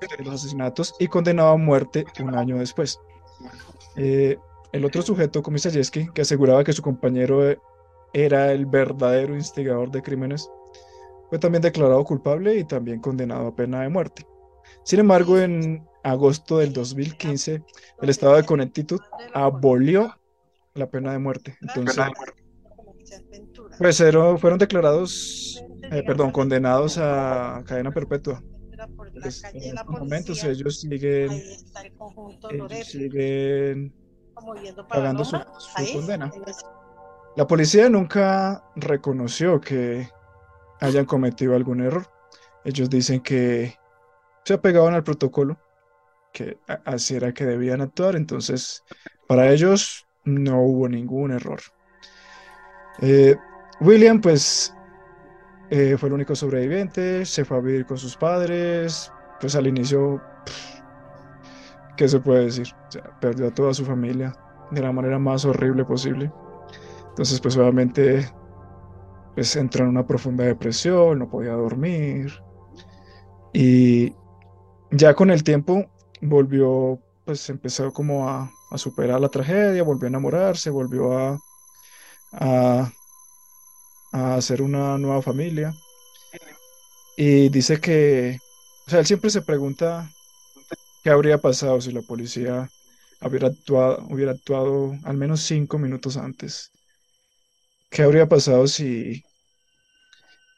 de 0.07 0.23
los 0.23 0.33
asesinatos 0.35 0.95
y 0.99 1.07
condenado 1.07 1.49
a 1.49 1.57
muerte 1.57 2.05
un 2.23 2.35
año 2.35 2.57
después. 2.57 2.99
Eh, 3.95 4.37
el 4.71 4.85
otro 4.85 5.01
sujeto, 5.01 5.41
Komisarevsky, 5.41 6.09
que 6.13 6.21
aseguraba 6.21 6.63
que 6.63 6.73
su 6.73 6.81
compañero 6.81 7.49
eh, 7.49 7.57
era 8.13 8.51
el 8.51 8.65
verdadero 8.65 9.35
instigador 9.35 9.91
de 9.91 10.01
crímenes, 10.01 10.49
fue 11.29 11.37
también 11.39 11.61
declarado 11.61 12.03
culpable 12.03 12.57
y 12.57 12.63
también 12.63 12.99
condenado 12.99 13.47
a 13.47 13.55
pena 13.55 13.81
de 13.81 13.89
muerte. 13.89 14.25
Sin 14.83 14.99
embargo, 14.99 15.37
en 15.39 15.85
agosto 16.03 16.57
del 16.59 16.73
2015, 16.73 17.61
el 18.01 18.09
estado 18.09 18.35
de 18.35 18.43
Connecticut 18.45 19.01
abolió 19.33 20.15
la 20.73 20.89
pena 20.89 21.11
de 21.11 21.19
muerte. 21.19 21.57
Entonces, 21.61 21.97
pues 23.77 23.99
ero- 23.99 24.37
fueron 24.37 24.57
declarados, 24.59 25.63
eh, 25.91 26.03
perdón, 26.03 26.31
condenados 26.31 26.97
a 26.97 27.63
cadena 27.65 27.91
perpetua. 27.91 28.41
Pues, 28.95 29.43
en 29.43 29.63
estos 29.77 29.87
momentos 29.87 30.43
ellos 30.43 30.79
siguen, 30.79 31.29
Ahí 31.31 31.51
está 31.51 31.81
el 31.81 31.93
conjunto 31.93 32.49
ellos 32.49 32.71
siguen 32.87 33.93
yendo 34.63 34.87
para 34.87 35.01
pagando 35.01 35.25
su, 35.25 35.35
Loma, 35.37 35.59
su 35.59 35.69
ahí, 35.75 35.93
condena. 35.93 36.31
ese- 36.47 36.65
La 37.35 37.45
policía 37.47 37.89
nunca 37.89 38.63
reconoció 38.75 39.59
que 39.61 40.09
hayan 40.81 41.05
cometido 41.05 41.55
algún 41.55 41.81
error. 41.81 42.07
Ellos 42.65 42.89
dicen 42.89 43.21
que 43.21 43.75
se 44.45 44.53
apegaban 44.53 44.93
al 44.93 45.03
protocolo, 45.03 45.57
que 46.33 46.57
así 46.85 47.15
era 47.15 47.33
que 47.33 47.45
debían 47.45 47.81
actuar, 47.81 48.15
entonces 48.15 48.83
para 49.27 49.51
ellos 49.51 50.05
no 50.23 50.61
hubo 50.61 50.87
ningún 50.89 51.31
error. 51.31 51.59
Eh, 53.01 53.35
William, 53.81 54.19
pues, 54.21 54.73
eh, 55.69 55.95
fue 55.97 56.09
el 56.09 56.13
único 56.13 56.35
sobreviviente, 56.35 57.25
se 57.25 57.45
fue 57.45 57.57
a 57.57 57.61
vivir 57.61 57.85
con 57.85 57.97
sus 57.97 58.15
padres, 58.15 59.11
pues 59.39 59.55
al 59.55 59.67
inicio, 59.67 60.21
¿qué 61.95 62.07
se 62.07 62.19
puede 62.19 62.45
decir? 62.45 62.67
Perdió 63.21 63.47
a 63.47 63.53
toda 63.53 63.73
su 63.73 63.85
familia 63.85 64.33
de 64.71 64.81
la 64.81 64.91
manera 64.91 65.19
más 65.19 65.45
horrible 65.45 65.85
posible. 65.85 66.31
Entonces, 67.09 67.39
pues 67.41 67.57
obviamente, 67.57 68.29
pues 69.35 69.55
entró 69.55 69.83
en 69.83 69.89
una 69.91 70.05
profunda 70.05 70.43
depresión, 70.43 71.19
no 71.19 71.29
podía 71.29 71.53
dormir. 71.53 72.31
Y 73.53 74.13
ya 74.91 75.13
con 75.13 75.29
el 75.31 75.43
tiempo 75.43 75.85
volvió, 76.21 76.99
pues 77.25 77.49
empezó 77.49 77.91
como 77.93 78.29
a, 78.29 78.49
a 78.71 78.77
superar 78.77 79.19
la 79.19 79.29
tragedia, 79.29 79.83
volvió 79.83 80.07
a 80.07 80.09
enamorarse, 80.09 80.69
volvió 80.69 81.17
a, 82.31 82.91
a 84.11 84.35
hacer 84.35 84.61
una 84.61 84.97
nueva 84.97 85.21
familia. 85.21 85.73
Y 87.17 87.49
dice 87.49 87.79
que, 87.79 88.37
o 88.87 88.89
sea, 88.89 88.99
él 88.99 89.05
siempre 89.05 89.29
se 89.29 89.41
pregunta 89.41 90.09
qué 91.03 91.09
habría 91.11 91.39
pasado 91.39 91.81
si 91.81 91.91
la 91.91 92.01
policía 92.01 92.69
hubiera 93.21 93.47
actuado, 93.49 94.07
hubiera 94.09 94.31
actuado 94.33 94.93
al 95.03 95.17
menos 95.17 95.41
cinco 95.41 95.79
minutos 95.79 96.17
antes. 96.17 96.71
¿Qué 97.91 98.01
habría 98.03 98.27
pasado 98.27 98.67
si, 98.67 99.23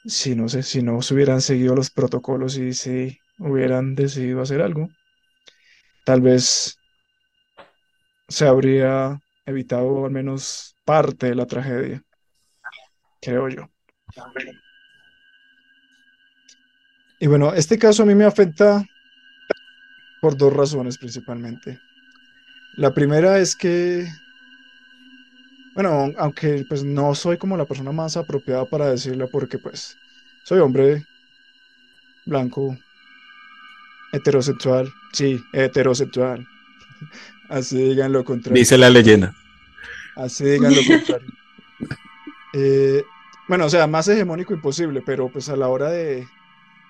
si 0.06 0.36
no 0.36 0.50
sé, 0.50 0.64
si 0.64 0.82
no 0.84 1.02
se 1.02 1.14
hubieran 1.14 1.42
seguido 1.42 1.76
los 1.76 1.90
protocolos 1.90 2.58
y 2.58 2.74
si 2.74 3.18
hubieran 3.40 3.96
decidido 3.96 4.42
hacer 4.42 4.62
algo? 4.62 4.90
Tal 6.06 6.22
vez 6.22 6.78
se 8.28 8.48
habría 8.48 9.20
evitado 9.46 10.06
al 10.06 10.12
menos 10.12 10.76
parte 10.86 11.28
de 11.28 11.36
la 11.36 11.46
tragedia, 11.46 12.04
creo 13.22 13.48
yo. 13.50 13.70
Y 17.20 17.28
bueno, 17.28 17.54
este 17.54 17.78
caso 17.78 18.04
a 18.04 18.06
mí 18.06 18.16
me 18.16 18.26
afecta 18.26 18.84
por 20.22 20.36
dos 20.36 20.52
razones 20.52 20.98
principalmente. 20.98 21.80
La 22.78 22.94
primera 22.94 23.40
es 23.40 23.56
que, 23.56 24.08
bueno, 25.76 26.12
aunque 26.18 26.66
pues 26.68 26.84
no 26.84 27.14
soy 27.14 27.38
como 27.38 27.58
la 27.58 27.66
persona 27.66 27.92
más 27.92 28.18
apropiada 28.18 28.66
para 28.66 28.90
decirlo 28.90 29.30
porque 29.30 29.60
pues 29.60 29.98
soy 30.44 30.60
hombre 30.60 31.06
blanco, 32.26 32.78
heterosexual, 34.14 34.92
sí, 35.14 35.40
heterosexual. 35.54 36.48
Así 37.50 37.78
digan 37.78 38.14
lo 38.14 38.24
contrario. 38.24 38.60
Dice 38.60 38.78
la 38.78 38.90
leyenda. 38.90 39.36
Así 40.16 40.46
digan 40.46 40.74
lo 40.74 40.82
contrario. 40.88 41.28
Eh, 42.54 43.04
bueno, 43.48 43.66
o 43.66 43.70
sea, 43.70 43.88
más 43.88 44.08
hegemónico 44.08 44.54
imposible, 44.54 45.02
pero 45.02 45.32
pues 45.32 45.50
a 45.50 45.56
la 45.56 45.68
hora 45.70 45.90
de, 45.90 46.28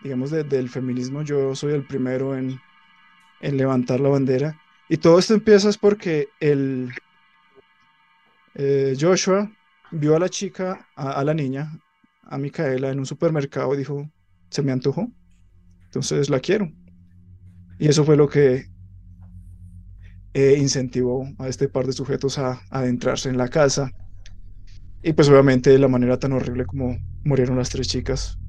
digamos, 0.04 0.32
de- 0.32 0.44
del 0.44 0.70
feminismo, 0.70 1.24
yo 1.24 1.56
soy 1.56 1.74
el 1.74 1.86
primero 1.88 2.36
en, 2.38 2.60
en 3.42 3.58
levantar 3.58 4.00
la 4.00 4.10
bandera. 4.10 4.60
Y 4.90 4.98
todo 4.98 5.20
esto 5.20 5.34
empieza 5.36 5.70
es 5.70 5.78
porque 5.78 6.30
el 6.40 6.94
eh, 8.56 8.96
Joshua 9.00 9.52
vio 9.92 10.16
a 10.16 10.20
la 10.20 10.30
chica, 10.30 10.88
a, 10.96 11.24
la 11.24 11.34
niña, 11.34 11.72
a 12.24 12.38
Micaela, 12.38 12.92
en 12.92 13.00
un 13.00 13.06
supermercado 13.06 13.74
y 13.74 13.78
dijo, 13.78 14.10
se 14.50 14.62
me 14.62 14.72
antojó, 14.72 15.08
entonces 15.86 16.30
la 16.30 16.40
quiero. 16.40 16.72
Y 17.78 17.88
eso 17.90 18.06
fue 18.06 18.16
lo 18.16 18.30
que 18.30 18.66
eh, 20.34 20.56
incentivó 20.58 21.28
a 21.40 21.48
este 21.48 21.70
par 21.70 21.86
de 21.86 21.94
sujetos 21.94 22.38
a 22.38 22.62
adentrarse 22.70 23.30
en 23.30 23.38
la 23.38 23.50
casa. 23.50 23.92
Y 25.04 25.14
pues 25.14 25.30
obviamente 25.30 25.70
de 25.70 25.78
la 25.80 25.88
manera 25.88 26.18
tan 26.18 26.34
horrible 26.34 26.66
como 26.66 26.98
murieron 27.24 27.58
las 27.58 27.70
tres 27.70 27.88
chicas. 27.88 28.40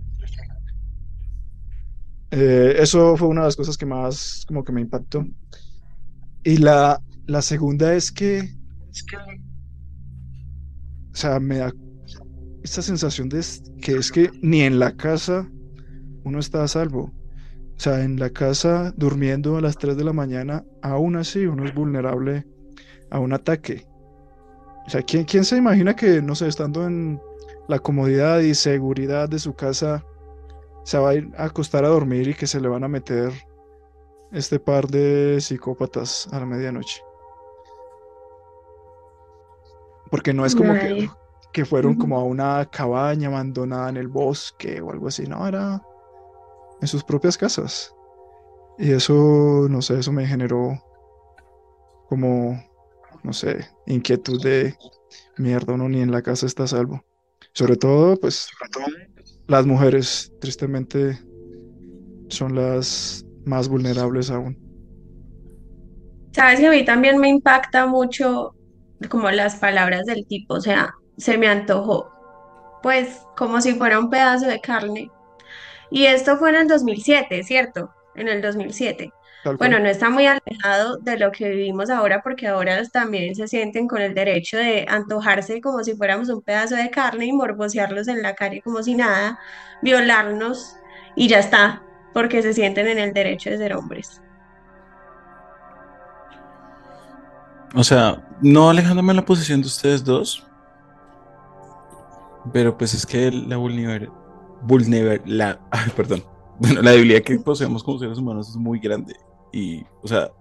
Eh, 2.30 2.76
eso 2.78 3.16
fue 3.16 3.28
una 3.28 3.42
de 3.42 3.46
las 3.48 3.56
cosas 3.56 3.76
que 3.76 3.86
más 3.86 4.44
como 4.46 4.64
que 4.64 4.72
me 4.72 4.80
impactó. 4.80 5.24
Y 6.44 6.58
la, 6.58 7.02
la 7.26 7.42
segunda 7.42 7.94
es 7.94 8.12
que 8.12 8.54
o 11.14 11.16
sea, 11.18 11.40
me 11.40 11.58
da 11.58 11.72
esta 12.62 12.82
sensación 12.82 13.28
de 13.28 13.40
es- 13.40 13.62
que 13.80 13.96
es 13.96 14.12
que 14.12 14.30
ni 14.42 14.62
en 14.62 14.78
la 14.78 14.92
casa 14.96 15.52
uno 16.24 16.38
está 16.40 16.64
a 16.64 16.68
salvo. 16.68 17.16
O 17.78 17.82
sea, 17.82 18.04
en 18.04 18.18
la 18.20 18.30
casa 18.30 18.92
durmiendo 18.96 19.56
a 19.56 19.60
las 19.62 19.78
3 19.78 19.96
de 19.96 20.04
la 20.04 20.12
mañana, 20.14 20.66
aún 20.82 21.16
así 21.16 21.46
uno 21.46 21.64
es 21.66 21.74
vulnerable 21.74 22.46
a 23.10 23.20
un 23.20 23.32
ataque. 23.34 23.88
O 24.86 24.90
sea, 24.90 25.02
¿quién, 25.02 25.24
quién 25.24 25.44
se 25.44 25.56
imagina 25.56 25.94
que, 25.94 26.20
no 26.20 26.34
sé, 26.34 26.48
estando 26.48 26.86
en 26.86 27.20
la 27.68 27.78
comodidad 27.78 28.40
y 28.40 28.54
seguridad 28.54 29.28
de 29.28 29.38
su 29.38 29.54
casa, 29.54 30.04
se 30.84 30.98
va 30.98 31.10
a 31.10 31.14
ir 31.14 31.32
a 31.36 31.44
acostar 31.44 31.84
a 31.84 31.88
dormir 31.88 32.28
y 32.28 32.34
que 32.34 32.46
se 32.46 32.60
le 32.60 32.68
van 32.68 32.84
a 32.84 32.88
meter 32.88 33.32
este 34.32 34.58
par 34.58 34.88
de 34.88 35.40
psicópatas 35.40 36.28
a 36.32 36.40
la 36.40 36.46
medianoche? 36.46 37.02
Porque 40.10 40.34
no 40.34 40.44
es 40.44 40.54
como 40.54 40.74
que, 40.74 41.08
que 41.52 41.64
fueron 41.64 41.94
como 41.94 42.18
a 42.18 42.24
una 42.24 42.66
cabaña 42.66 43.28
abandonada 43.28 43.88
en 43.88 43.96
el 43.96 44.08
bosque 44.08 44.80
o 44.80 44.90
algo 44.90 45.08
así, 45.08 45.26
no, 45.26 45.46
era 45.46 45.80
en 46.80 46.88
sus 46.88 47.04
propias 47.04 47.38
casas. 47.38 47.94
Y 48.78 48.92
eso, 48.92 49.68
no 49.70 49.80
sé, 49.80 50.00
eso 50.00 50.12
me 50.12 50.26
generó 50.26 50.82
como, 52.08 52.62
no 53.22 53.32
sé, 53.32 53.68
inquietud 53.86 54.42
de 54.42 54.76
mierda, 55.36 55.74
uno 55.74 55.88
ni 55.88 56.00
en 56.00 56.10
la 56.10 56.22
casa 56.22 56.46
está 56.46 56.64
a 56.64 56.68
salvo. 56.68 57.04
Sobre 57.52 57.76
todo, 57.76 58.16
pues, 58.16 58.48
las 59.46 59.66
mujeres, 59.66 60.32
tristemente, 60.40 61.18
son 62.28 62.54
las 62.54 63.24
más 63.44 63.68
vulnerables 63.68 64.30
aún. 64.30 64.58
Sabes 66.32 66.60
que 66.60 66.66
a 66.66 66.70
mí 66.70 66.84
también 66.84 67.18
me 67.18 67.28
impacta 67.28 67.86
mucho 67.86 68.54
como 69.08 69.30
las 69.30 69.56
palabras 69.56 70.06
del 70.06 70.26
tipo, 70.26 70.54
o 70.54 70.60
sea, 70.60 70.94
se 71.18 71.36
me 71.36 71.48
antojó, 71.48 72.10
pues 72.82 73.20
como 73.36 73.60
si 73.60 73.74
fuera 73.74 73.98
un 73.98 74.08
pedazo 74.08 74.46
de 74.46 74.60
carne. 74.60 75.10
Y 75.90 76.06
esto 76.06 76.38
fue 76.38 76.50
en 76.50 76.56
el 76.56 76.68
2007, 76.68 77.42
¿cierto? 77.42 77.90
En 78.14 78.28
el 78.28 78.40
2007. 78.40 79.12
Tal 79.42 79.56
Bueno, 79.56 79.76
cual. 79.76 79.82
no 79.84 79.88
está 79.88 80.08
muy 80.10 80.26
alejado 80.26 80.98
de 80.98 81.18
lo 81.18 81.32
que 81.32 81.48
vivimos 81.50 81.90
ahora 81.90 82.22
porque 82.22 82.46
ahora 82.48 82.82
también 82.88 83.34
se 83.34 83.48
sienten 83.48 83.88
con 83.88 84.00
el 84.02 84.14
derecho 84.14 84.56
de 84.56 84.86
antojarse 84.88 85.60
como 85.60 85.82
si 85.84 85.94
fuéramos 85.96 86.28
un 86.28 86.42
pedazo 86.42 86.76
de 86.76 86.90
carne 86.90 87.26
y 87.26 87.32
morbosearlos 87.32 88.08
en 88.08 88.22
la 88.22 88.34
calle 88.34 88.62
como 88.62 88.82
si 88.82 88.94
nada, 88.94 89.38
violarnos 89.82 90.76
y 91.16 91.28
ya 91.28 91.38
está, 91.40 91.82
porque 92.14 92.42
se 92.42 92.52
sienten 92.54 92.86
en 92.88 92.98
el 92.98 93.12
derecho 93.12 93.50
de 93.50 93.58
ser 93.58 93.74
hombres. 93.74 94.22
O 97.74 97.82
sea, 97.84 98.22
no 98.40 98.68
alejándome 98.70 99.12
de 99.12 99.20
la 99.20 99.24
posición 99.24 99.60
de 99.62 99.66
ustedes 99.66 100.04
dos, 100.04 100.46
pero 102.52 102.76
pues 102.76 102.94
es 102.94 103.06
que 103.06 103.30
la 103.30 103.56
vulner, 103.56 104.10
vulner- 104.66 105.22
la, 105.24 105.60
ay, 105.70 105.90
perdón, 105.96 106.24
bueno, 106.58 106.82
la 106.82 106.90
debilidad 106.92 107.22
que 107.22 107.38
poseemos 107.38 107.82
como 107.82 107.98
seres 107.98 108.18
humanos 108.18 108.48
es 108.50 108.56
muy 108.56 108.78
grande 108.78 109.14
y, 109.52 109.84
o 110.02 110.08
sea, 110.08 110.32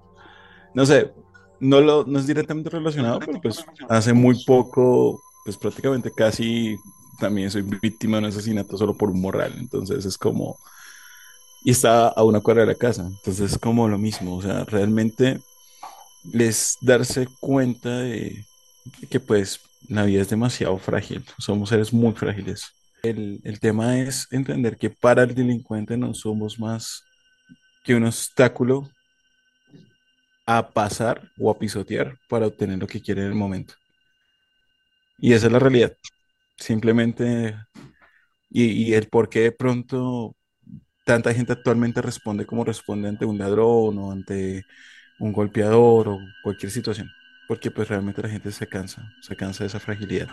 no 0.74 0.86
sé, 0.86 1.12
no 1.60 1.80
lo, 1.80 2.06
no 2.06 2.20
es 2.20 2.28
directamente 2.28 2.70
relacionado, 2.70 3.20
pero 3.20 3.40
pues 3.42 3.64
hace 3.88 4.14
muy 4.14 4.44
poco, 4.46 5.22
pues 5.46 5.58
prácticamente 5.58 6.12
casi 6.12 6.78
también 7.20 7.52
soy 7.52 7.62
víctima 7.62 8.18
de 8.18 8.24
un 8.24 8.30
asesinato 8.30 8.78
solo 8.78 8.96
por 8.96 9.12
un 9.12 9.22
morral, 9.22 9.54
entonces 9.58 10.06
es 10.06 10.18
como, 10.18 10.58
y 11.64 11.72
está 11.72 12.08
a 12.08 12.24
una 12.24 12.40
cuadra 12.40 12.62
de 12.62 12.74
la 12.74 12.76
casa, 12.76 13.06
entonces 13.06 13.52
es 13.52 13.58
como 13.60 13.88
lo 13.88 14.00
mismo, 14.00 14.38
o 14.38 14.42
sea, 14.42 14.64
realmente 14.64 15.40
es 16.34 16.78
darse 16.82 17.28
cuenta 17.40 18.00
de 18.00 18.46
que 19.10 19.20
pues 19.20 19.60
la 19.88 20.04
vida 20.06 20.22
es 20.22 20.30
demasiado 20.30 20.78
frágil, 20.78 21.24
somos 21.38 21.70
seres 21.70 21.94
muy 21.94 22.14
frágiles. 22.14 22.72
El, 23.04 23.42
el 23.44 23.60
tema 23.60 24.00
es 24.00 24.28
entender 24.32 24.78
que 24.78 24.92
para 24.92 25.24
el 25.24 25.34
delincuente 25.34 25.98
no 25.98 26.14
somos 26.14 26.60
más 26.60 27.04
que 27.84 27.96
un 27.96 28.06
obstáculo 28.06 28.90
a 30.58 30.72
pasar 30.74 31.32
o 31.40 31.52
a 31.52 31.60
pisotear 31.60 32.18
para 32.30 32.48
obtener 32.48 32.80
lo 32.80 32.88
que 32.88 33.02
quiere 33.02 33.22
en 33.22 33.28
el 33.30 33.36
momento. 33.36 33.76
Y 35.18 35.34
esa 35.34 35.48
es 35.48 35.54
la 35.54 35.60
realidad. 35.60 35.96
Simplemente, 36.58 37.56
y, 38.50 38.66
y 38.92 38.94
el 38.96 39.10
por 39.10 39.30
qué 39.30 39.42
de 39.42 39.52
pronto 39.52 40.36
tanta 41.06 41.34
gente 41.34 41.54
actualmente 41.54 42.02
responde 42.04 42.46
como 42.46 42.66
responde 42.66 43.10
ante 43.10 43.26
un 43.26 43.38
ladrón 43.40 43.98
o 44.00 44.12
ante 44.14 44.66
un 45.20 45.34
golpeador 45.34 46.10
o 46.10 46.20
cualquier 46.44 46.72
situación. 46.72 47.10
Porque 47.48 47.72
pues 47.72 47.90
realmente 47.90 48.22
la 48.24 48.30
gente 48.30 48.52
se 48.52 48.68
cansa, 48.68 49.04
se 49.22 49.36
cansa 49.36 49.64
de 49.66 49.70
esa 49.70 49.80
fragilidad. 49.80 50.30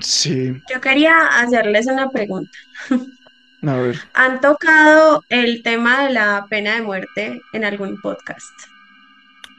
Sí, 0.00 0.62
Yo 0.70 0.80
quería 0.80 1.16
hacerles 1.40 1.86
una 1.86 2.10
pregunta. 2.10 2.50
a 3.66 3.74
ver, 3.76 3.98
¿Han 4.14 4.40
tocado 4.40 5.22
el 5.28 5.62
tema 5.62 6.04
de 6.04 6.12
la 6.12 6.46
pena 6.48 6.74
de 6.76 6.82
muerte 6.82 7.40
en 7.52 7.64
algún 7.64 8.00
podcast? 8.00 8.52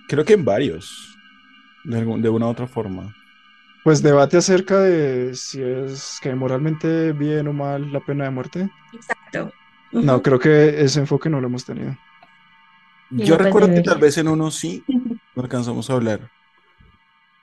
Creo 0.08 0.24
que 0.26 0.34
en 0.34 0.45
varios, 0.45 1.18
de, 1.84 1.97
algún- 2.00 2.22
de 2.22 2.30
una 2.30 2.47
u 2.47 2.50
otra 2.50 2.68
forma. 2.68 3.14
pues 3.84 4.02
debate 4.04 4.38
acerca 4.38 4.80
de 4.80 5.34
si 5.36 5.62
es 5.62 6.20
que 6.22 6.34
moralmente 6.36 7.12
bien 7.14 7.47
o 7.47 7.54
mal 7.54 7.91
la 7.91 8.00
pena 8.02 8.26
de 8.26 8.30
muerte. 8.30 8.70
Exacto. 8.93 9.52
No, 9.91 10.22
creo 10.22 10.38
que 10.39 10.82
ese 10.82 11.00
enfoque 11.00 11.30
no 11.30 11.39
lo 11.41 11.47
hemos 11.47 11.66
tenido. 11.66 11.97
Y 13.12 13.24
Yo 13.24 13.34
no, 13.34 13.38
pues, 13.38 13.45
recuerdo 13.45 13.74
que 13.74 13.82
tal 13.82 13.97
vez 14.00 14.18
en 14.20 14.28
uno 14.28 14.52
sí 14.52 14.84
no 15.36 15.41
alcanzamos 15.43 15.89
a 15.89 15.93
hablar, 15.93 16.30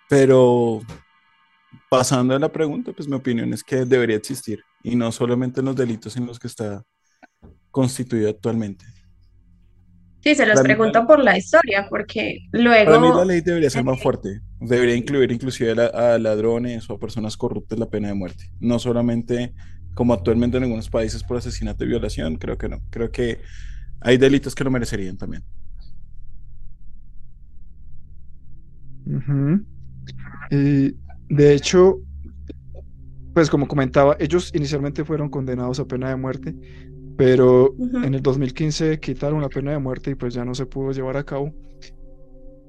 pero 0.09 0.81
pasando 1.89 2.35
a 2.35 2.39
la 2.39 2.53
pregunta, 2.53 2.93
pues 2.93 3.09
mi 3.09 3.17
opinión 3.17 3.53
es 3.53 3.65
que 3.65 3.85
debería 3.85 4.17
existir 4.17 4.65
y 4.83 4.97
no 4.97 5.13
solamente 5.13 5.61
en 5.61 5.67
los 5.67 5.77
delitos 5.77 6.17
en 6.17 6.27
los 6.27 6.39
que 6.39 6.49
está 6.49 6.83
constituido 7.71 8.31
actualmente. 8.31 8.87
Sí, 10.23 10.35
se 10.35 10.45
los 10.47 10.61
pregunto 10.61 11.07
por 11.07 11.21
la 11.23 11.39
historia, 11.39 11.87
porque 11.89 12.41
Para 12.83 12.99
mí 12.99 13.11
la 13.13 13.25
luego, 13.25 13.25
ley 13.25 13.41
debería 13.41 13.69
ser 13.71 13.83
más 13.85 14.01
fuerte, 14.01 14.41
debería 14.61 14.95
incluir 14.95 15.33
inclusive 15.33 15.73
a, 15.73 15.75
la- 15.75 16.15
a 16.15 16.19
ladrones 16.19 16.89
o 16.89 16.95
a 16.95 16.99
personas 17.01 17.37
corruptas 17.37 17.79
la 17.79 17.87
pena 17.91 18.09
de 18.09 18.15
muerte, 18.15 18.45
no 18.61 18.79
solamente 18.79 19.55
como 19.95 20.13
actualmente 20.15 20.57
en 20.59 20.65
algunos 20.65 20.91
países 20.91 21.25
por 21.25 21.39
asesinato 21.39 21.85
y 21.85 21.89
violación, 21.89 22.37
creo 22.37 22.57
que 22.59 22.69
no, 22.69 22.83
creo 22.91 23.11
que 23.11 23.41
hay 24.01 24.19
delitos 24.19 24.55
que 24.55 24.65
lo 24.65 24.71
merecerían 24.71 25.17
también. 25.19 25.45
Y 30.51 30.95
de 31.29 31.55
hecho, 31.55 31.99
pues 33.35 33.51
como 33.51 33.69
comentaba, 33.69 34.17
ellos 34.19 34.51
inicialmente 34.55 35.05
fueron 35.05 35.29
condenados 35.29 35.79
a 35.81 35.85
pena 35.87 36.09
de 36.09 36.17
muerte, 36.17 36.55
pero 37.17 37.73
Ujú. 37.73 37.99
en 37.99 38.15
el 38.15 38.23
2015 38.23 38.99
quitaron 39.01 39.41
la 39.41 39.49
pena 39.49 39.73
de 39.73 39.79
muerte 39.79 40.11
y 40.11 40.15
pues 40.15 40.35
ya 40.35 40.45
no 40.45 40.55
se 40.55 40.67
pudo 40.67 40.93
llevar 40.93 41.17
a 41.17 41.25
cabo. 41.25 41.53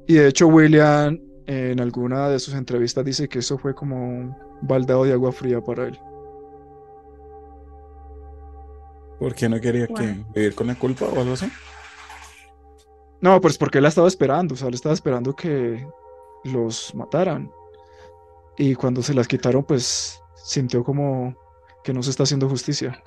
Y 0.07 0.15
de 0.15 0.27
hecho, 0.27 0.47
William 0.47 1.19
en 1.47 1.79
alguna 1.79 2.27
de 2.29 2.39
sus 2.39 2.53
entrevistas 2.53 3.05
dice 3.05 3.29
que 3.29 3.39
eso 3.39 3.57
fue 3.57 3.73
como 3.73 4.05
un 4.05 4.35
baldado 4.61 5.05
de 5.05 5.13
agua 5.13 5.31
fría 5.31 5.61
para 5.61 5.87
él. 5.87 5.97
¿Por 9.19 9.33
qué 9.33 9.49
no 9.49 9.59
quería 9.59 9.87
que 9.87 9.93
Bueno. 9.93 10.25
vivir 10.35 10.53
con 10.55 10.67
la 10.67 10.75
culpa 10.75 11.05
o 11.05 11.19
algo 11.19 11.33
así? 11.33 11.47
No, 13.21 13.41
pues 13.41 13.57
porque 13.57 13.79
él 13.79 13.83
la 13.83 13.89
estaba 13.89 14.07
esperando, 14.07 14.53
o 14.53 14.57
sea, 14.57 14.67
él 14.67 14.75
estaba 14.75 14.93
esperando 14.93 15.33
que 15.35 15.87
los 16.43 16.93
mataran. 16.93 17.49
Y 18.57 18.75
cuando 18.75 19.01
se 19.03 19.13
las 19.13 19.27
quitaron, 19.27 19.63
pues 19.63 20.19
sintió 20.45 20.83
como 20.83 21.35
que 21.83 21.93
no 21.93 22.01
se 22.03 22.09
está 22.09 22.23
haciendo 22.23 22.49
justicia. 22.49 23.01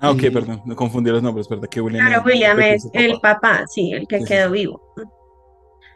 Ah, 0.00 0.10
ok, 0.10 0.22
Y- 0.24 0.30
perdón, 0.30 0.62
me 0.66 0.74
confundí 0.74 1.10
los 1.10 1.22
nombres, 1.22 1.48
¿verdad? 1.48 1.68
Que 1.68 1.80
William 1.80 2.04
claro, 2.06 2.20
es- 2.20 2.26
William 2.26 2.60
es 2.60 2.88
el 2.92 3.12
papá. 3.20 3.40
papá, 3.40 3.66
sí, 3.68 3.92
el 3.92 4.06
que 4.06 4.18
Sí, 4.18 4.24
quedó 4.26 4.48
sí. 4.48 4.52
vivo. 4.52 4.82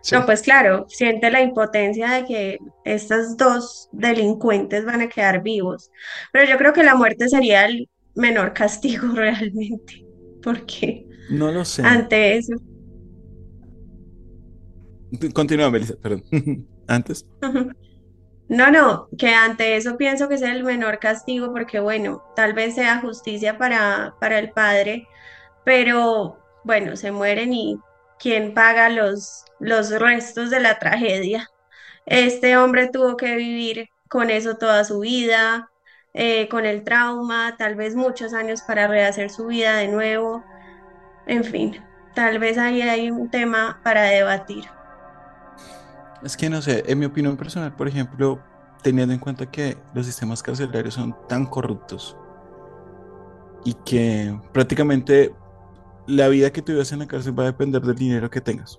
Sí. 0.01 0.15
No, 0.15 0.25
pues 0.25 0.43
claro, 0.43 0.87
siente 0.89 1.31
la 1.31 1.43
impotencia 1.43 2.11
de 2.13 2.25
que 2.25 2.59
estos 2.85 3.37
dos 3.37 3.89
delincuentes 3.93 4.85
van 4.85 5.01
a 5.01 5.09
quedar 5.09 5.43
vivos. 5.43 5.91
Pero 6.33 6.49
yo 6.49 6.57
creo 6.57 6.73
que 6.73 6.85
la 6.85 6.95
muerte 6.95 7.29
sería 7.29 7.67
el 7.67 7.91
menor 8.15 8.53
castigo 8.55 9.09
realmente, 9.15 10.07
porque 10.43 11.05
No 11.31 11.51
lo 11.51 11.65
sé. 11.65 11.83
ante 11.83 12.37
eso, 12.39 12.55
Continúa, 15.35 15.71
Melissa, 15.71 15.95
perdón. 15.97 16.23
Antes. 16.87 17.27
No, 18.49 18.71
no, 18.71 19.09
que 19.19 19.35
ante 19.35 19.77
eso 19.77 19.97
pienso 19.97 20.29
que 20.29 20.37
es 20.37 20.43
el 20.43 20.65
menor 20.65 20.99
castigo, 20.99 21.53
porque 21.53 21.81
bueno, 21.81 22.25
tal 22.35 22.55
vez 22.55 22.75
sea 22.75 23.01
justicia 23.01 23.59
para, 23.59 24.15
para 24.21 24.39
el 24.39 24.51
padre, 24.53 25.07
pero 25.65 26.39
bueno, 26.65 26.97
se 26.97 27.13
mueren 27.13 27.53
y 27.53 27.79
¿quién 28.19 28.55
paga 28.55 28.89
los, 28.89 29.45
los 29.61 29.91
restos 29.91 30.51
de 30.51 30.61
la 30.61 30.79
tragedia? 30.79 31.49
Este 32.07 32.57
hombre 32.57 32.89
tuvo 32.91 33.17
que 33.17 33.37
vivir 33.37 33.91
con 34.09 34.31
eso 34.31 34.57
toda 34.57 34.85
su 34.85 35.01
vida, 35.01 35.71
eh, 36.15 36.49
con 36.49 36.67
el 36.67 36.85
trauma, 36.85 37.57
tal 37.59 37.77
vez 37.77 37.95
muchos 37.95 38.33
años 38.35 38.63
para 38.63 38.89
rehacer 38.89 39.31
su 39.31 39.47
vida 39.47 39.77
de 39.77 39.89
nuevo. 39.89 40.45
En 41.27 41.45
fin, 41.45 41.85
tal 42.15 42.39
vez 42.39 42.59
ahí 42.59 42.83
hay 42.83 43.11
un 43.11 43.31
tema 43.31 43.81
para 43.85 44.05
debatir. 44.05 44.65
Es 46.23 46.37
que 46.37 46.51
no 46.51 46.61
sé, 46.61 46.85
en 46.87 46.99
mi 46.99 47.07
opinión 47.07 47.37
personal, 47.37 47.75
por 47.77 47.89
ejemplo, 47.89 48.41
teniendo 48.83 49.15
en 49.15 49.21
cuenta 49.21 49.51
que 49.51 49.77
los 49.95 50.07
sistemas 50.07 50.43
carcelarios 50.43 50.95
son 50.95 51.15
tan 51.29 51.47
corruptos 51.47 52.17
y 53.65 53.75
que 53.85 54.39
prácticamente 54.53 55.35
la 56.07 56.29
vida 56.29 56.51
que 56.51 56.63
tú 56.63 56.73
vivas 56.73 56.91
en 56.93 57.01
la 57.01 57.07
cárcel 57.07 57.39
va 57.39 57.45
a 57.45 57.47
depender 57.47 57.83
del 57.83 57.95
dinero 57.95 58.31
que 58.31 58.41
tengas. 58.41 58.79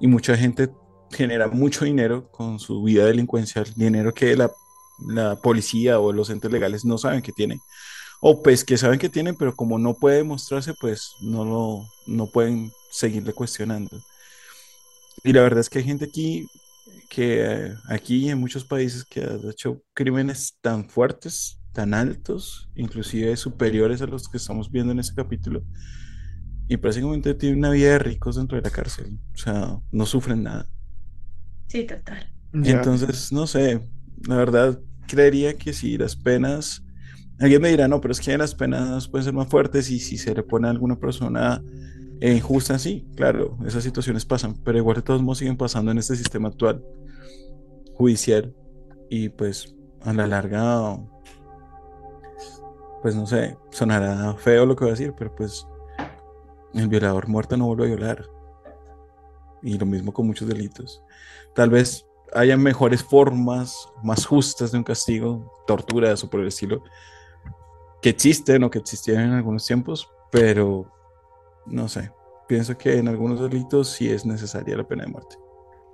Y 0.00 0.06
mucha 0.06 0.36
gente 0.36 0.70
genera 1.10 1.48
mucho 1.48 1.84
dinero 1.84 2.30
con 2.30 2.58
su 2.58 2.82
vida 2.82 3.04
delincuencial, 3.04 3.66
dinero 3.76 4.12
que 4.12 4.36
la, 4.36 4.50
la 4.98 5.36
policía 5.36 6.00
o 6.00 6.12
los 6.12 6.30
entes 6.30 6.50
legales 6.50 6.84
no 6.84 6.98
saben 6.98 7.22
que 7.22 7.32
tienen. 7.32 7.60
O 8.20 8.42
pues 8.42 8.64
que 8.64 8.78
saben 8.78 8.98
que 8.98 9.10
tienen, 9.10 9.36
pero 9.36 9.54
como 9.54 9.78
no 9.78 9.94
puede 9.94 10.18
demostrarse, 10.18 10.74
pues 10.80 11.14
no 11.20 11.44
lo 11.44 11.86
no 12.06 12.26
pueden 12.26 12.72
seguirle 12.90 13.32
cuestionando. 13.32 14.00
Y 15.26 15.32
la 15.32 15.42
verdad 15.42 15.58
es 15.58 15.68
que 15.68 15.80
hay 15.80 15.84
gente 15.84 16.04
aquí 16.04 16.46
que 17.10 17.44
eh, 17.44 17.74
aquí 17.88 18.30
en 18.30 18.38
muchos 18.38 18.64
países 18.64 19.04
que 19.04 19.24
ha 19.24 19.50
hecho 19.50 19.82
crímenes 19.92 20.56
tan 20.60 20.88
fuertes, 20.88 21.60
tan 21.72 21.94
altos, 21.94 22.70
inclusive 22.76 23.36
superiores 23.36 24.00
a 24.02 24.06
los 24.06 24.28
que 24.28 24.36
estamos 24.36 24.70
viendo 24.70 24.92
en 24.92 25.00
este 25.00 25.16
capítulo, 25.16 25.64
y 26.68 26.76
prácticamente 26.76 27.34
tiene 27.34 27.56
una 27.56 27.70
vida 27.70 27.90
de 27.90 27.98
ricos 27.98 28.36
dentro 28.36 28.56
de 28.56 28.62
la 28.62 28.70
cárcel, 28.70 29.18
o 29.34 29.36
sea, 29.36 29.76
no 29.90 30.06
sufren 30.06 30.44
nada. 30.44 30.68
Sí, 31.66 31.84
total. 31.84 32.32
Entonces, 32.52 33.32
no 33.32 33.48
sé, 33.48 33.80
la 34.28 34.36
verdad 34.36 34.78
creería 35.08 35.54
que 35.54 35.72
si 35.72 35.98
las 35.98 36.14
penas, 36.14 36.84
alguien 37.40 37.62
me 37.62 37.70
dirá, 37.70 37.88
no, 37.88 38.00
pero 38.00 38.12
es 38.12 38.20
que 38.20 38.38
las 38.38 38.54
penas 38.54 39.08
pueden 39.08 39.24
ser 39.24 39.34
más 39.34 39.48
fuertes 39.48 39.90
y 39.90 39.98
si 39.98 40.18
se 40.18 40.36
le 40.36 40.44
pone 40.44 40.68
a 40.68 40.70
alguna 40.70 41.00
persona 41.00 41.60
eh, 42.20 42.34
injusta, 42.34 42.78
sí, 42.78 43.06
claro, 43.14 43.58
esas 43.66 43.84
situaciones 43.84 44.24
pasan, 44.24 44.54
pero 44.64 44.78
igual 44.78 44.96
de 44.96 45.02
todos 45.02 45.22
modos 45.22 45.38
siguen 45.38 45.56
pasando 45.56 45.90
en 45.90 45.98
este 45.98 46.16
sistema 46.16 46.48
actual 46.48 46.84
judicial 47.94 48.54
y 49.10 49.28
pues 49.28 49.74
a 50.02 50.12
la 50.12 50.26
larga, 50.26 50.98
pues 53.02 53.14
no 53.14 53.26
sé, 53.26 53.56
sonará 53.70 54.34
feo 54.34 54.66
lo 54.66 54.76
que 54.76 54.84
voy 54.84 54.90
a 54.90 54.94
decir, 54.94 55.14
pero 55.16 55.34
pues 55.34 55.66
el 56.74 56.88
violador 56.88 57.28
muerto 57.28 57.56
no 57.56 57.66
vuelve 57.66 57.84
a 57.84 57.96
violar. 57.96 58.26
Y 59.62 59.78
lo 59.78 59.86
mismo 59.86 60.12
con 60.12 60.26
muchos 60.26 60.46
delitos. 60.46 61.02
Tal 61.54 61.70
vez 61.70 62.06
haya 62.34 62.56
mejores 62.56 63.02
formas, 63.02 63.88
más 64.02 64.26
justas 64.26 64.72
de 64.72 64.78
un 64.78 64.84
castigo, 64.84 65.52
torturas 65.66 66.22
o 66.22 66.30
por 66.30 66.40
el 66.40 66.48
estilo, 66.48 66.82
que 68.02 68.10
existen 68.10 68.62
o 68.62 68.70
que 68.70 68.78
existían 68.78 69.22
en 69.22 69.32
algunos 69.32 69.66
tiempos, 69.66 70.08
pero 70.30 70.92
no 71.66 71.88
sé. 71.88 72.10
Pienso 72.48 72.76
que 72.78 72.98
en 72.98 73.08
algunos 73.08 73.40
delitos 73.40 73.88
sí 73.90 74.08
es 74.10 74.24
necesaria 74.26 74.76
la 74.76 74.86
pena 74.86 75.04
de 75.04 75.10
muerte. 75.10 75.36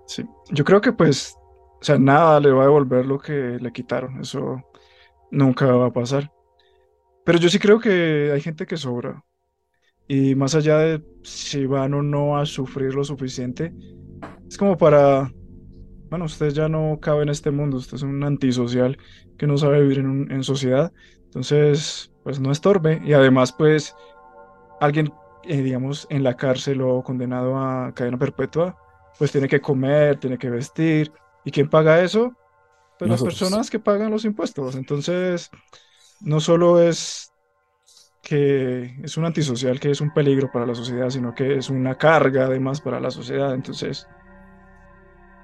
Sí, 0.06 0.24
yo 0.50 0.64
creo 0.64 0.80
que 0.80 0.92
pues, 0.92 1.34
o 1.80 1.84
sea, 1.84 1.98
nada 1.98 2.40
le 2.40 2.50
va 2.52 2.62
a 2.62 2.66
devolver 2.66 3.06
lo 3.06 3.18
que 3.18 3.32
le 3.60 3.72
quitaron, 3.72 4.20
eso 4.20 4.60
nunca 5.30 5.66
va 5.66 5.86
a 5.86 5.92
pasar. 5.92 6.32
Pero 7.24 7.38
yo 7.38 7.48
sí 7.48 7.58
creo 7.58 7.80
que 7.80 8.30
hay 8.32 8.40
gente 8.40 8.66
que 8.66 8.76
sobra. 8.76 9.24
Y 10.08 10.34
más 10.34 10.54
allá 10.54 10.78
de 10.78 11.04
si 11.22 11.66
van 11.66 11.94
o 11.94 12.02
no 12.02 12.38
a 12.38 12.46
sufrir 12.46 12.94
lo 12.94 13.04
suficiente, 13.04 13.74
es 14.50 14.58
como 14.58 14.76
para, 14.78 15.34
bueno, 16.10 16.26
usted 16.26 16.50
ya 16.50 16.68
no 16.68 16.98
cabe 17.00 17.24
en 17.24 17.30
este 17.30 17.50
mundo, 17.50 17.78
usted 17.78 17.96
es 17.96 18.02
un 18.02 18.24
antisocial 18.24 18.98
que 19.38 19.46
no 19.46 19.58
sabe 19.58 19.82
vivir 19.82 20.00
en, 20.00 20.06
un- 20.08 20.32
en 20.32 20.44
sociedad, 20.44 20.92
entonces, 21.24 22.12
pues 22.24 22.40
no 22.40 22.52
estorbe. 22.52 23.00
Y 23.04 23.14
además, 23.14 23.52
pues, 23.52 23.94
alguien, 24.80 25.12
eh, 25.44 25.62
digamos, 25.62 26.06
en 26.10 26.22
la 26.22 26.36
cárcel 26.36 26.80
o 26.82 27.02
condenado 27.02 27.58
a 27.58 27.92
cadena 27.94 28.18
perpetua, 28.18 28.76
pues 29.18 29.32
tiene 29.32 29.48
que 29.48 29.60
comer, 29.60 30.18
tiene 30.18 30.38
que 30.38 30.50
vestir. 30.50 31.12
¿Y 31.44 31.50
quién 31.50 31.68
paga 31.68 32.00
eso? 32.00 32.32
Pues 32.98 33.10
las 33.10 33.22
personas 33.22 33.70
que 33.70 33.78
pagan 33.78 34.10
los 34.10 34.24
impuestos. 34.24 34.76
Entonces, 34.76 35.50
no 36.20 36.40
solo 36.40 36.80
es 36.80 37.32
que 38.22 38.96
es 39.02 39.16
un 39.16 39.24
antisocial, 39.24 39.80
que 39.80 39.90
es 39.90 40.00
un 40.00 40.14
peligro 40.14 40.50
para 40.52 40.66
la 40.66 40.74
sociedad, 40.74 41.10
sino 41.10 41.34
que 41.34 41.56
es 41.56 41.68
una 41.68 41.96
carga 41.96 42.44
además 42.44 42.80
para 42.80 43.00
la 43.00 43.10
sociedad. 43.10 43.54
Entonces, 43.54 44.06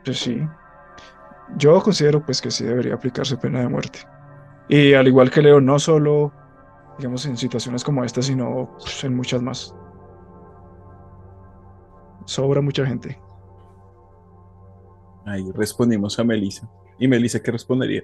pues 0.04 0.18
sí, 0.18 0.40
yo 1.56 1.80
considero 1.82 2.24
pues 2.24 2.40
que 2.40 2.50
sí 2.50 2.64
debería 2.64 2.94
aplicarse 2.94 3.36
pena 3.36 3.60
de 3.60 3.68
muerte. 3.68 4.00
Y 4.68 4.94
al 4.94 5.08
igual 5.08 5.30
que 5.30 5.42
Leo, 5.42 5.60
no 5.60 5.78
solo, 5.78 6.32
digamos, 6.98 7.26
en 7.26 7.36
situaciones 7.36 7.82
como 7.82 8.04
esta, 8.04 8.22
sino 8.22 8.76
pues, 8.78 9.02
en 9.02 9.16
muchas 9.16 9.42
más. 9.42 9.74
Sobra 12.28 12.60
mucha 12.60 12.84
gente. 12.84 13.18
Ahí 15.24 15.50
respondimos 15.54 16.18
a 16.18 16.24
Melissa. 16.24 16.68
¿Y 16.98 17.08
Melissa 17.08 17.42
qué 17.42 17.50
respondería? 17.50 18.02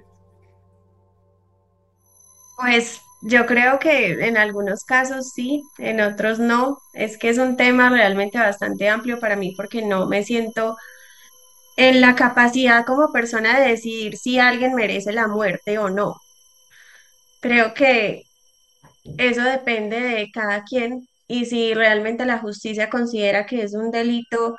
Pues 2.57 3.01
yo 3.21 3.45
creo 3.45 3.77
que 3.77 4.13
en 4.25 4.35
algunos 4.37 4.83
casos 4.83 5.29
sí, 5.29 5.61
en 5.77 6.01
otros 6.01 6.39
no. 6.39 6.79
Es 6.93 7.19
que 7.19 7.29
es 7.29 7.37
un 7.37 7.55
tema 7.55 7.91
realmente 7.91 8.39
bastante 8.39 8.89
amplio 8.89 9.19
para 9.19 9.35
mí 9.35 9.53
porque 9.55 9.83
no 9.83 10.07
me 10.07 10.23
siento 10.23 10.75
en 11.77 12.01
la 12.01 12.15
capacidad 12.15 12.83
como 12.83 13.11
persona 13.11 13.59
de 13.59 13.69
decidir 13.69 14.17
si 14.17 14.39
alguien 14.39 14.73
merece 14.73 15.11
la 15.11 15.27
muerte 15.27 15.77
o 15.77 15.91
no. 15.91 16.15
Creo 17.41 17.75
que 17.75 18.23
eso 19.19 19.43
depende 19.43 19.99
de 19.99 20.31
cada 20.31 20.63
quien 20.63 21.07
y 21.27 21.45
si 21.45 21.73
realmente 21.73 22.25
la 22.25 22.39
justicia 22.39 22.89
considera 22.89 23.45
que 23.45 23.63
es 23.63 23.73
un 23.73 23.91
delito 23.91 24.57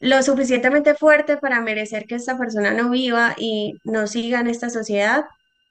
lo 0.00 0.22
suficientemente 0.22 0.94
fuerte 0.94 1.36
para 1.36 1.60
merecer 1.60 2.06
que 2.06 2.16
esta 2.16 2.36
persona 2.36 2.72
no 2.72 2.90
viva 2.90 3.34
y 3.38 3.74
no 3.84 4.06
siga 4.08 4.40
en 4.40 4.48
esta 4.48 4.68
sociedad, 4.70 5.24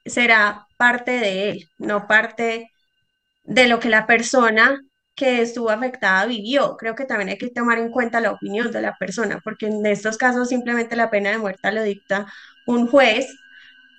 será 0.06 0.66
parte 0.78 1.12
de 1.12 1.50
él, 1.50 1.68
no 1.78 2.06
parte 2.06 2.70
de 3.44 3.68
lo 3.68 3.80
que 3.80 3.88
la 3.90 4.06
persona 4.06 4.80
que 5.14 5.42
estuvo 5.42 5.70
afectada 5.70 6.26
vivió. 6.26 6.76
Creo 6.76 6.94
que 6.94 7.04
también 7.04 7.30
hay 7.30 7.38
que 7.38 7.50
tomar 7.50 7.78
en 7.78 7.90
cuenta 7.90 8.20
la 8.20 8.32
opinión 8.32 8.72
de 8.72 8.80
la 8.82 8.96
persona, 8.96 9.40
porque 9.44 9.66
en 9.66 9.84
estos 9.86 10.16
casos 10.18 10.48
simplemente 10.48 10.96
la 10.96 11.10
pena 11.10 11.30
de 11.30 11.38
muerte 11.38 11.72
lo 11.72 11.82
dicta 11.82 12.26
un 12.66 12.88
juez. 12.88 13.26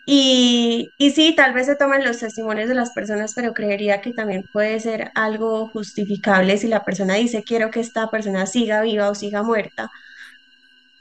Y, 0.06 0.92
y 0.98 1.12
sí, 1.12 1.34
tal 1.36 1.54
vez 1.54 1.68
se 1.68 1.78
toman 1.78 2.04
los 2.04 2.20
testimonios 2.20 2.68
de 2.68 2.76
las 2.76 2.92
personas, 2.92 3.34
pero 3.34 3.54
creería 3.54 4.02
que 4.02 4.12
también 4.14 4.44
puede 4.52 4.80
ser 4.80 5.12
algo 5.16 5.68
justificable 5.70 6.58
si 6.58 6.68
la 6.68 6.84
persona 6.84 7.16
dice, 7.16 7.44
quiero 7.44 7.72
que 7.72 7.80
esta 7.80 8.10
persona 8.10 8.46
siga 8.46 8.82
viva 8.82 9.10
o 9.10 9.16
siga 9.16 9.44
muerta. 9.44 9.90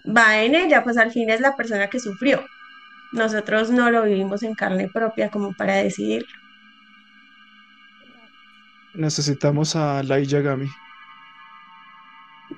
Va 0.05 0.43
en 0.43 0.55
ella, 0.55 0.85
pues 0.85 0.97
al 0.99 1.11
fin 1.11 1.31
es 1.31 1.41
la 1.41 1.57
persona 1.57 1.89
que 1.89 1.99
sufrió. 1.99 2.45
Nosotros 3.13 3.71
no 3.71 3.91
lo 3.91 4.05
vivimos 4.05 4.43
en 4.43 4.55
carne 4.55 4.89
propia 4.89 5.31
como 5.31 5.53
para 5.53 5.75
decidir. 5.77 6.25
Necesitamos 8.95 9.75
a 9.75 10.03
Lai 10.03 10.27
Yagami. 10.27 10.69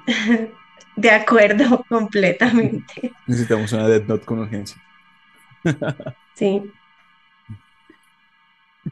De 0.97 1.11
acuerdo, 1.11 1.84
completamente. 1.88 3.12
Necesitamos 3.26 3.72
una 3.72 3.88
Death 3.88 4.07
Note 4.07 4.24
con 4.24 4.38
urgencia. 4.40 4.80
Sí. 6.35 6.62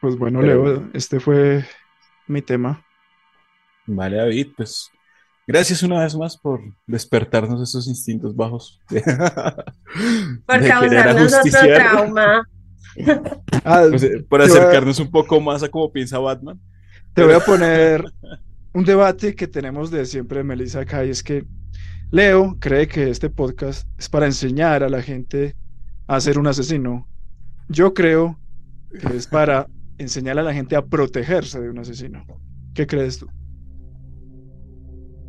Pues 0.01 0.17
bueno, 0.17 0.39
Pero- 0.39 0.65
Leo, 0.65 0.89
este 0.93 1.19
fue 1.19 1.65
mi 2.27 2.41
tema. 2.41 2.83
Vale, 3.85 4.17
David, 4.17 4.47
pues 4.55 4.89
gracias 5.45 5.83
una 5.83 6.01
vez 6.01 6.15
más 6.15 6.37
por 6.37 6.61
despertarnos 6.87 7.61
esos 7.61 7.87
instintos 7.87 8.35
bajos. 8.35 8.79
de- 8.89 9.01
Por 10.45 10.59
de 10.61 10.67
causarnos 10.69 11.33
otro 11.33 11.51
trauma. 11.75 12.47
Ah, 13.65 13.85
pues, 13.89 14.05
por 14.29 14.39
a- 14.41 14.45
acercarnos 14.45 14.99
un 14.99 15.09
poco 15.09 15.41
más 15.41 15.63
a 15.63 15.69
cómo 15.69 15.91
piensa 15.91 16.19
Batman. 16.19 16.59
Te 17.15 17.23
voy 17.23 17.33
a 17.33 17.39
poner 17.39 18.05
un 18.73 18.83
debate 18.85 19.33
que 19.35 19.47
tenemos 19.47 19.89
de 19.89 20.05
siempre, 20.05 20.43
Melissa, 20.43 20.81
acá, 20.81 21.03
y 21.03 21.09
es 21.09 21.23
que 21.23 21.43
Leo 22.11 22.55
cree 22.59 22.87
que 22.87 23.09
este 23.09 23.29
podcast 23.31 23.87
es 23.97 24.09
para 24.09 24.27
enseñar 24.27 24.83
a 24.83 24.89
la 24.89 25.01
gente 25.01 25.55
a 26.07 26.19
ser 26.21 26.37
un 26.37 26.45
asesino. 26.47 27.07
Yo 27.73 27.93
creo 27.95 28.37
que 29.01 29.17
es 29.17 29.25
para 29.25 29.67
enseñar 29.97 30.37
a 30.37 30.43
la 30.43 30.53
gente 30.53 30.75
a 30.75 30.85
protegerse 30.85 31.59
de 31.59 31.71
un 31.71 31.79
asesino. 31.79 32.23
¿Qué 32.75 32.85
crees 32.85 33.17
tú? 33.17 33.27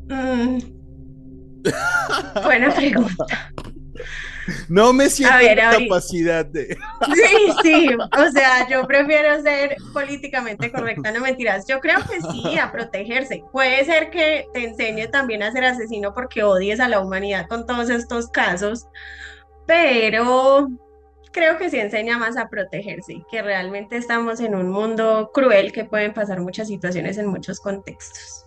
Mm. 0.08 0.58
Buena 2.44 2.74
pregunta. 2.74 3.24
No 4.68 4.92
me 4.92 5.08
siento 5.08 5.38
ver, 5.38 5.58
en 5.58 5.88
capacidad 5.88 6.44
de. 6.44 6.76
Sí, 7.14 7.52
sí, 7.62 7.88
o 7.94 8.30
sea, 8.30 8.68
yo 8.68 8.86
prefiero 8.86 9.42
ser 9.42 9.76
políticamente 9.94 10.70
correcta, 10.70 11.12
no 11.12 11.20
mentiras. 11.20 11.64
Yo 11.66 11.80
creo 11.80 12.00
que 12.00 12.20
sí, 12.20 12.58
a 12.58 12.70
protegerse. 12.70 13.42
Puede 13.52 13.86
ser 13.86 14.10
que 14.10 14.46
te 14.52 14.64
enseñe 14.64 15.08
también 15.10 15.42
a 15.42 15.50
ser 15.50 15.64
asesino 15.64 16.12
porque 16.12 16.42
odies 16.42 16.80
a 16.80 16.88
la 16.88 17.00
humanidad 17.00 17.48
con 17.48 17.66
todos 17.66 17.88
estos 17.88 18.28
casos, 18.28 18.86
pero 19.66 20.68
creo 21.34 21.58
que 21.58 21.68
sí 21.68 21.78
enseña 21.78 22.16
más 22.16 22.36
a 22.38 22.48
protegerse, 22.48 23.22
que 23.30 23.42
realmente 23.42 23.96
estamos 23.96 24.40
en 24.40 24.54
un 24.54 24.70
mundo 24.70 25.30
cruel 25.34 25.72
que 25.72 25.84
pueden 25.84 26.14
pasar 26.14 26.40
muchas 26.40 26.68
situaciones 26.68 27.18
en 27.18 27.26
muchos 27.26 27.60
contextos. 27.60 28.46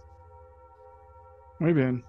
Muy 1.59 1.73
bien. 1.73 2.03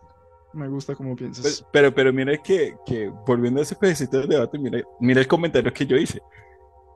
Me 0.55 0.69
gusta 0.69 0.95
cómo 0.95 1.15
Pero, 1.15 1.31
piensas. 1.33 1.67
pero, 1.73 1.95
pero 1.95 2.13
mira 2.13 2.37
que, 2.39 2.75
que 2.87 3.13
volviendo 3.27 3.61
a 3.61 3.65
ese 3.65 3.75
pedacito 3.77 4.19
del 4.19 4.29
debate, 4.29 4.59
mira, 4.59 4.81
mira 4.99 5.21
el 5.21 5.27
comentario 5.27 5.73
que 5.73 5.85
yo 5.85 5.97
hice. 5.97 6.23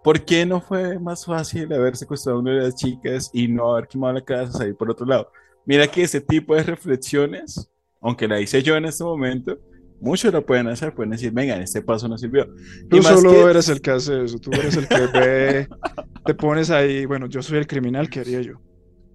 ¿Por 0.03 0.25
qué 0.25 0.47
no 0.47 0.61
fue 0.61 0.99
más 0.99 1.27
fácil 1.27 1.73
haber 1.73 1.97
secuestrado 1.97 2.39
a 2.39 2.41
una 2.41 2.53
de 2.53 2.61
las 2.63 2.77
chicas 2.77 3.31
y 3.33 3.49
no 3.49 3.73
haber 3.73 3.89
quemado 3.89 4.15
la 4.15 4.25
casa, 4.25 4.53
salir 4.59 4.77
por 4.77 4.91
otro 4.91 5.05
lado? 5.07 5.31
Mira 5.67 5.87
que 5.87 6.03
ese 6.03 6.21
tipo 6.21 6.55
de 6.55 6.63
reflexiones, 6.63 7.69
aunque 8.01 8.27
la 8.27 8.41
hice 8.41 8.63
yo 8.63 8.77
en 8.77 8.87
este 8.87 9.05
momento, 9.05 9.59
muchos 10.03 10.33
lo 10.33 10.45
pueden 10.45 10.69
hacer, 10.69 10.93
pueden 10.95 11.11
decir, 11.11 11.33
venga, 11.33 11.57
este 11.57 11.81
paso 11.81 12.09
no 12.09 12.19
sirvió. 12.19 12.47
Tú 12.91 12.99
Y 12.99 13.03
solo 13.03 13.31
que- 13.31 13.43
eres 13.43 13.69
el 13.69 13.81
que 13.81 13.91
hace 13.93 14.25
eso, 14.25 14.39
tú 14.39 14.51
eres 14.53 14.77
el 14.77 14.87
que 14.89 15.07
ve, 15.07 15.69
te 16.27 16.35
pones 16.35 16.71
ahí, 16.71 17.07
bueno, 17.07 17.27
yo 17.27 17.41
soy 17.43 17.59
el 17.59 17.67
criminal, 17.67 18.11
¿qué 18.11 18.21
haría 18.21 18.41
yo? 18.43 18.61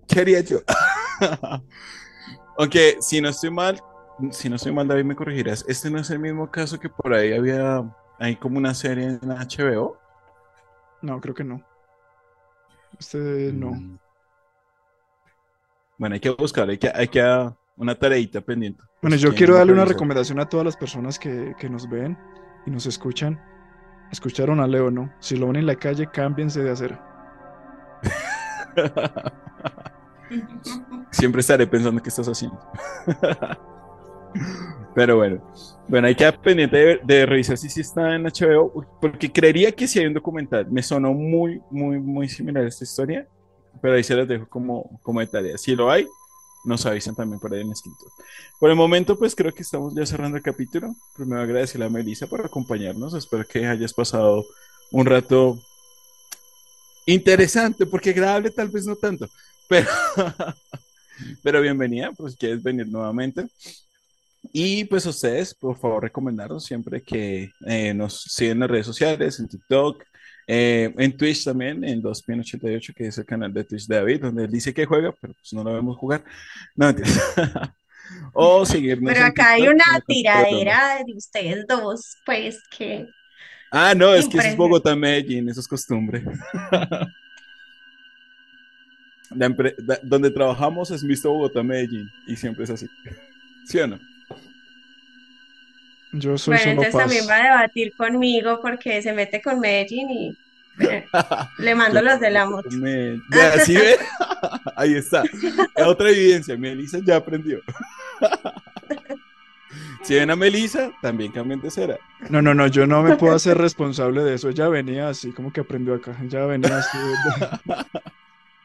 ¿Qué 0.07 0.21
haría 0.21 0.41
yo? 0.41 0.59
Aunque 2.57 2.97
si 3.01 3.21
no 3.21 3.29
estoy 3.29 3.51
mal, 3.51 3.79
si 4.31 4.49
no 4.49 4.55
estoy 4.55 4.71
mal, 4.71 4.87
David, 4.87 5.03
me 5.03 5.15
corregirás. 5.15 5.63
Este 5.67 5.91
no 5.91 5.99
es 5.99 6.09
el 6.09 6.19
mismo 6.19 6.49
caso 6.49 6.79
que 6.79 6.89
por 6.89 7.13
ahí 7.13 7.33
había, 7.33 7.83
hay 8.19 8.35
como 8.35 8.57
una 8.57 8.73
serie 8.73 9.19
en 9.21 9.29
HBO. 9.29 9.97
No, 11.03 11.21
creo 11.21 11.35
que 11.35 11.43
no. 11.43 11.61
Este 12.99 13.51
no. 13.53 13.71
Mm. 13.71 13.99
Bueno, 15.99 16.13
hay 16.15 16.19
que 16.19 16.29
buscar, 16.31 16.69
hay 16.69 16.77
que, 16.77 16.89
hay 16.93 17.07
que 17.07 17.21
una 17.77 17.95
tareita 17.95 18.41
pendiente. 18.41 18.81
Bueno, 19.01 19.15
Pues 19.15 19.21
yo 19.21 19.33
quiero 19.33 19.55
darle 19.55 19.73
una 19.73 19.85
recomendación 19.85 20.39
a 20.39 20.49
todas 20.49 20.65
las 20.65 20.75
personas 20.75 21.17
que, 21.17 21.55
que 21.57 21.69
nos 21.69 21.89
ven 21.89 22.17
y 22.65 22.71
nos 22.71 22.85
escuchan. 22.85 23.39
Escucharon 24.11 24.59
a 24.59 24.67
Leo, 24.67 24.91
¿no? 24.91 25.11
Si 25.19 25.35
lo 25.35 25.47
ven 25.47 25.57
en 25.57 25.65
la 25.65 25.75
calle, 25.75 26.07
cámbiense 26.07 26.61
de 26.61 26.71
acera. 26.71 27.03
Siempre 31.11 31.41
estaré 31.41 31.67
pensando 31.67 32.01
qué 32.01 32.09
estás 32.09 32.27
haciendo. 32.27 32.59
Pero 34.95 35.17
bueno, 35.17 35.53
bueno, 35.87 36.07
hay 36.07 36.15
que 36.15 36.25
estar 36.25 36.41
pendiente 36.41 36.75
de, 36.75 36.99
de 37.03 37.25
revisar 37.27 37.57
si 37.57 37.69
sí 37.69 37.81
está 37.81 38.15
en 38.15 38.23
HBO, 38.23 38.83
porque 38.99 39.31
creería 39.31 39.71
que 39.71 39.87
sí 39.87 39.99
hay 39.99 40.07
un 40.07 40.13
documental. 40.13 40.65
Me 40.71 40.81
sonó 40.81 41.13
muy, 41.13 41.61
muy, 41.69 41.99
muy 41.99 42.27
similar 42.27 42.63
a 42.63 42.67
esta 42.67 42.83
historia, 42.83 43.27
pero 43.79 43.93
ahí 43.93 44.03
se 44.03 44.15
las 44.15 44.27
dejo 44.27 44.47
como, 44.47 44.99
como 45.03 45.19
de 45.19 45.27
tarea. 45.27 45.57
Si 45.57 45.75
lo 45.75 45.91
hay, 45.91 46.07
nos 46.67 46.85
avisan 46.85 47.15
también 47.15 47.39
por 47.39 47.53
ahí 47.53 47.61
en 47.61 47.71
escrito. 47.71 48.05
Por 48.59 48.69
el 48.69 48.75
momento, 48.75 49.17
pues 49.17 49.33
creo 49.35 49.53
que 49.53 49.63
estamos 49.63 49.95
ya 49.95 50.05
cerrando 50.05 50.37
el 50.37 50.43
capítulo. 50.43 50.93
Primero 51.15 51.41
agradecerle 51.41 51.85
a 51.85 51.89
Melissa 51.89 52.27
por 52.27 52.45
acompañarnos. 52.45 53.13
Espero 53.13 53.45
que 53.45 53.65
hayas 53.65 53.93
pasado 53.93 54.45
un 54.91 55.05
rato 55.05 55.59
interesante, 57.05 57.85
porque 57.85 58.09
agradable 58.09 58.51
tal 58.51 58.67
vez 58.67 58.85
no 58.85 58.95
tanto, 58.95 59.29
pero, 59.69 59.87
pero 61.43 61.61
bienvenida, 61.61 62.11
pues 62.11 62.33
si 62.33 62.39
quieres 62.39 62.61
venir 62.61 62.87
nuevamente. 62.87 63.47
Y 64.51 64.83
pues 64.85 65.05
ustedes, 65.05 65.53
por 65.53 65.77
favor, 65.77 66.03
recomendarnos 66.03 66.65
siempre 66.65 67.01
que 67.01 67.51
eh, 67.65 67.93
nos 67.93 68.23
sigan 68.23 68.53
en 68.53 68.59
las 68.59 68.69
redes 68.69 68.85
sociales, 68.85 69.39
en 69.39 69.47
TikTok, 69.47 70.03
eh, 70.47 70.93
en 70.97 71.15
Twitch 71.15 71.43
también, 71.43 71.83
en 71.83 72.01
2pin88, 72.01 72.93
que 72.93 73.07
es 73.07 73.17
el 73.17 73.25
canal 73.25 73.53
de 73.53 73.63
Twitch 73.63 73.85
de 73.85 73.95
David, 73.95 74.21
donde 74.21 74.45
él 74.45 74.51
dice 74.51 74.73
que 74.73 74.85
juega, 74.85 75.13
pero 75.19 75.33
pues 75.33 75.53
no 75.53 75.63
lo 75.63 75.73
vemos 75.73 75.97
jugar. 75.97 76.23
No, 76.75 76.87
o 78.33 78.65
seguirnos. 78.65 79.13
Pero 79.13 79.25
acá 79.25 79.51
hay 79.51 79.67
una 79.67 80.01
tiradera 80.07 81.03
de 81.05 81.13
ustedes 81.13 81.67
dos, 81.67 82.15
pues 82.25 82.61
que 82.75 83.07
Ah, 83.71 83.93
no, 83.95 84.13
es 84.13 84.27
que 84.27 84.37
eso 84.37 84.47
es. 84.47 84.57
Bogotá, 84.57 84.95
Medellín, 84.95 85.49
eso 85.49 85.59
es 85.59 85.67
costumbre. 85.67 86.23
La 89.29 89.53
donde 90.03 90.31
trabajamos 90.31 90.89
es 90.89 91.03
visto 91.03 91.29
Bogotá, 91.29 91.61
Medellín, 91.61 92.09
y 92.27 92.37
siempre 92.37 92.63
es 92.63 92.69
así. 92.69 92.87
¿Sí 93.65 93.77
o 93.79 93.87
no? 93.87 93.99
Yo 96.13 96.37
soy 96.37 96.55
bueno, 96.55 96.63
solo 96.63 96.71
entonces 96.71 96.93
paz. 96.93 97.01
también 97.01 97.29
va 97.29 97.35
a 97.35 97.43
debatir 97.43 97.93
conmigo 97.95 98.59
porque 98.61 99.01
se 99.01 99.13
mete 99.13 99.41
con 99.41 99.59
Medellín 99.59 100.09
y 100.09 100.37
eh, 100.79 101.05
le 101.59 101.75
mando 101.75 102.01
los 102.01 102.19
de 102.19 102.31
la 102.31 102.45
moto. 102.45 102.69
Ahí 104.75 104.95
está. 104.95 105.23
Otra 105.75 106.09
evidencia, 106.09 106.57
Melissa 106.57 106.99
ya 107.03 107.17
aprendió. 107.17 107.61
Si 110.03 110.15
ven 110.15 110.29
a 110.29 110.37
Melissa, 110.37 110.89
también 111.01 111.33
cambian 111.33 111.59
de 111.59 111.69
cera. 111.69 111.97
No, 112.29 112.41
no, 112.41 112.53
no, 112.53 112.67
yo 112.67 112.87
no 112.87 113.03
me 113.03 113.17
puedo 113.17 113.35
hacer 113.35 113.57
responsable 113.57 114.23
de 114.23 114.35
eso. 114.35 114.47
Ella 114.47 114.69
venía 114.69 115.09
así, 115.09 115.33
como 115.33 115.51
que 115.51 115.59
aprendió 115.59 115.95
acá. 115.95 116.15
Ella 116.23 116.45
venía 116.45 116.77
así. 116.77 116.97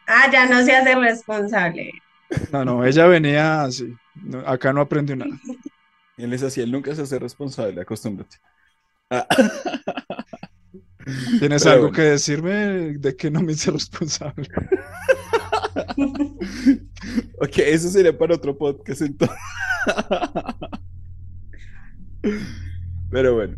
Ah, 0.06 0.30
ya 0.30 0.46
no 0.46 0.62
se 0.62 0.76
hace 0.76 0.94
responsable. 0.94 1.90
No, 2.52 2.64
no, 2.64 2.84
ella 2.84 3.06
venía 3.06 3.64
así. 3.64 3.92
No, 4.14 4.38
acá 4.46 4.72
no 4.72 4.82
aprendió 4.82 5.16
nada. 5.16 5.32
Él 6.16 6.32
es 6.32 6.42
así, 6.42 6.60
él 6.60 6.70
nunca 6.70 6.94
se 6.94 7.02
hace 7.02 7.18
responsable, 7.18 7.80
acostúmbrate. 7.80 8.36
Ah. 9.10 9.26
¿Tienes 11.40 11.62
Pero 11.62 11.72
algo 11.72 11.88
bueno. 11.88 11.96
que 11.96 12.02
decirme 12.02 12.52
de 12.98 13.16
que 13.16 13.30
no 13.30 13.42
me 13.42 13.52
hice 13.52 13.70
responsable? 13.70 14.48
Ok, 17.40 17.58
eso 17.58 17.88
sería 17.88 18.16
para 18.16 18.34
otro 18.34 18.56
podcast 18.56 19.02
entonces. 19.02 19.36
Pero 23.10 23.34
bueno, 23.34 23.56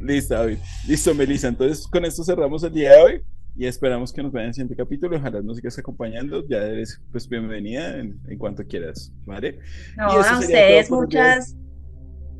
listo, 0.00 0.34
David. 0.34 0.58
Listo, 0.86 1.14
Melissa. 1.14 1.48
Entonces, 1.48 1.86
con 1.86 2.04
esto 2.04 2.24
cerramos 2.24 2.62
el 2.62 2.72
día 2.72 2.92
de 2.92 3.02
hoy 3.02 3.22
y 3.56 3.66
esperamos 3.66 4.12
que 4.12 4.22
nos 4.22 4.32
vean 4.32 4.44
en 4.44 4.48
el 4.48 4.54
siguiente 4.54 4.76
capítulo. 4.76 5.16
Ojalá 5.16 5.42
nos 5.42 5.56
sigas 5.56 5.78
acompañando. 5.78 6.46
Ya 6.48 6.58
eres 6.58 7.00
pues 7.10 7.28
bienvenida 7.28 7.98
en, 7.98 8.18
en 8.28 8.38
cuanto 8.38 8.66
quieras, 8.66 9.12
¿vale? 9.24 9.58
No, 9.96 10.04
a 10.04 10.38
ustedes 10.38 10.90
muchas, 10.90 11.56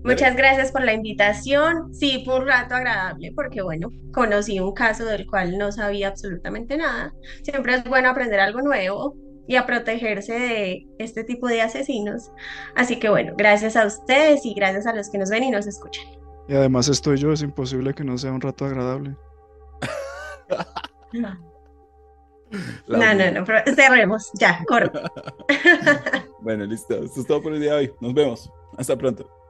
muchas 0.04 0.36
gracias 0.36 0.72
por 0.72 0.84
la 0.84 0.92
invitación. 0.92 1.94
Sí, 1.94 2.22
fue 2.24 2.40
un 2.40 2.46
rato 2.46 2.74
agradable 2.74 3.32
porque, 3.34 3.62
bueno, 3.62 3.90
conocí 4.12 4.60
un 4.60 4.72
caso 4.72 5.04
del 5.04 5.26
cual 5.26 5.58
no 5.58 5.72
sabía 5.72 6.08
absolutamente 6.08 6.76
nada. 6.76 7.12
Siempre 7.42 7.74
es 7.74 7.84
bueno 7.84 8.08
aprender 8.08 8.40
algo 8.40 8.60
nuevo 8.62 9.16
y 9.46 9.56
a 9.56 9.66
protegerse 9.66 10.32
de 10.32 10.86
este 10.98 11.24
tipo 11.24 11.48
de 11.48 11.62
asesinos. 11.62 12.30
Así 12.74 12.98
que, 12.98 13.08
bueno, 13.08 13.34
gracias 13.36 13.76
a 13.76 13.86
ustedes 13.86 14.44
y 14.44 14.54
gracias 14.54 14.86
a 14.86 14.94
los 14.94 15.10
que 15.10 15.18
nos 15.18 15.30
ven 15.30 15.44
y 15.44 15.50
nos 15.50 15.66
escuchan. 15.66 16.04
Y 16.48 16.54
además 16.54 16.88
estoy 16.88 17.16
yo, 17.18 17.32
es 17.32 17.42
imposible 17.42 17.94
que 17.94 18.04
no 18.04 18.18
sea 18.18 18.32
un 18.32 18.40
rato 18.40 18.64
agradable. 18.64 19.16
No, 22.86 22.98
no, 22.98 23.14
no, 23.14 23.30
no, 23.30 23.44
pero 23.46 23.74
cerremos, 23.74 24.30
ya, 24.34 24.62
corto. 24.66 25.00
Bueno, 26.42 26.66
listo. 26.66 27.02
Esto 27.02 27.20
es 27.20 27.26
todo 27.26 27.40
por 27.40 27.54
el 27.54 27.60
día 27.60 27.72
de 27.72 27.78
hoy. 27.78 27.92
Nos 28.00 28.14
vemos. 28.14 28.50
Hasta 28.76 28.96
pronto. 28.96 29.41